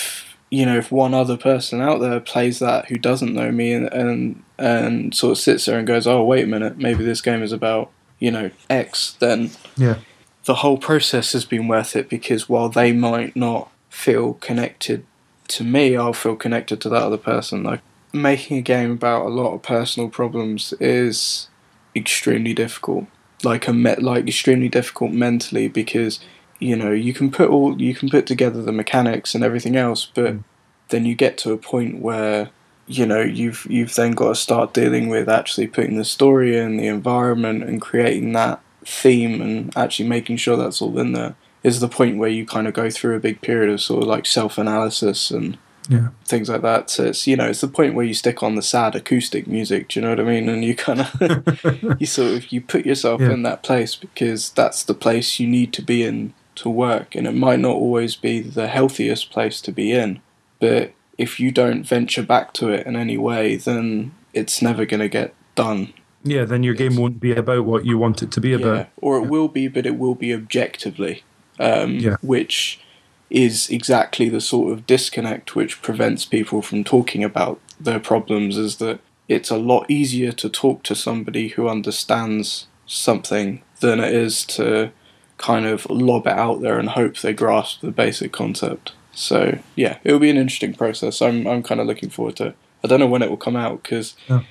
[0.50, 3.86] you know if one other person out there plays that who doesn't know me and
[3.92, 7.42] and and sort of sits there and goes, oh wait a minute, maybe this game
[7.42, 9.96] is about you know X, then yeah
[10.44, 15.04] the whole process has been worth it because while they might not feel connected
[15.46, 17.62] to me, I'll feel connected to that other person.
[17.62, 17.80] Like
[18.12, 21.48] making a game about a lot of personal problems is
[21.94, 23.06] extremely difficult.
[23.44, 26.18] Like a me- like extremely difficult mentally because
[26.58, 30.06] you know you can put all you can put together the mechanics and everything else,
[30.12, 30.44] but Mm.
[30.88, 32.50] then you get to a point where
[32.86, 36.76] you know you've you've then got to start dealing with actually putting the story in
[36.76, 41.78] the environment and creating that theme and actually making sure that's all in there is
[41.78, 44.26] the point where you kind of go through a big period of sort of like
[44.26, 45.56] self analysis and
[45.88, 46.90] yeah things like that.
[46.90, 49.88] So it's you know it's the point where you stick on the sad acoustic music.
[49.88, 50.48] Do you know what I mean?
[50.48, 53.32] And you kind of you sort of you put yourself Yeah.
[53.32, 57.26] in that place because that's the place you need to be in to work, and
[57.26, 60.20] it might not always be the healthiest place to be in,
[60.60, 65.00] but if you don't venture back to it in any way, then it's never going
[65.00, 65.92] to get done.
[66.24, 68.86] yeah then your game won't be about what you want it to be about Yeah,
[68.96, 71.22] or it will be, but it will be objectively,
[71.58, 72.16] um, Yeah.
[72.22, 72.80] which
[73.28, 78.56] is exactly the sort of disconnect which prevents people from talking about their problems.
[78.56, 84.12] Is that it's a lot easier to talk to somebody who understands something than it
[84.14, 84.90] is to
[85.38, 88.92] kind of lob it out there and hope they grasp the basic concept.
[89.14, 91.20] So yeah, it'll be an interesting process.
[91.22, 92.46] I'm I'm kind of looking forward to.
[92.48, 92.56] it.
[92.84, 94.42] I don't know when it will come out because Yeah.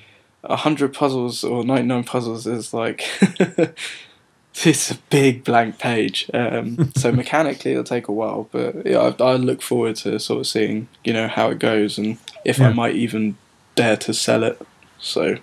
[0.44, 3.04] a hundred puzzles or ninety nine puzzles is like
[4.64, 6.30] it's a big blank page.
[6.32, 10.40] Um, so mechanically, it'll take a while, but yeah, I, I look forward to sort
[10.40, 13.36] of seeing you know how it goes and if I might even
[13.74, 14.60] dare to sell it.
[14.98, 15.36] So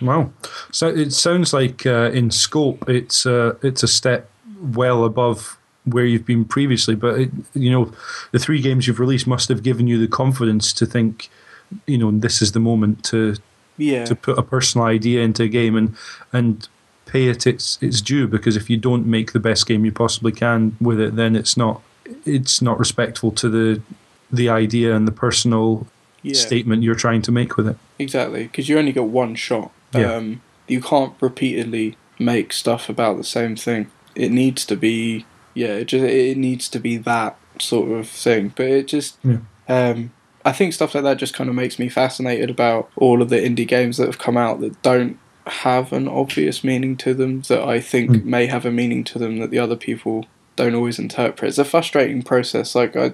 [0.00, 0.32] Wow.
[0.72, 4.28] So it sounds like uh, in scope, it's uh, it's a step
[4.60, 6.94] well above where you've been previously.
[6.94, 7.92] But it, you know,
[8.30, 11.30] the three games you've released must have given you the confidence to think,
[11.86, 13.36] you know, this is the moment to
[13.76, 15.96] yeah, to put a personal idea into a game and
[16.32, 16.68] and
[17.06, 18.26] pay it its its due.
[18.26, 21.56] Because if you don't make the best game you possibly can with it, then it's
[21.56, 21.82] not
[22.24, 23.82] it's not respectful to the
[24.30, 25.86] the idea and the personal
[26.22, 26.34] yeah.
[26.34, 27.76] statement you're trying to make with it.
[27.98, 29.70] Exactly, because you only get one shot.
[29.94, 30.14] Yeah.
[30.14, 33.90] Um, you can't repeatedly make stuff about the same thing.
[34.14, 38.52] It needs to be, yeah, it just it needs to be that sort of thing.
[38.56, 39.38] But it just, Yeah.
[39.68, 40.12] um,
[40.44, 43.36] I think stuff like that just kind of makes me fascinated about all of the
[43.36, 47.42] indie games that have come out that don't have an obvious meaning to them.
[47.48, 48.24] That I think Mm.
[48.24, 50.26] may have a meaning to them that the other people
[50.56, 51.48] don't always interpret.
[51.50, 52.74] It's a frustrating process.
[52.74, 53.12] Like I,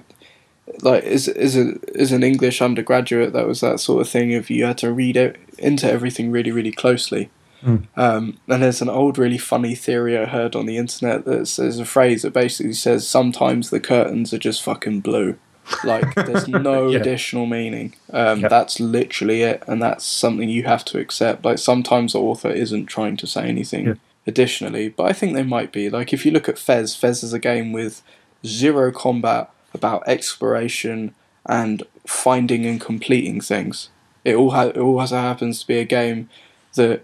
[0.81, 4.49] like as as a as an English undergraduate, that was that sort of thing of
[4.49, 7.29] you had to read it into everything really really closely.
[7.63, 7.87] Mm.
[7.97, 11.79] Um, and there's an old really funny theory I heard on the internet that there's
[11.79, 15.37] a phrase that basically says sometimes the curtains are just fucking blue.
[15.83, 16.99] Like there's no Yeah.
[16.99, 17.93] additional meaning.
[18.11, 18.47] Um, Yeah.
[18.47, 21.43] That's literally it, and that's something you have to accept.
[21.45, 23.93] Like sometimes the author isn't trying to say anything Yeah.
[24.25, 25.89] additionally, but I think they might be.
[25.89, 28.01] Like if you look at Fez, Fez is a game with
[28.45, 31.13] zero combat, about exploration
[31.45, 33.89] and finding and completing things.
[34.25, 36.27] It all ha- it also happens to be a game
[36.75, 37.03] that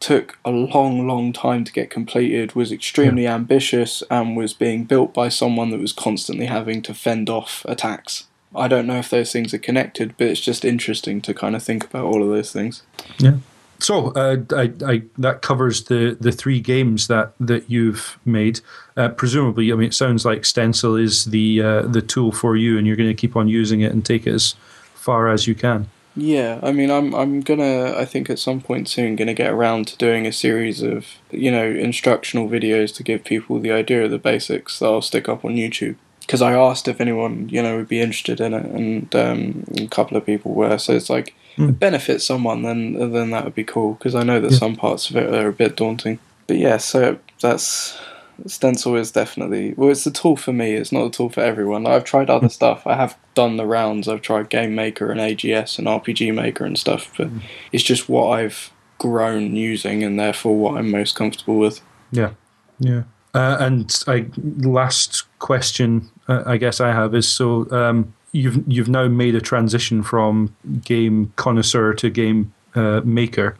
[0.00, 5.14] took a long, long time to get completed, was extremely ambitious, and was being built
[5.14, 8.26] by someone that was constantly having to fend off attacks.
[8.54, 11.62] I don't know if those things are connected, but it's just interesting to kind of
[11.62, 12.82] think about all of those things.
[13.18, 13.38] Yeah.
[13.78, 18.60] So uh, I, I, that covers the, the three games that, that you've made.
[18.96, 22.78] Uh, presumably, I mean, it sounds like Stencyl is the uh, the tool for you,
[22.78, 24.54] and you're going to keep on using it and take it as
[24.94, 25.90] far as you can.
[26.16, 29.86] Yeah, I mean, I'm I'm gonna I think at some point soon gonna get around
[29.88, 34.10] to doing a series of you know instructional videos to give people the idea of
[34.10, 35.96] the basics that I'll stick up on YouTube.
[36.20, 39.86] Because I asked if anyone you know would be interested in it, and um, a
[39.88, 40.78] couple of people were.
[40.78, 41.70] So it's like Hmm.
[41.70, 43.94] it benefits someone, then then that would be cool.
[43.94, 44.58] Because I know that Yeah.
[44.58, 46.18] some parts of it are a bit daunting.
[46.46, 47.98] But yeah, so that's
[48.44, 51.84] Stencyl is definitely well it's a tool for me it's not a tool for everyone
[51.84, 55.20] like, i've tried other stuff i have done the rounds i've tried game maker and
[55.20, 57.28] ags and rpg maker and stuff but
[57.72, 61.80] it's just what i've grown using and therefore what i'm most comfortable with
[62.12, 62.32] Yeah,
[62.78, 63.04] yeah.
[63.34, 68.88] Uh, and I last question uh, I guess I have is so um, you've you've
[68.88, 73.56] now made a transition from game connoisseur to game uh, maker.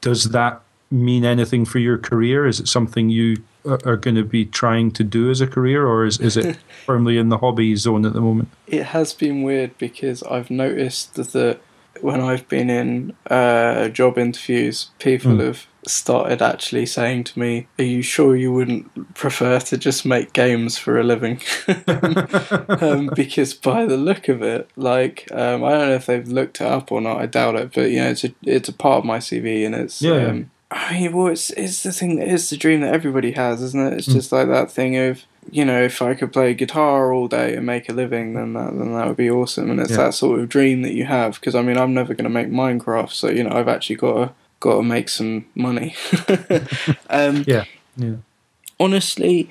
[0.00, 2.46] Does that mean anything for your career?
[2.46, 3.36] Is it something you
[3.66, 6.56] are, are going to be trying to do as a career, or is is it
[6.86, 8.48] firmly in the hobby zone at the moment?
[8.66, 11.58] it has been weird because i've noticed that
[12.00, 15.46] when i've been in uh, job interviews people Mm.
[15.46, 20.32] have started actually saying to me are you sure you wouldn't prefer to just make
[20.32, 21.40] games for a living
[22.68, 26.60] um, because by the look of it, like um, I don't know if they've looked
[26.60, 27.18] it up or not.
[27.18, 29.74] I doubt it, but you know, it's a it's a part of my CV, and
[29.74, 30.26] it's Yeah, yeah.
[30.28, 33.60] Um, I mean, well, it's it's the thing that is the dream that everybody has,
[33.60, 33.94] isn't it?
[33.98, 34.12] It's Mm.
[34.12, 37.66] just like that thing of you know, if I could play guitar all day and
[37.66, 39.70] make a living, then that then that would be awesome.
[39.70, 39.96] And it's Yeah.
[39.98, 41.34] that sort of dream that you have.
[41.34, 44.14] Because I mean, I'm never going to make Minecraft, so you know, I've actually got
[44.14, 45.94] to got to make some money.
[47.10, 47.64] um, Yeah,
[47.96, 48.16] yeah,
[48.78, 49.50] honestly,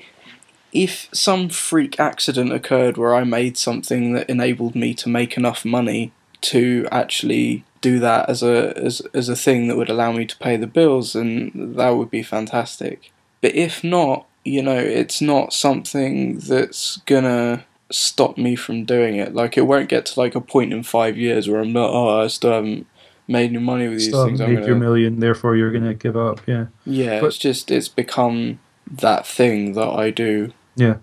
[0.72, 5.64] if some freak accident occurred where I made something that enabled me to make enough
[5.64, 6.12] money
[6.42, 10.36] to actually do that as a as as a thing that would allow me to
[10.38, 13.10] pay the bills, and that would be fantastic.
[13.40, 19.34] But if not, you know, it's not something that's gonna stop me from doing it.
[19.34, 21.90] Like it won't get to like a point in five years where I'm not.
[21.90, 22.86] Oh, I still haven't
[23.26, 24.40] made any money with these Still things.
[24.40, 26.40] I'm made your gonna, million, therefore you're going to give up.
[26.48, 28.58] Yeah, yeah, But- it's just it's become
[28.90, 30.52] that thing that I do.
[30.76, 30.96] yeah.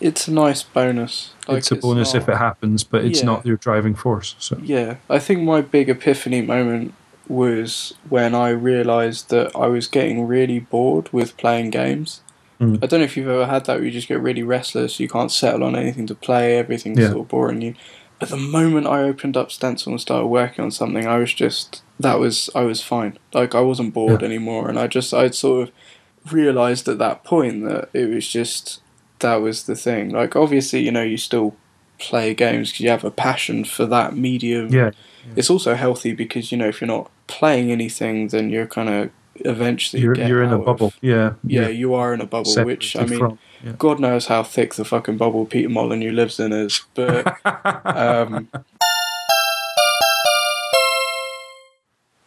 [0.00, 1.32] It's a nice bonus.
[1.48, 3.26] Like, it's a bonus if not- it happens, but it's Yeah.
[3.26, 4.34] not your driving force.
[4.38, 6.94] So Yeah, I think my big epiphany moment
[7.28, 12.20] was when I realised that I was getting really bored with playing games.
[12.60, 12.78] Mm.
[12.82, 15.08] I don't know if you've ever had that where you just get really restless, you
[15.08, 17.08] can't settle on anything to play, everything's Yeah.
[17.08, 17.74] sort of boring you.
[18.20, 21.82] But the moment I opened up Stencyl and started working on something, I was just
[22.00, 23.18] that was I was fine.
[23.32, 24.26] Like I wasn't bored Yeah.
[24.28, 28.80] anymore, and I just I'd sort of realised at that point that it was just
[29.24, 30.10] that was the thing.
[30.10, 31.56] Like obviously, you know, you still
[31.98, 34.68] play games because you have a passion for that medium.
[34.68, 34.90] yeah,
[35.36, 39.10] It's also healthy because you know if you're not playing anything, then you're kind of
[39.36, 40.92] eventually you're you're in a of- bubble.
[41.00, 43.72] Yeah, yeah, you're you are in a bubble, which I mean, yeah.
[43.78, 47.24] God knows how thick the fucking bubble Peter Molyneux lives in is, but
[47.84, 48.48] um,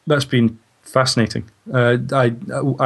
[0.08, 0.58] That's been
[1.00, 1.44] fascinating.
[1.80, 2.26] Uh, I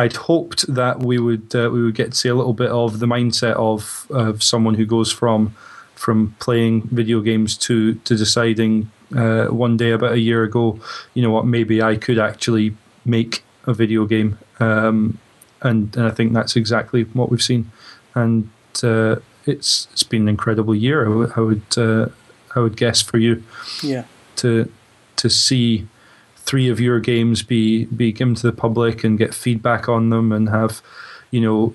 [0.02, 3.00] I'd hoped that we would uh, we would get to see a little bit of
[3.00, 5.56] the mindset of of someone who goes from
[5.96, 7.76] from playing video games to
[8.08, 10.80] to deciding uh, one day about a year ago,
[11.14, 12.76] you know what, maybe I could actually
[13.06, 15.18] make a video game, um,
[15.62, 17.72] and and I think that's exactly what we've seen,
[18.14, 18.50] and
[18.84, 19.16] uh,
[19.46, 21.06] it's it's been an incredible year.
[21.06, 22.06] I would I would, uh,
[22.56, 23.44] I would guess for you
[23.84, 24.04] yeah,
[24.38, 24.70] to
[25.16, 25.88] to see
[26.52, 30.34] three of your games be be given to the public and get feedback on them
[30.34, 30.82] and have
[31.32, 31.74] you know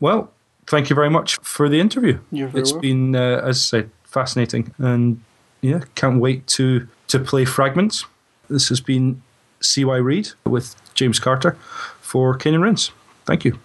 [0.00, 0.32] Well,
[0.66, 2.18] thank you very much for the interview.
[2.32, 3.12] You're very It's welcome.
[3.12, 5.20] been, uh, as I said, fascinating, and
[5.60, 8.06] yeah, can't wait to to play Fragments.
[8.48, 9.22] This has been
[9.60, 11.52] CY Reid with James Carter
[12.00, 12.90] for Cane and Rinse.
[13.26, 13.58] Thank you.